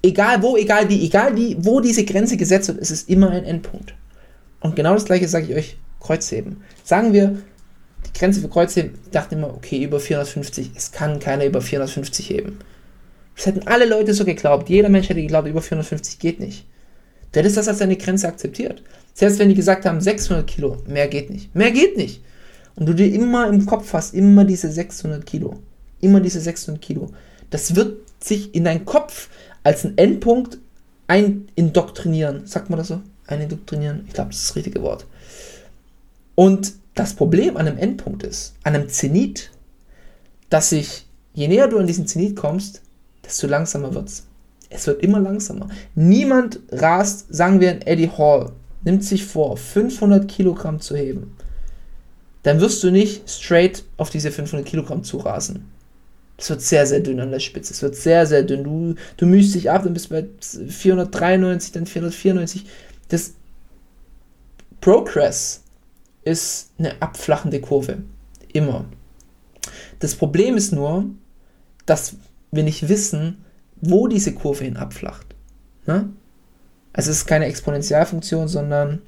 Egal 0.02 0.42
wo, 0.42 0.56
egal 0.56 0.88
wie, 0.88 1.04
egal 1.04 1.36
wie, 1.36 1.56
wo 1.60 1.80
diese 1.80 2.04
Grenze 2.04 2.36
gesetzt 2.36 2.68
wird, 2.68 2.80
es 2.80 2.90
ist 2.90 3.08
immer 3.08 3.30
ein 3.30 3.44
Endpunkt. 3.44 3.94
Und 4.60 4.74
genau 4.74 4.94
das 4.94 5.04
gleiche 5.04 5.28
sage 5.28 5.46
ich 5.46 5.54
euch 5.54 5.76
Kreuzheben. 6.00 6.62
Sagen 6.84 7.12
wir, 7.12 7.38
die 8.06 8.18
Grenze 8.18 8.40
für 8.40 8.48
Kreuzheben, 8.48 8.92
ich 9.04 9.10
dachte 9.10 9.34
immer, 9.34 9.54
okay, 9.54 9.82
über 9.82 10.00
450, 10.00 10.70
es 10.74 10.92
kann 10.92 11.18
keiner 11.18 11.44
über 11.44 11.60
450 11.60 12.30
heben. 12.30 12.58
Das 13.36 13.46
hätten 13.46 13.66
alle 13.66 13.86
Leute 13.86 14.14
so 14.14 14.24
geglaubt. 14.24 14.68
Jeder 14.68 14.88
Mensch 14.88 15.08
hätte 15.08 15.20
geglaubt, 15.20 15.48
über 15.48 15.60
450 15.60 16.18
geht 16.18 16.40
nicht. 16.40 16.66
Du 17.32 17.40
hättest 17.40 17.56
das 17.56 17.68
als 17.68 17.78
deine 17.78 17.96
Grenze 17.96 18.28
akzeptiert. 18.28 18.82
Selbst 19.12 19.38
wenn 19.38 19.48
die 19.48 19.54
gesagt 19.54 19.84
haben, 19.84 20.00
600 20.00 20.46
Kilo, 20.46 20.78
mehr 20.86 21.08
geht 21.08 21.30
nicht. 21.30 21.54
Mehr 21.54 21.70
geht 21.70 21.96
nicht. 21.96 22.22
Und 22.76 22.86
du 22.86 22.94
dir 22.94 23.12
immer 23.12 23.48
im 23.48 23.66
Kopf 23.66 23.92
hast, 23.92 24.14
immer 24.14 24.44
diese 24.44 24.70
600 24.70 25.24
Kilo. 25.26 25.58
Immer 26.00 26.20
diese 26.20 26.40
600 26.40 26.80
Kilo. 26.80 27.10
Das 27.50 27.74
wird 27.74 27.98
sich 28.20 28.54
in 28.54 28.64
deinen 28.64 28.84
Kopf 28.84 29.28
als 29.62 29.84
ein 29.84 29.98
Endpunkt 29.98 30.58
einindoktrinieren. 31.08 32.46
Sagt 32.46 32.70
man 32.70 32.78
das 32.78 32.88
so? 32.88 33.00
Einindoktrinieren? 33.26 34.04
Ich 34.06 34.14
glaube, 34.14 34.30
das 34.30 34.40
ist 34.40 34.50
das 34.50 34.56
richtige 34.56 34.82
Wort. 34.82 35.06
Und 36.36 36.74
das 36.94 37.14
Problem 37.14 37.56
an 37.56 37.66
einem 37.66 37.78
Endpunkt 37.78 38.22
ist, 38.22 38.54
an 38.62 38.76
einem 38.76 38.88
Zenit, 38.88 39.50
dass 40.48 40.70
sich, 40.70 41.06
je 41.34 41.48
näher 41.48 41.66
du 41.66 41.78
an 41.78 41.88
diesen 41.88 42.06
Zenit 42.06 42.36
kommst, 42.36 42.82
desto 43.24 43.48
langsamer 43.48 43.92
wird 43.92 44.08
es. 44.08 44.22
Wird 44.86 45.02
immer 45.02 45.18
langsamer. 45.20 45.68
Niemand 45.94 46.60
rast, 46.70 47.34
sagen 47.34 47.60
wir, 47.60 47.70
ein 47.70 47.82
Eddie 47.82 48.10
Hall, 48.10 48.52
nimmt 48.84 49.02
sich 49.02 49.24
vor, 49.24 49.56
500 49.56 50.28
Kilogramm 50.28 50.80
zu 50.80 50.94
heben. 50.94 51.34
Dann 52.42 52.60
wirst 52.60 52.84
du 52.84 52.90
nicht 52.90 53.28
straight 53.28 53.84
auf 53.96 54.10
diese 54.10 54.30
500 54.30 54.66
Kilogramm 54.66 55.02
zurasen. 55.02 55.64
Es 56.38 56.50
wird 56.50 56.60
sehr, 56.60 56.86
sehr 56.86 57.00
dünn 57.00 57.20
an 57.20 57.30
der 57.30 57.40
Spitze. 57.40 57.72
Es 57.72 57.82
wird 57.82 57.96
sehr, 57.96 58.26
sehr 58.26 58.42
dünn. 58.42 58.64
Du, 58.64 58.94
du 59.16 59.26
mühst 59.26 59.54
dich 59.54 59.70
ab, 59.70 59.84
dann 59.84 59.94
bist 59.94 60.10
bei 60.10 60.26
493, 60.40 61.72
dann 61.72 61.86
494. 61.86 62.66
Das 63.08 63.32
Progress 64.80 65.62
ist 66.26 66.72
eine 66.78 67.00
abflachende 67.00 67.60
Kurve. 67.60 67.98
Immer. 68.52 68.84
Das 70.00 70.14
Problem 70.14 70.56
ist 70.56 70.72
nur, 70.72 71.06
dass 71.86 72.16
wir 72.50 72.64
nicht 72.64 72.88
wissen, 72.88 73.44
wo 73.80 74.08
diese 74.08 74.34
Kurve 74.34 74.64
hin 74.64 74.76
abflacht. 74.76 75.26
Ne? 75.86 76.10
Also 76.92 77.10
es 77.10 77.18
ist 77.18 77.26
keine 77.26 77.46
Exponentialfunktion, 77.46 78.48
sondern, 78.48 79.02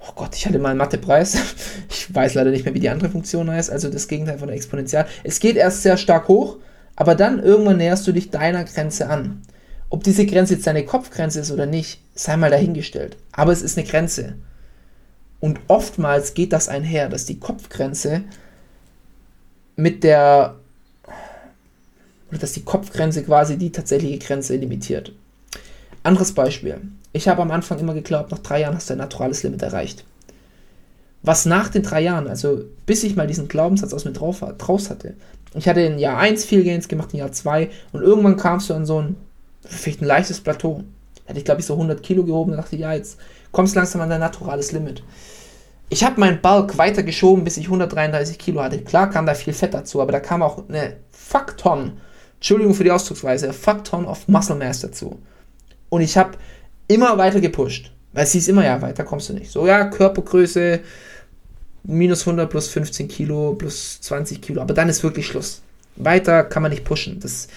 oh 0.00 0.12
Gott, 0.16 0.34
ich 0.34 0.46
hatte 0.46 0.58
mal 0.58 0.70
einen 0.70 0.78
Mathepreis. 0.78 1.36
Ich 1.90 2.12
weiß 2.14 2.34
leider 2.34 2.50
nicht 2.50 2.64
mehr, 2.64 2.74
wie 2.74 2.80
die 2.80 2.90
andere 2.90 3.08
Funktion 3.08 3.50
heißt, 3.50 3.70
also 3.70 3.88
das 3.88 4.08
Gegenteil 4.08 4.38
von 4.38 4.48
der 4.48 4.56
Exponential. 4.56 5.06
Es 5.22 5.38
geht 5.40 5.56
erst 5.56 5.82
sehr 5.82 5.96
stark 5.96 6.28
hoch, 6.28 6.58
Aber 6.96 7.14
dann 7.14 7.42
irgendwann 7.42 7.78
näherst 7.78 8.06
du 8.06 8.12
dich 8.12 8.30
deiner 8.30 8.64
Grenze 8.64 9.08
an. 9.08 9.42
Ob 9.90 10.04
diese 10.04 10.26
Grenze 10.26 10.54
jetzt 10.54 10.66
deine 10.66 10.84
Kopfgrenze 10.84 11.40
ist 11.40 11.50
oder 11.50 11.66
nicht, 11.66 12.00
sei 12.14 12.36
mal 12.36 12.50
dahingestellt. 12.50 13.16
Aber 13.32 13.52
es 13.52 13.62
ist 13.62 13.78
eine 13.78 13.86
Grenze. 13.86 14.34
Und 15.44 15.60
oftmals 15.68 16.32
geht 16.32 16.54
das 16.54 16.70
einher, 16.70 17.10
dass 17.10 17.26
die 17.26 17.38
Kopfgrenze 17.38 18.22
mit 19.76 20.02
der, 20.02 20.54
oder 22.30 22.38
dass 22.38 22.52
die 22.52 22.62
Kopfgrenze 22.62 23.22
quasi 23.22 23.58
die 23.58 23.70
tatsächliche 23.70 24.20
Grenze 24.20 24.56
limitiert. 24.56 25.12
Anderes 26.02 26.32
Beispiel. 26.32 26.80
Ich 27.12 27.28
habe 27.28 27.42
am 27.42 27.50
Anfang 27.50 27.78
immer 27.78 27.92
geglaubt, 27.92 28.30
nach 28.30 28.38
drei 28.38 28.62
Jahren 28.62 28.74
hast 28.74 28.88
du 28.88 28.94
ein 28.94 28.98
naturales 28.98 29.42
Limit 29.42 29.60
erreicht. 29.60 30.06
Was 31.20 31.44
nach 31.44 31.68
den 31.68 31.82
drei 31.82 32.00
Jahren, 32.00 32.26
also 32.26 32.64
bis 32.86 33.04
ich 33.04 33.14
mal 33.14 33.26
diesen 33.26 33.46
Glaubenssatz 33.46 33.92
aus 33.92 34.06
mir 34.06 34.12
drauf, 34.12 34.42
draus 34.56 34.88
hatte, 34.88 35.12
ich 35.54 35.68
hatte 35.68 35.82
in 35.82 35.98
Jahr 35.98 36.16
1 36.16 36.46
viel 36.46 36.64
Gains 36.64 36.88
gemacht, 36.88 37.12
in 37.12 37.18
Jahr 37.18 37.32
2 37.32 37.68
und 37.92 38.00
irgendwann 38.00 38.38
kamst 38.38 38.70
du 38.70 38.74
an 38.74 38.86
so 38.86 39.02
ein, 39.02 39.16
vielleicht 39.60 40.00
ein 40.00 40.06
leichtes 40.06 40.40
Plateau. 40.40 40.84
Da 41.24 41.30
hatte 41.30 41.38
ich 41.38 41.44
glaube 41.44 41.60
ich 41.60 41.66
so 41.66 41.74
100 41.74 42.02
Kilo 42.02 42.24
gehoben 42.24 42.52
und 42.52 42.58
dachte, 42.58 42.76
ja, 42.76 42.92
jetzt 42.92 43.18
kommst 43.52 43.74
du 43.74 43.78
langsam 43.78 44.00
an 44.00 44.10
dein 44.10 44.20
naturales 44.20 44.72
Limit. 44.72 45.02
Ich 45.88 46.02
habe 46.02 46.18
meinen 46.18 46.40
Bulk 46.40 46.78
weiter 46.78 47.02
geschoben, 47.02 47.44
bis 47.44 47.56
ich 47.56 47.66
133 47.66 48.38
Kilo 48.38 48.62
hatte. 48.62 48.82
Klar 48.82 49.10
kam 49.10 49.26
da 49.26 49.34
viel 49.34 49.52
Fett 49.52 49.74
dazu, 49.74 50.00
aber 50.00 50.12
da 50.12 50.20
kam 50.20 50.42
auch 50.42 50.68
eine 50.68 50.96
Fuckton, 51.12 51.98
Entschuldigung 52.36 52.74
für 52.74 52.84
die 52.84 52.90
Ausdrucksweise, 52.90 53.52
Fuckton 53.52 54.06
of 54.06 54.26
Muscle 54.28 54.56
Mass 54.56 54.80
dazu. 54.80 55.18
Und 55.88 56.00
ich 56.00 56.16
habe 56.16 56.32
immer 56.88 57.16
weiter 57.16 57.40
gepusht, 57.40 57.92
weil 58.12 58.24
es 58.24 58.32
hieß 58.32 58.48
immer, 58.48 58.64
ja, 58.64 58.80
weiter 58.82 59.04
kommst 59.04 59.28
du 59.28 59.34
nicht. 59.34 59.50
So, 59.50 59.66
ja, 59.66 59.84
Körpergröße, 59.84 60.80
minus 61.84 62.26
100 62.26 62.50
plus 62.50 62.68
15 62.68 63.08
Kilo 63.08 63.54
plus 63.54 64.00
20 64.00 64.40
Kilo, 64.40 64.62
aber 64.62 64.74
dann 64.74 64.88
ist 64.88 65.02
wirklich 65.02 65.26
Schluss. 65.26 65.62
Weiter 65.96 66.44
kann 66.44 66.62
man 66.62 66.72
nicht 66.72 66.84
pushen. 66.84 67.20
Das 67.20 67.48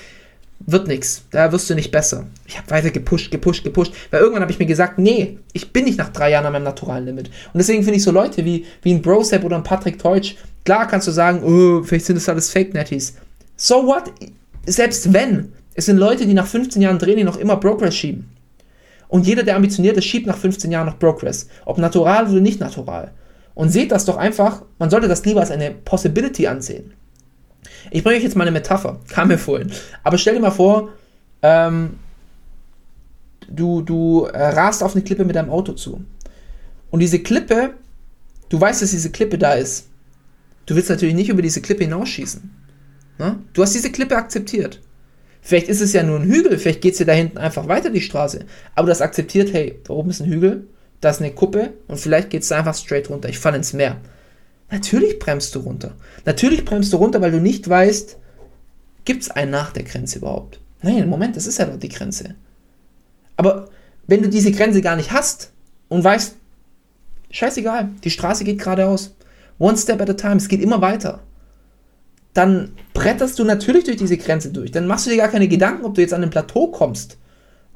wird 0.60 0.88
nichts. 0.88 1.26
Da 1.32 1.52
wirst 1.52 1.70
du 1.70 1.76
nicht 1.76 1.92
besser. 1.92 2.28
Ich 2.46 2.58
habe 2.58 2.70
weiter 2.70 2.90
gepusht, 2.90 3.32
gepusht, 3.32 3.64
gepusht. 3.64 3.94
Weil 4.12 4.22
irgendwann 4.22 4.42
habe 4.42 4.52
ich 4.52 4.60
mir 4.60 4.66
gesagt, 4.66 4.98
nee, 4.98 5.40
ich 5.54 5.72
bin 5.72 5.86
nicht 5.86 5.98
nach 5.98 6.10
drei 6.10 6.32
Jahren 6.32 6.46
an 6.46 6.54
meinem 6.54 6.64
naturalen 6.64 7.06
Limit. 7.06 7.28
Und 7.28 7.58
deswegen 7.58 7.84
finde 7.84 7.98
ich 7.98 8.04
so 8.04 8.12
Leute 8.12 8.44
wie, 8.44 8.66
wie 8.82 8.94
ein 8.94 9.02
Brosep 9.02 9.44
oder 9.44 9.56
ein 9.56 9.64
Patrick 9.64 10.00
Teutsch, 10.00 10.36
klar 10.66 10.88
kannst 10.88 11.08
du 11.08 11.12
sagen, 11.12 11.44
oh, 11.44 11.84
vielleicht 11.84 12.06
sind 12.06 12.16
das 12.16 12.28
alles 12.28 12.50
Fake-Netties. 12.50 13.16
So 13.56 13.86
what? 13.86 14.12
Selbst 14.66 15.14
wenn, 15.14 15.54
es 15.74 15.86
sind 15.86 15.98
Leute, 15.98 16.26
die 16.26 16.34
nach 16.34 16.48
15 16.48 16.82
Jahren 16.82 17.00
Training 17.00 17.26
noch 17.26 17.38
immer 17.38 17.58
Progress 17.58 17.96
schieben. 17.96 18.30
Und 19.08 19.26
jeder, 19.26 19.44
der 19.44 19.56
ambitioniert 19.56 19.96
ist, 19.96 20.06
schiebt 20.06 20.28
nach 20.28 20.38
15 20.38 20.72
Jahren 20.72 20.88
noch 20.88 21.00
Progress. 21.00 21.48
Ob 21.66 21.78
natural 21.78 22.28
oder 22.28 22.42
nicht 22.42 22.60
natural. 22.60 23.12
Und 23.54 23.70
seht 23.70 23.92
das 23.92 24.06
doch 24.06 24.18
einfach, 24.18 24.64
man 24.80 24.90
sollte 24.90 25.08
das 25.08 25.24
lieber 25.26 25.40
als 25.40 25.52
eine 25.52 25.72
Possibility 25.72 26.48
ansehen. 26.48 26.94
Ich 27.92 28.04
bringe 28.04 28.18
euch 28.18 28.24
jetzt 28.24 28.36
mal 28.36 28.44
eine 28.44 28.52
Metapher, 28.52 29.00
kam 29.10 29.30
mir 29.30 29.38
vorhin. 29.38 29.72
Aber 30.04 30.18
stell 30.18 30.36
dir 30.36 30.42
mal 30.42 30.52
vor, 30.52 30.90
ähm, 31.42 32.00
du, 33.50 33.82
du 33.82 34.26
äh, 34.26 34.50
rast 34.50 34.84
auf 34.84 34.96
eine 34.96 35.04
Klippe 35.04 35.26
mit 35.26 35.36
deinem 35.36 35.50
Auto 35.50 35.74
zu. 35.74 36.04
Und 36.90 37.00
diese 37.00 37.20
Klippe, 37.20 37.72
du 38.50 38.60
weißt, 38.60 38.82
dass 38.82 38.92
diese 38.92 39.12
Klippe 39.12 39.38
da 39.38 39.54
ist. 39.54 39.88
Du 40.66 40.76
willst 40.76 40.90
natürlich 40.90 41.16
nicht 41.16 41.30
über 41.30 41.42
diese 41.42 41.62
Klippe 41.62 41.84
hinausschießen. 41.84 42.50
Ne? 43.20 43.40
Du 43.54 43.62
hast 43.62 43.74
diese 43.74 43.92
Klippe 43.92 44.16
akzeptiert. 44.16 44.82
Vielleicht 45.42 45.70
ist 45.70 45.82
es 45.82 45.94
ja 45.94 46.04
nur 46.04 46.20
ein 46.20 46.30
Hügel, 46.30 46.58
vielleicht 46.58 46.82
geht 46.82 46.94
es 46.94 46.98
dir 46.98 47.06
da 47.06 47.14
hinten 47.14 47.38
einfach 47.38 47.68
weiter 47.68 47.90
die 47.90 48.02
Straße. 48.02 48.46
Aber 48.76 48.88
du 48.88 48.92
hast 48.92 49.02
akzeptiert, 49.02 49.54
hey, 49.54 49.80
da 49.86 49.94
oben 49.94 50.10
ist 50.10 50.20
ein 50.20 50.30
Hügel, 50.30 50.68
da 51.00 51.10
ist 51.10 51.22
eine 51.22 51.32
Kuppe 51.32 51.74
und 51.88 52.00
vielleicht 52.00 52.30
geht 52.30 52.44
es 52.44 52.52
einfach 52.52 52.76
straight 52.76 53.10
runter. 53.10 53.30
Ich 53.30 53.40
falle 53.40 53.56
ins 53.56 53.72
Meer. 53.72 53.98
Natürlich 54.70 55.20
bremst 55.20 55.56
du 55.56 55.60
runter. 55.60 55.96
Natürlich 56.26 56.66
bremst 56.66 56.92
du 56.92 56.98
runter, 56.98 57.22
weil 57.22 57.32
du 57.32 57.40
nicht 57.40 57.68
weißt, 57.68 58.18
gibt 59.06 59.24
es 59.24 59.32
einen 59.32 59.52
nach 59.52 59.72
der 59.72 59.84
Grenze 59.84 60.20
überhaupt? 60.20 60.60
Nein, 60.82 61.08
Moment, 61.08 61.36
das 61.36 61.48
ist 61.48 61.58
ja 61.58 61.66
dort 61.66 61.82
die 61.82 61.90
Grenze. 61.90 62.36
Aber 63.38 63.70
wenn 64.08 64.22
du 64.22 64.30
diese 64.30 64.52
Grenze 64.52 64.82
gar 64.82 64.96
nicht 64.96 65.12
hast 65.12 65.52
und 65.88 66.04
weißt, 66.04 66.36
scheißegal, 67.32 67.90
die 68.04 68.10
Straße 68.10 68.44
geht 68.44 68.60
geradeaus, 68.60 69.16
one 69.58 69.78
step 69.78 70.02
at 70.02 70.10
a 70.10 70.14
time, 70.14 70.38
es 70.38 70.48
geht 70.48 70.62
immer 70.62 70.82
weiter, 70.82 71.22
dann 72.34 72.74
bretterst 72.94 73.40
du 73.40 73.44
natürlich 73.44 73.86
durch 73.86 73.98
diese 73.98 74.18
Grenze 74.18 74.50
durch. 74.50 74.72
Dann 74.72 74.86
machst 74.86 75.06
du 75.06 75.10
dir 75.10 75.18
gar 75.18 75.30
keine 75.30 75.48
Gedanken, 75.48 75.86
ob 75.86 75.96
du 75.96 76.02
jetzt 76.02 76.14
an 76.14 76.24
ein 76.24 76.30
Plateau 76.30 76.68
kommst 76.68 77.18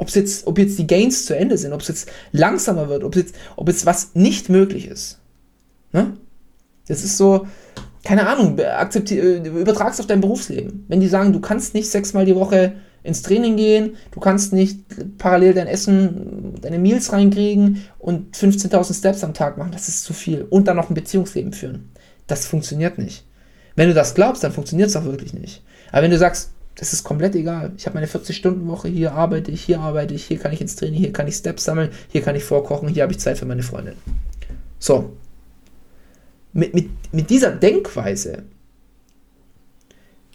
Ob's 0.02 0.16
jetzt, 0.16 0.48
ob 0.48 0.58
jetzt 0.58 0.80
die 0.80 0.88
Gains 0.88 1.28
zu 1.28 1.38
Ende 1.38 1.60
sind, 1.60 1.74
ob 1.74 1.82
es 1.82 1.88
jetzt 1.88 2.12
langsamer 2.32 2.90
wird, 2.90 3.04
ob 3.04 3.16
jetzt, 3.16 3.36
ob 3.56 3.68
jetzt 3.68 3.86
was 3.86 4.16
nicht 4.16 4.50
möglich 4.50 4.88
ist. 4.88 5.20
Ne? 5.94 6.18
Das 6.88 7.04
ist 7.04 7.18
so, 7.18 7.48
keine 8.04 8.28
Ahnung, 8.28 8.60
akzeptier, 8.60 9.44
übertragst 9.44 10.00
auf 10.00 10.08
dein 10.08 10.22
Berufsleben. 10.22 10.86
Wenn 10.88 11.00
die 11.00 11.08
sagen, 11.08 11.34
du 11.34 11.40
kannst 11.40 11.74
nicht 11.74 11.90
sechsmal 11.90 12.26
die 12.26 12.36
Woche 12.36 12.74
ins 13.04 13.22
Training 13.22 13.56
gehen, 13.56 13.96
du 14.12 14.20
kannst 14.20 14.54
nicht 14.54 14.80
parallel 15.18 15.54
dein 15.54 15.68
Essen, 15.68 16.56
deine 16.62 16.80
Meals 16.80 17.12
reinkriegen 17.12 17.84
und 18.00 18.36
15.000 18.36 18.98
Steps 18.98 19.24
am 19.24 19.34
Tag 19.34 19.58
machen, 19.58 19.72
das 19.72 19.88
ist 19.88 20.04
zu 20.04 20.14
viel. 20.14 20.46
Und 20.50 20.68
dann 20.68 20.78
noch 20.78 20.90
ein 20.90 20.96
Beziehungsleben 20.96 21.54
führen. 21.54 21.92
Das 22.28 22.46
funktioniert 22.46 22.98
nicht. 22.98 23.26
Wenn 23.76 23.88
du 23.88 23.94
das 23.94 24.14
glaubst, 24.14 24.44
dann 24.44 24.52
funktioniert 24.52 24.90
es 24.90 24.96
auch 24.96 25.06
wirklich 25.06 25.34
nicht. 25.34 25.64
Aber 25.92 26.04
wenn 26.04 26.12
du 26.12 26.18
sagst, 26.18 26.52
das 26.76 26.94
ist 26.94 27.04
komplett 27.04 27.36
egal. 27.36 27.74
Ich 27.78 27.86
habe 27.86 27.96
meine 27.96 28.08
40-Stunden-Woche, 28.08 28.88
hier 28.88 29.14
arbeite 29.14 29.52
ich, 29.52 29.62
hier 29.62 29.80
arbeite 29.80 30.14
ich, 30.14 30.24
hier 30.26 30.40
kann 30.40 30.54
ich 30.54 30.62
ins 30.62 30.76
Training, 30.76 31.00
hier 31.00 31.14
kann 31.14 31.28
ich 31.28 31.36
Steps 31.36 31.66
sammeln, 31.66 31.90
hier 32.10 32.22
kann 32.22 32.36
ich 32.36 32.44
vorkochen, 32.44 32.90
hier 32.90 33.04
habe 33.04 33.12
ich 33.12 33.20
Zeit 33.20 33.38
für 33.38 33.46
meine 33.46 33.64
Freundin. 33.64 33.96
So. 34.80 35.12
Mit, 36.54 36.74
mit, 36.74 36.90
mit 37.14 37.30
dieser 37.30 37.52
Denkweise 37.52 38.44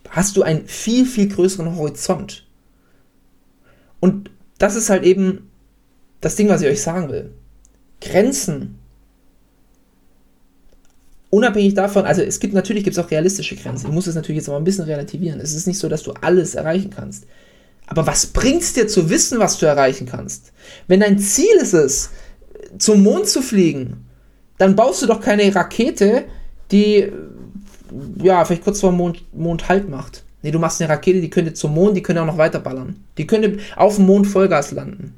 hast 0.09 0.37
du 0.37 0.43
einen 0.43 0.67
viel, 0.67 1.05
viel 1.05 1.29
größeren 1.29 1.77
Horizont. 1.77 2.47
Und 4.01 4.31
das 4.59 4.77
ist 4.77 4.89
halt 4.89 5.05
eben 5.05 5.51
das 6.21 6.37
Ding, 6.37 6.49
was 6.49 6.63
ich 6.63 6.69
euch 6.69 6.81
sagen 6.81 7.11
will. 7.11 7.33
Grenzen 8.01 8.79
unabhängig 11.31 11.75
davon, 11.75 12.05
also 12.05 12.23
es 12.23 12.41
gibt 12.41 12.55
natürlich 12.55 12.85
gibt's 12.85 12.99
auch 12.99 13.11
realistische 13.11 13.57
Grenzen. 13.57 13.89
Ich 13.89 13.93
muss 13.93 14.07
es 14.07 14.15
natürlich 14.15 14.39
jetzt 14.39 14.49
aber 14.49 14.59
ein 14.59 14.65
bisschen 14.65 14.85
relativieren. 14.85 15.41
Es 15.41 15.53
ist 15.53 15.67
nicht 15.67 15.79
so, 15.79 15.89
dass 15.89 16.03
du 16.03 16.13
alles 16.13 16.55
erreichen 16.55 16.91
kannst. 16.91 17.27
Aber 17.87 18.07
was 18.07 18.27
bringt 18.27 18.63
es 18.63 18.73
dir 18.73 18.89
zu 18.89 19.11
wissen, 19.11 19.39
was 19.39 19.59
du 19.59 19.67
erreichen 19.67 20.07
kannst? 20.07 20.53
Wenn 20.89 21.01
dein 21.01 21.19
Ziel 21.19 21.57
ist 21.61 21.75
es, 21.75 22.11
zum 22.79 23.03
Mond 23.03 23.29
zu 23.29 23.43
fliegen, 23.43 24.06
dann 24.59 24.77
baust 24.77 25.03
du 25.03 25.07
doch 25.07 25.21
keine 25.21 25.55
Rakete, 25.55 26.25
die 26.71 27.11
ja 28.23 28.45
vielleicht 28.45 28.65
kurz 28.65 28.81
vor 28.81 28.91
dem 28.91 28.97
Mond, 28.97 29.25
Mond 29.33 29.69
Halt 29.69 29.89
macht. 29.89 30.25
Nee, 30.43 30.51
du 30.51 30.59
machst 30.59 30.81
eine 30.81 30.91
Rakete, 30.91 31.21
die 31.21 31.31
könnte 31.31 31.55
zum 31.55 31.75
Mond, 31.75 31.97
die 31.97 32.03
könnte 32.03 32.23
auch 32.23 32.27
noch 32.27 32.39
weiter 32.39 32.61
ballern. 32.61 32.97
Die 33.19 33.27
könnte 33.27 33.59
auf 33.75 33.97
dem 33.97 34.07
Mond 34.07 34.27
Vollgas 34.27 34.73
landen. 34.73 35.15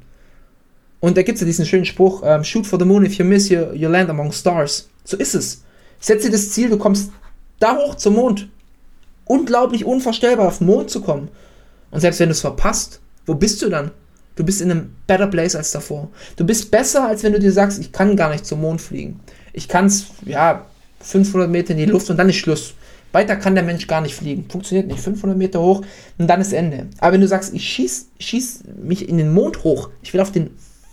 Und 0.99 1.17
da 1.17 1.21
gibt 1.21 1.37
es 1.37 1.41
ja 1.41 1.45
diesen 1.45 1.65
schönen 1.65 1.85
Spruch, 1.85 2.21
um, 2.23 2.43
shoot 2.43 2.67
for 2.67 2.79
the 2.79 2.85
moon, 2.85 3.05
if 3.05 3.13
you 3.13 3.25
miss, 3.25 3.49
you, 3.49 3.71
you 3.73 3.87
land 3.89 4.09
among 4.09 4.31
stars. 4.31 4.89
So 5.05 5.17
ist 5.17 5.35
es. 5.35 5.63
Setze 5.99 6.29
das 6.29 6.49
Ziel, 6.51 6.69
du 6.69 6.77
kommst 6.77 7.11
da 7.59 7.77
hoch 7.77 7.95
zum 7.95 8.15
Mond. 8.15 8.49
Unglaublich 9.25 9.85
unvorstellbar, 9.85 10.47
auf 10.47 10.57
den 10.57 10.67
Mond 10.67 10.89
zu 10.89 11.01
kommen. 11.01 11.29
Und 11.91 12.01
selbst 12.01 12.19
wenn 12.19 12.29
du 12.29 12.33
es 12.33 12.41
verpasst, 12.41 12.99
wo 13.25 13.35
bist 13.35 13.61
du 13.61 13.69
dann? 13.69 13.91
Du 14.39 14.45
bist 14.45 14.61
in 14.61 14.71
einem 14.71 14.95
better 15.05 15.27
place 15.27 15.57
als 15.57 15.71
davor. 15.71 16.07
Du 16.37 16.45
bist 16.45 16.71
besser, 16.71 17.05
als 17.05 17.23
wenn 17.23 17.33
du 17.33 17.41
dir 17.41 17.51
sagst, 17.51 17.77
ich 17.77 17.91
kann 17.91 18.15
gar 18.15 18.29
nicht 18.29 18.45
zum 18.45 18.61
Mond 18.61 18.79
fliegen. 18.79 19.19
Ich 19.51 19.67
kann 19.67 19.87
es, 19.87 20.05
ja, 20.25 20.65
500 21.01 21.49
Meter 21.49 21.71
in 21.71 21.77
die 21.79 21.85
Luft 21.85 22.09
und 22.09 22.15
dann 22.15 22.29
ist 22.29 22.37
Schluss. 22.37 22.73
Weiter 23.11 23.35
kann 23.35 23.53
der 23.53 23.65
Mensch 23.65 23.85
gar 23.85 23.99
nicht 23.99 24.15
fliegen. 24.15 24.45
Funktioniert 24.49 24.87
nicht. 24.87 25.01
500 25.01 25.37
Meter 25.37 25.59
hoch 25.59 25.83
und 26.17 26.27
dann 26.27 26.39
ist 26.39 26.53
Ende. 26.53 26.87
Aber 26.99 27.11
wenn 27.11 27.19
du 27.19 27.27
sagst, 27.27 27.53
ich 27.53 27.67
schieß, 27.67 28.11
schieß 28.17 28.63
mich 28.81 29.09
in 29.09 29.17
den 29.17 29.33
Mond 29.33 29.65
hoch, 29.65 29.89
ich 30.01 30.13
will 30.13 30.21
auf 30.21 30.31
den 30.31 30.51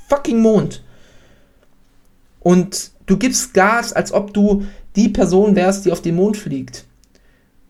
fucking 0.09 0.41
Mond 0.41 0.83
und 2.41 2.91
du 3.07 3.17
gibst 3.17 3.55
Gas, 3.55 3.93
als 3.93 4.11
ob 4.11 4.35
du 4.35 4.67
die 4.97 5.09
Person 5.09 5.55
wärst, 5.55 5.85
die 5.85 5.93
auf 5.93 6.03
den 6.03 6.17
Mond 6.17 6.37
fliegt. 6.37 6.85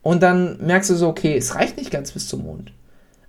Und 0.01 0.23
dann 0.23 0.57
merkst 0.65 0.89
du 0.89 0.95
so, 0.95 1.07
okay, 1.07 1.37
es 1.37 1.53
reicht 1.53 1.77
nicht 1.77 1.91
ganz 1.91 2.13
bis 2.13 2.27
zum 2.27 2.41
Mond. 2.41 2.71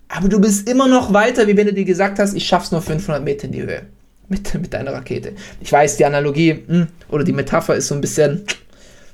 Aber 0.09 0.29
du 0.29 0.41
bist 0.41 0.69
immer 0.69 0.89
noch 0.89 1.13
weiter, 1.13 1.47
wie 1.47 1.57
wenn 1.57 1.67
du 1.67 1.75
dir 1.75 1.85
gesagt 1.85 2.19
hast, 2.19 2.35
ich 2.35 2.47
schaff's 2.47 2.73
nur 2.73 2.83
500 2.83 3.23
Meter 3.23 3.45
in 3.45 3.53
die 3.53 3.63
Höhe. 3.63 3.83
Mit, 4.31 4.53
mit 4.53 4.75
deiner 4.75 4.93
Rakete. 4.93 5.33
Ich 5.59 5.73
weiß, 5.73 5.97
die 5.97 6.05
Analogie 6.05 6.63
hm, 6.67 6.89
oder 7.09 7.25
die 7.25 7.33
Metapher 7.33 7.77
ist 7.77 7.89
so 7.89 7.95
ein 7.95 8.03
bisschen, 8.03 8.45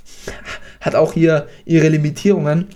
hat 0.81 0.97
auch 0.97 1.13
hier 1.13 1.47
ihre 1.65 1.89
Limitierungen. 1.89 2.67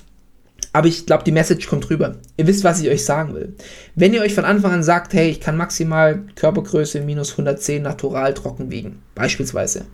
Aber 0.73 0.87
ich 0.87 1.05
glaube, 1.05 1.25
die 1.25 1.33
Message 1.33 1.67
kommt 1.67 1.91
rüber. 1.91 2.15
Ihr 2.37 2.47
wisst, 2.47 2.63
was 2.63 2.81
ich 2.81 2.89
euch 2.89 3.05
sagen 3.05 3.35
will. 3.35 3.57
Wenn 3.97 4.15
ihr 4.15 4.21
euch 4.21 4.35
von 4.35 4.45
Anfang 4.45 4.71
an 4.71 4.83
sagt, 4.85 5.15
hey, 5.15 5.31
ich 5.31 5.41
kann 5.41 5.57
maximal 5.57 6.23
Körpergröße 6.37 7.01
minus 7.01 7.33
110 7.33 7.83
natural 7.83 8.35
trocken 8.35 8.71
wiegen, 8.71 9.03
beispielsweise, 9.17 9.87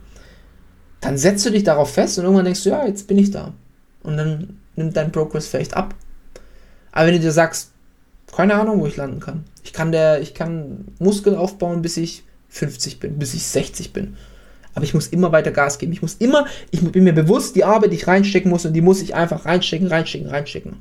dann 1.01 1.17
setzt 1.17 1.45
du 1.47 1.49
dich 1.49 1.63
darauf 1.63 1.93
fest 1.93 2.19
und 2.19 2.25
irgendwann 2.25 2.45
denkst 2.45 2.63
du, 2.63 2.69
ja, 2.69 2.85
jetzt 2.85 3.07
bin 3.07 3.17
ich 3.17 3.31
da. 3.31 3.53
Und 4.03 4.17
dann 4.17 4.59
nimmt 4.75 4.95
dein 4.95 5.11
Progress 5.11 5.47
vielleicht 5.47 5.75
ab. 5.75 5.95
Aber 6.91 7.07
wenn 7.07 7.15
du 7.15 7.21
dir 7.21 7.31
sagst, 7.31 7.71
keine 8.35 8.55
Ahnung, 8.55 8.79
wo 8.79 8.87
ich 8.87 8.97
landen 8.97 9.19
kann. 9.19 9.45
Ich 9.63 9.73
kann 9.73 9.91
der, 9.91 10.21
ich 10.21 10.33
kann 10.33 10.85
Muskeln 10.99 11.35
aufbauen, 11.35 11.81
bis 11.81 11.97
ich 11.97 12.23
50 12.49 12.99
bin, 12.99 13.17
bis 13.17 13.33
ich 13.33 13.43
60 13.43 13.93
bin. 13.93 14.15
Aber 14.73 14.83
ich 14.83 14.93
muss 14.93 15.07
immer 15.07 15.31
weiter 15.31 15.51
Gas 15.51 15.77
geben. 15.77 15.93
Ich 15.93 16.01
muss 16.01 16.15
immer, 16.15 16.45
ich 16.69 16.81
bin 16.81 17.03
mir 17.03 17.13
bewusst, 17.13 17.55
die 17.55 17.63
Arbeit, 17.63 17.91
die 17.91 17.95
ich 17.95 18.07
reinstecken 18.07 18.51
muss, 18.51 18.65
und 18.65 18.73
die 18.73 18.81
muss 18.81 19.01
ich 19.01 19.15
einfach 19.15 19.45
reinstecken, 19.45 19.87
reinstecken, 19.87 20.27
reinstecken. 20.27 20.77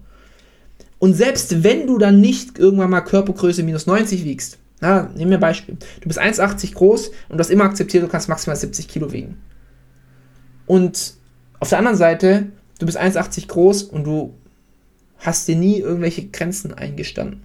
Und 0.98 1.14
selbst 1.14 1.62
wenn 1.62 1.86
du 1.86 1.98
dann 1.98 2.20
nicht 2.20 2.58
irgendwann 2.58 2.90
mal 2.90 3.02
Körpergröße 3.02 3.62
minus 3.62 3.86
90 3.86 4.24
wiegst, 4.24 4.58
na, 4.80 5.10
nehmen 5.14 5.30
wir 5.30 5.38
ein 5.38 5.40
Beispiel. 5.40 5.76
Du 6.00 6.08
bist 6.08 6.20
1,80 6.20 6.74
groß 6.74 7.08
und 7.28 7.36
du 7.36 7.38
hast 7.38 7.50
immer 7.50 7.64
akzeptiert, 7.64 8.02
du 8.02 8.08
kannst 8.08 8.28
maximal 8.28 8.56
70 8.56 8.88
Kilo 8.88 9.12
wiegen. 9.12 9.38
Und 10.66 11.14
auf 11.60 11.68
der 11.68 11.78
anderen 11.78 11.96
Seite, 11.96 12.46
du 12.78 12.86
bist 12.86 13.00
1,80 13.00 13.46
groß 13.46 13.84
und 13.84 14.04
du 14.04 14.34
hast 15.24 15.48
dir 15.48 15.56
nie 15.56 15.80
irgendwelche 15.80 16.26
Grenzen 16.26 16.74
eingestanden. 16.74 17.42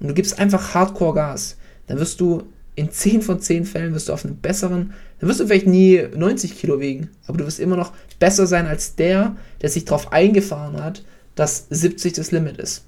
Und 0.00 0.08
du 0.08 0.14
gibst 0.14 0.38
einfach 0.38 0.74
Hardcore 0.74 1.14
Gas. 1.14 1.56
Dann 1.86 1.98
wirst 1.98 2.20
du 2.20 2.44
in 2.76 2.92
10 2.92 3.22
von 3.22 3.40
10 3.40 3.64
Fällen 3.64 3.92
wirst 3.92 4.08
du 4.08 4.12
auf 4.12 4.24
einem 4.24 4.36
besseren, 4.36 4.94
dann 5.18 5.28
wirst 5.28 5.40
du 5.40 5.46
vielleicht 5.46 5.66
nie 5.66 6.00
90 6.16 6.56
Kilo 6.56 6.80
wiegen, 6.80 7.10
aber 7.26 7.38
du 7.38 7.44
wirst 7.44 7.58
immer 7.58 7.76
noch 7.76 7.92
besser 8.20 8.46
sein 8.46 8.68
als 8.68 8.94
der, 8.94 9.34
der 9.60 9.68
sich 9.68 9.84
darauf 9.84 10.12
eingefahren 10.12 10.80
hat, 10.80 11.02
dass 11.34 11.66
70 11.70 12.12
das 12.12 12.30
Limit 12.30 12.58
ist. 12.58 12.84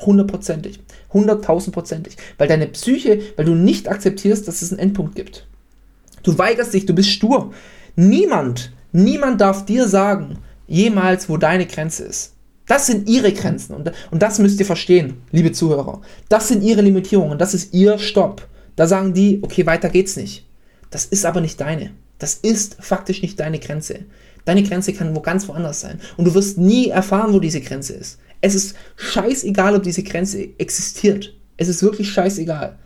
Hundertprozentig. 0.00 0.80
Hunderttausendprozentig. 1.12 2.16
Weil 2.38 2.48
deine 2.48 2.66
Psyche, 2.66 3.20
weil 3.36 3.44
du 3.44 3.54
nicht 3.54 3.88
akzeptierst, 3.88 4.48
dass 4.48 4.62
es 4.62 4.70
einen 4.70 4.78
Endpunkt 4.78 5.14
gibt. 5.14 5.46
Du 6.22 6.36
weigerst 6.36 6.72
dich, 6.72 6.86
du 6.86 6.94
bist 6.94 7.10
stur. 7.10 7.52
Niemand, 7.94 8.72
niemand 8.92 9.40
darf 9.40 9.66
dir 9.66 9.86
sagen, 9.86 10.38
jemals, 10.66 11.28
wo 11.28 11.36
deine 11.36 11.66
Grenze 11.66 12.04
ist. 12.04 12.35
Das 12.66 12.86
sind 12.86 13.08
ihre 13.08 13.32
Grenzen 13.32 13.74
und, 13.74 13.92
und 14.10 14.22
das 14.22 14.38
müsst 14.38 14.58
ihr 14.58 14.66
verstehen, 14.66 15.22
liebe 15.30 15.52
Zuhörer. 15.52 16.02
Das 16.28 16.48
sind 16.48 16.62
ihre 16.62 16.82
Limitierungen, 16.82 17.38
das 17.38 17.54
ist 17.54 17.72
ihr 17.72 17.98
Stopp. 17.98 18.46
Da 18.74 18.86
sagen 18.86 19.14
die, 19.14 19.40
okay, 19.42 19.64
weiter 19.66 19.88
geht's 19.88 20.16
nicht. 20.16 20.46
Das 20.90 21.06
ist 21.06 21.24
aber 21.24 21.40
nicht 21.40 21.60
deine. 21.60 21.92
Das 22.18 22.34
ist 22.34 22.76
faktisch 22.80 23.22
nicht 23.22 23.38
deine 23.40 23.58
Grenze. 23.58 24.00
Deine 24.44 24.62
Grenze 24.62 24.92
kann 24.92 25.14
wo 25.14 25.20
ganz 25.20 25.48
woanders 25.48 25.80
sein. 25.80 26.00
Und 26.16 26.24
du 26.24 26.34
wirst 26.34 26.58
nie 26.58 26.88
erfahren, 26.88 27.32
wo 27.32 27.40
diese 27.40 27.60
Grenze 27.60 27.94
ist. 27.94 28.18
Es 28.40 28.54
ist 28.54 28.76
scheißegal, 28.96 29.74
ob 29.74 29.82
diese 29.82 30.02
Grenze 30.02 30.48
existiert. 30.58 31.34
Es 31.56 31.68
ist 31.68 31.82
wirklich 31.82 32.10
scheißegal. 32.10 32.78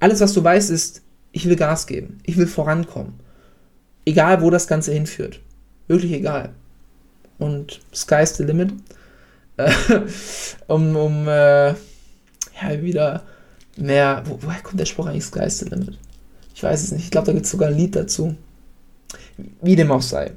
Alles, 0.00 0.20
was 0.20 0.32
du 0.32 0.42
weißt, 0.42 0.70
ist, 0.70 1.02
ich 1.32 1.46
will 1.46 1.56
Gas 1.56 1.86
geben. 1.86 2.18
Ich 2.24 2.36
will 2.36 2.46
vorankommen. 2.46 3.14
Egal, 4.04 4.42
wo 4.42 4.50
das 4.50 4.66
Ganze 4.66 4.92
hinführt. 4.92 5.40
Wirklich 5.86 6.12
egal. 6.12 6.50
Und 7.38 7.80
sky's 7.94 8.36
the 8.36 8.42
limit. 8.42 8.72
um, 10.68 10.96
um 10.96 11.28
äh, 11.28 11.68
ja, 11.70 12.82
wieder 12.82 13.22
mehr. 13.76 14.22
Wo, 14.26 14.38
woher 14.42 14.62
kommt 14.62 14.80
der 14.80 14.86
Spruch 14.86 15.06
eigentlich 15.06 15.24
Sky's 15.24 15.58
the 15.58 15.66
limit? 15.66 15.98
Ich 16.54 16.62
weiß 16.62 16.82
es 16.82 16.92
nicht. 16.92 17.04
Ich 17.04 17.10
glaube, 17.10 17.26
da 17.26 17.32
gibt 17.32 17.46
es 17.46 17.50
sogar 17.50 17.68
ein 17.68 17.76
Lied 17.76 17.96
dazu. 17.96 18.36
Wie 19.62 19.76
dem 19.76 19.90
auch 19.90 20.02
sei. 20.02 20.32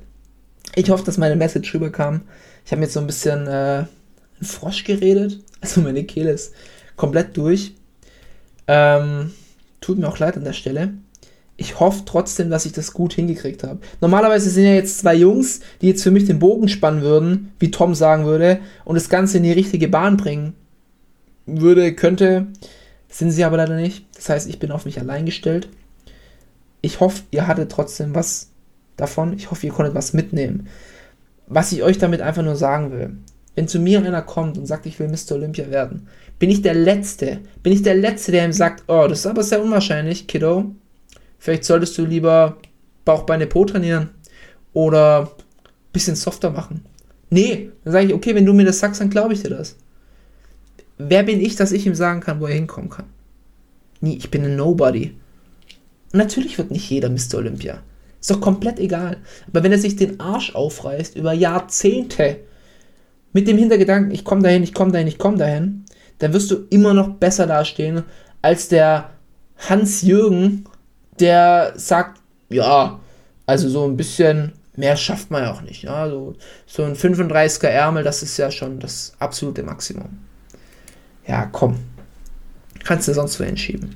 Ich 0.75 0.89
hoffe, 0.89 1.03
dass 1.03 1.17
meine 1.17 1.35
Message 1.35 1.73
rüberkam. 1.73 2.21
Ich 2.65 2.71
habe 2.71 2.81
jetzt 2.81 2.93
so 2.93 2.99
ein 2.99 3.07
bisschen 3.07 3.47
äh, 3.47 3.49
einen 3.49 3.87
Frosch 4.41 4.83
geredet. 4.83 5.39
Also 5.63 5.79
meine 5.79 6.03
Kehle 6.03 6.31
ist 6.31 6.53
komplett 6.97 7.37
durch. 7.37 7.73
Ähm, 8.67 9.31
tut 9.79 9.97
mir 9.97 10.09
auch 10.09 10.19
leid 10.19 10.35
an 10.35 10.43
der 10.43 10.51
Stelle. 10.51 10.93
Ich 11.63 11.79
hoffe 11.79 12.03
trotzdem, 12.05 12.49
dass 12.49 12.65
ich 12.65 12.73
das 12.73 12.91
gut 12.91 13.13
hingekriegt 13.13 13.63
habe. 13.63 13.79
Normalerweise 14.01 14.49
sind 14.49 14.65
ja 14.65 14.73
jetzt 14.73 14.99
zwei 14.99 15.15
Jungs, 15.15 15.61
die 15.81 15.87
jetzt 15.87 16.03
für 16.03 16.11
mich 16.11 16.25
den 16.25 16.37
Bogen 16.37 16.67
spannen 16.67 17.01
würden, 17.01 17.53
wie 17.57 17.71
Tom 17.71 17.95
sagen 17.95 18.25
würde, 18.25 18.59
und 18.83 18.95
das 18.95 19.07
Ganze 19.07 19.37
in 19.37 19.43
die 19.43 19.53
richtige 19.53 19.87
Bahn 19.87 20.17
bringen 20.17 20.55
würde, 21.45 21.95
könnte. 21.95 22.47
Sind 23.07 23.31
sie 23.31 23.45
aber 23.45 23.55
leider 23.55 23.77
nicht. 23.77 24.05
Das 24.13 24.27
heißt, 24.27 24.49
ich 24.49 24.59
bin 24.59 24.71
auf 24.71 24.83
mich 24.83 24.99
allein 24.99 25.25
gestellt. 25.25 25.69
Ich 26.81 26.99
hoffe, 26.99 27.23
ihr 27.31 27.47
hattet 27.47 27.71
trotzdem 27.71 28.13
was 28.13 28.49
davon. 28.97 29.31
Ich 29.31 29.49
hoffe, 29.49 29.65
ihr 29.65 29.71
konntet 29.71 29.95
was 29.95 30.11
mitnehmen. 30.11 30.67
Was 31.47 31.71
ich 31.71 31.81
euch 31.81 31.97
damit 31.97 32.19
einfach 32.19 32.43
nur 32.43 32.57
sagen 32.57 32.91
will, 32.91 33.11
wenn 33.55 33.69
zu 33.69 33.79
mir 33.79 33.99
einer 33.99 34.21
kommt 34.21 34.57
und 34.57 34.65
sagt, 34.65 34.85
ich 34.85 34.99
will 34.99 35.07
Mr. 35.07 35.35
Olympia 35.35 35.69
werden, 35.69 36.09
bin 36.39 36.49
ich 36.49 36.61
der 36.61 36.73
Letzte, 36.73 37.39
bin 37.61 37.71
ich 37.71 37.83
der 37.83 37.95
Letzte, 37.95 38.33
der 38.33 38.43
ihm 38.43 38.51
sagt, 38.51 38.83
oh, 38.87 39.05
das 39.07 39.19
ist 39.19 39.27
aber 39.27 39.43
sehr 39.43 39.63
unwahrscheinlich, 39.63 40.27
Kiddo. 40.27 40.75
Vielleicht 41.43 41.65
solltest 41.65 41.97
du 41.97 42.05
lieber 42.05 42.55
Bauch, 43.03 43.23
Beine, 43.23 43.47
Po 43.47 43.65
trainieren 43.65 44.11
oder 44.71 45.23
ein 45.23 45.91
bisschen 45.91 46.15
softer 46.15 46.51
machen. 46.51 46.85
Nee, 47.31 47.69
dann 47.83 47.91
sage 47.91 48.05
ich, 48.05 48.13
okay, 48.13 48.33
wenn 48.33 48.45
du 48.45 48.53
mir 48.53 48.63
das 48.63 48.79
sagst, 48.79 49.01
dann 49.01 49.09
glaube 49.09 49.33
ich 49.33 49.41
dir 49.41 49.49
das. 49.49 49.75
Wer 50.97 51.23
bin 51.23 51.41
ich, 51.41 51.57
dass 51.57 51.73
ich 51.73 51.85
ihm 51.85 51.95
sagen 51.95 52.21
kann, 52.21 52.39
wo 52.39 52.45
er 52.45 52.53
hinkommen 52.53 52.89
kann? 52.89 53.07
Nie, 53.99 54.15
ich 54.15 54.31
bin 54.31 54.45
ein 54.45 54.55
Nobody. 54.55 55.17
Und 56.13 56.19
natürlich 56.19 56.57
wird 56.57 56.71
nicht 56.71 56.89
jeder 56.89 57.09
Mr. 57.09 57.39
Olympia. 57.39 57.83
Ist 58.21 58.31
doch 58.31 58.39
komplett 58.39 58.79
egal. 58.79 59.17
Aber 59.49 59.63
wenn 59.63 59.73
er 59.73 59.79
sich 59.79 59.97
den 59.97 60.21
Arsch 60.21 60.55
aufreißt 60.55 61.17
über 61.17 61.33
Jahrzehnte 61.33 62.37
mit 63.33 63.49
dem 63.49 63.57
Hintergedanken, 63.57 64.13
ich 64.13 64.23
komme 64.23 64.43
dahin, 64.43 64.63
ich 64.63 64.73
komme 64.73 64.93
dahin, 64.93 65.07
ich 65.07 65.17
komme 65.17 65.35
dahin, 65.35 65.83
dann 66.19 66.31
wirst 66.31 66.51
du 66.51 66.67
immer 66.69 66.93
noch 66.93 67.15
besser 67.15 67.47
dastehen 67.47 68.03
als 68.41 68.69
der 68.69 69.09
Hans-Jürgen, 69.57 70.69
der 71.19 71.73
sagt, 71.75 72.21
ja, 72.49 72.99
also 73.45 73.69
so 73.69 73.85
ein 73.85 73.97
bisschen 73.97 74.53
mehr 74.75 74.97
schafft 74.97 75.31
man 75.31 75.43
ja 75.43 75.53
auch 75.53 75.61
nicht. 75.61 75.83
Ja? 75.83 76.09
So, 76.09 76.35
so 76.65 76.83
ein 76.83 76.95
35er 76.95 77.67
Ärmel, 77.67 78.03
das 78.03 78.23
ist 78.23 78.37
ja 78.37 78.51
schon 78.51 78.79
das 78.79 79.13
absolute 79.19 79.63
Maximum. 79.63 80.19
Ja, 81.27 81.47
komm. 81.51 81.79
Kannst 82.83 83.07
du 83.07 83.13
sonst 83.13 83.39
wohin 83.39 83.57
schieben. 83.57 83.95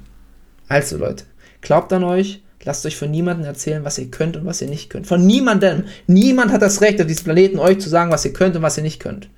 Also 0.70 0.98
Leute, 0.98 1.26
glaubt 1.62 1.92
an 1.92 2.04
euch, 2.04 2.42
lasst 2.64 2.86
euch 2.86 2.98
von 2.98 3.12
niemandem 3.12 3.46
erzählen, 3.46 3.84
was 3.84 3.98
ihr 3.98 4.12
könnt 4.12 4.38
und 4.38 4.46
was 4.46 4.62
ihr 4.62 4.70
nicht 4.70 4.90
könnt. 4.90 5.08
Von 5.08 5.26
niemandem. 5.26 5.86
Niemand 6.08 6.52
hat 6.52 6.62
das 6.62 6.82
Recht 6.82 7.02
auf 7.02 7.08
diesem 7.08 7.26
Planeten, 7.26 7.60
euch 7.60 7.80
zu 7.80 7.90
sagen, 7.90 8.12
was 8.12 8.26
ihr 8.26 8.34
könnt 8.34 8.56
und 8.56 8.62
was 8.62 8.78
ihr 8.78 8.84
nicht 8.84 9.00
könnt. 9.00 9.30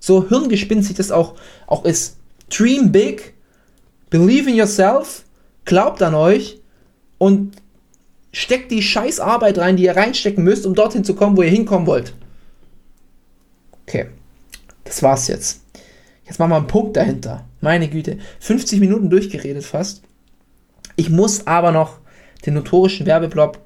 So 0.00 0.28
hirngespinzig 0.28 0.96
das 0.96 1.10
auch, 1.10 1.34
auch 1.66 1.84
ist. 1.84 2.16
Dream 2.48 2.90
big, 2.90 3.34
believe 4.08 4.48
in 4.50 4.56
yourself, 4.56 5.24
glaubt 5.64 6.02
an 6.02 6.14
euch 6.14 6.59
und 7.20 7.52
steckt 8.32 8.70
die 8.70 8.82
scheiß 8.82 9.20
Arbeit 9.20 9.58
rein, 9.58 9.76
die 9.76 9.84
ihr 9.84 9.94
reinstecken 9.96 10.42
müsst, 10.42 10.64
um 10.64 10.74
dorthin 10.74 11.04
zu 11.04 11.14
kommen, 11.14 11.36
wo 11.36 11.42
ihr 11.42 11.50
hinkommen 11.50 11.86
wollt. 11.86 12.14
Okay, 13.86 14.06
das 14.84 15.02
war's 15.02 15.28
jetzt. 15.28 15.60
Jetzt 16.24 16.38
machen 16.38 16.50
wir 16.50 16.56
einen 16.56 16.66
Punkt 16.66 16.96
dahinter. 16.96 17.44
Meine 17.60 17.88
Güte, 17.88 18.18
50 18.40 18.80
Minuten 18.80 19.10
durchgeredet 19.10 19.64
fast. 19.64 20.02
Ich 20.96 21.10
muss 21.10 21.46
aber 21.46 21.72
noch 21.72 21.98
den 22.46 22.54
notorischen 22.54 23.04
Werbeblock, 23.04 23.58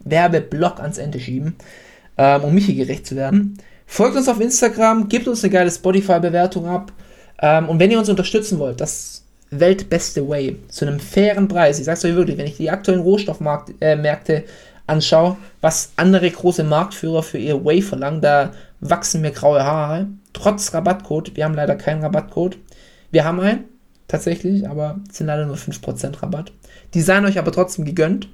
Werbeblock 0.00 0.80
ans 0.80 0.98
Ende 0.98 1.18
schieben, 1.18 1.56
ähm, 2.18 2.44
um 2.44 2.52
Michi 2.52 2.74
gerecht 2.74 3.06
zu 3.06 3.16
werden. 3.16 3.56
Folgt 3.86 4.16
uns 4.16 4.28
auf 4.28 4.40
Instagram, 4.40 5.08
gebt 5.08 5.28
uns 5.28 5.42
eine 5.42 5.52
geile 5.52 5.70
Spotify-Bewertung 5.70 6.66
ab. 6.66 6.92
Ähm, 7.40 7.70
und 7.70 7.78
wenn 7.78 7.90
ihr 7.90 7.98
uns 7.98 8.10
unterstützen 8.10 8.58
wollt, 8.58 8.80
das 8.82 9.23
weltbeste 9.60 10.28
Way 10.28 10.60
zu 10.68 10.86
einem 10.86 11.00
fairen 11.00 11.48
Preis, 11.48 11.78
ich 11.78 11.84
sag's 11.84 12.04
euch 12.04 12.14
wirklich, 12.14 12.38
wenn 12.38 12.46
ich 12.46 12.56
die 12.56 12.70
aktuellen 12.70 13.00
Rohstoffmärkte 13.00 14.34
äh, 14.34 14.42
anschaue, 14.86 15.36
was 15.60 15.92
andere 15.96 16.30
große 16.30 16.64
Marktführer 16.64 17.22
für 17.22 17.38
ihr 17.38 17.64
Way 17.64 17.82
verlangen, 17.82 18.20
da 18.20 18.52
wachsen 18.80 19.20
mir 19.20 19.30
graue 19.30 19.64
Haare. 19.64 20.08
Trotz 20.32 20.74
Rabattcode, 20.74 21.36
wir 21.36 21.44
haben 21.44 21.54
leider 21.54 21.76
keinen 21.76 22.02
Rabattcode. 22.02 22.58
Wir 23.10 23.24
haben 23.24 23.40
einen, 23.40 23.64
tatsächlich, 24.08 24.68
aber 24.68 25.00
es 25.08 25.18
sind 25.18 25.28
leider 25.28 25.46
nur 25.46 25.56
5% 25.56 26.22
Rabatt. 26.22 26.52
Die 26.92 27.00
seien 27.00 27.24
euch 27.24 27.38
aber 27.38 27.52
trotzdem 27.52 27.84
gegönnt. 27.84 28.28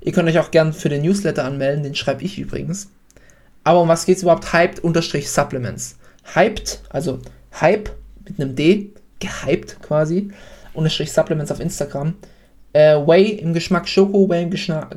Ihr 0.00 0.12
könnt 0.12 0.28
euch 0.28 0.38
auch 0.38 0.50
gern 0.50 0.72
für 0.72 0.88
den 0.88 1.02
Newsletter 1.02 1.44
anmelden, 1.44 1.84
den 1.84 1.94
schreibe 1.94 2.24
ich 2.24 2.38
übrigens. 2.38 2.90
Aber 3.64 3.82
um 3.82 3.88
was 3.88 4.06
geht 4.06 4.16
es 4.16 4.22
überhaupt? 4.22 4.52
Hyped-Supplements. 4.52 5.96
Hyped, 6.34 6.82
also 6.90 7.20
Hype 7.60 7.90
mit 8.24 8.40
einem 8.40 8.56
D, 8.56 8.91
gehyped 9.22 9.80
quasi, 9.82 10.30
unterstrich 10.74 11.12
Supplements 11.12 11.52
auf 11.52 11.60
Instagram. 11.60 12.14
Äh, 12.72 12.96
Whey 12.96 13.30
im 13.32 13.52
Geschmack 13.52 13.88
Schoko, 13.88 14.28
Whey 14.28 14.42
im, 14.42 14.50
Geschmack, 14.50 14.96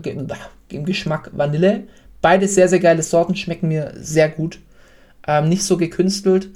im 0.70 0.86
Geschmack 0.86 1.30
Vanille. 1.34 1.84
Beide 2.22 2.48
sehr, 2.48 2.68
sehr 2.68 2.80
geile 2.80 3.04
Sorten, 3.04 3.36
schmecken 3.36 3.68
mir 3.68 3.94
sehr 3.96 4.30
gut. 4.30 4.60
Ähm, 5.28 5.50
nicht 5.50 5.64
so 5.64 5.78
gekünstelt 5.78 6.50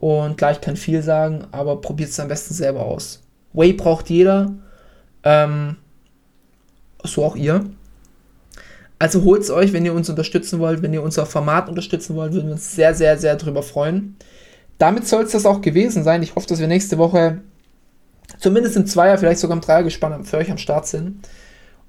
und 0.00 0.36
gleich 0.36 0.60
kann 0.60 0.76
viel 0.76 1.02
sagen, 1.02 1.46
aber 1.52 1.80
probiert 1.80 2.10
es 2.10 2.20
am 2.20 2.28
besten 2.28 2.54
selber 2.54 2.84
aus. 2.84 3.22
Whey 3.52 3.72
braucht 3.72 4.10
jeder, 4.10 4.52
ähm, 5.24 5.76
so 7.04 7.24
auch 7.24 7.36
ihr. 7.36 7.64
Also 8.98 9.24
holt 9.24 9.42
es 9.42 9.50
euch, 9.50 9.72
wenn 9.72 9.84
ihr 9.84 9.94
uns 9.94 10.08
unterstützen 10.08 10.60
wollt, 10.60 10.80
wenn 10.82 10.92
ihr 10.92 11.02
unser 11.02 11.26
Format 11.26 11.68
unterstützen 11.68 12.14
wollt, 12.14 12.32
würden 12.32 12.46
wir 12.46 12.52
uns 12.52 12.74
sehr, 12.74 12.94
sehr, 12.94 13.18
sehr 13.18 13.34
darüber 13.34 13.62
freuen. 13.62 14.16
Damit 14.82 15.06
soll 15.06 15.22
es 15.22 15.30
das 15.30 15.46
auch 15.46 15.60
gewesen 15.60 16.02
sein. 16.02 16.24
Ich 16.24 16.34
hoffe, 16.34 16.48
dass 16.48 16.58
wir 16.58 16.66
nächste 16.66 16.98
Woche 16.98 17.40
zumindest 18.40 18.74
im 18.74 18.84
Zweier, 18.84 19.16
vielleicht 19.16 19.38
sogar 19.38 19.56
im 19.56 19.60
Dreier 19.60 19.84
gespannt 19.84 20.26
für 20.26 20.38
euch 20.38 20.50
am 20.50 20.58
Start 20.58 20.88
sind. 20.88 21.24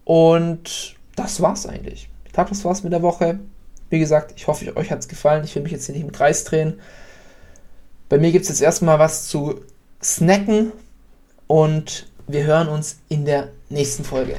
Und 0.05 0.93
das 1.15 1.41
war's 1.41 1.65
eigentlich. 1.65 2.07
Ich 2.23 2.33
glaube, 2.33 2.51
das 2.51 2.63
war's 2.63 2.83
mit 2.83 2.93
der 2.93 3.01
Woche. 3.01 3.39
Wie 3.89 3.97
gesagt, 3.97 4.33
ich 4.35 4.45
hoffe, 4.45 4.77
euch 4.77 4.91
hat 4.91 4.99
es 4.99 5.07
gefallen. 5.07 5.43
Ich 5.43 5.55
will 5.55 5.63
mich 5.63 5.71
jetzt 5.71 5.87
hier 5.87 5.95
nicht 5.95 6.03
im 6.03 6.11
Kreis 6.11 6.43
drehen. 6.43 6.79
Bei 8.09 8.19
mir 8.19 8.31
gibt 8.31 8.43
es 8.43 8.49
jetzt 8.49 8.61
erstmal 8.61 8.99
was 8.99 9.27
zu 9.27 9.61
snacken 10.03 10.71
und 11.47 12.05
wir 12.27 12.43
hören 12.43 12.67
uns 12.67 12.99
in 13.09 13.25
der 13.25 13.47
nächsten 13.69 14.03
Folge. 14.03 14.35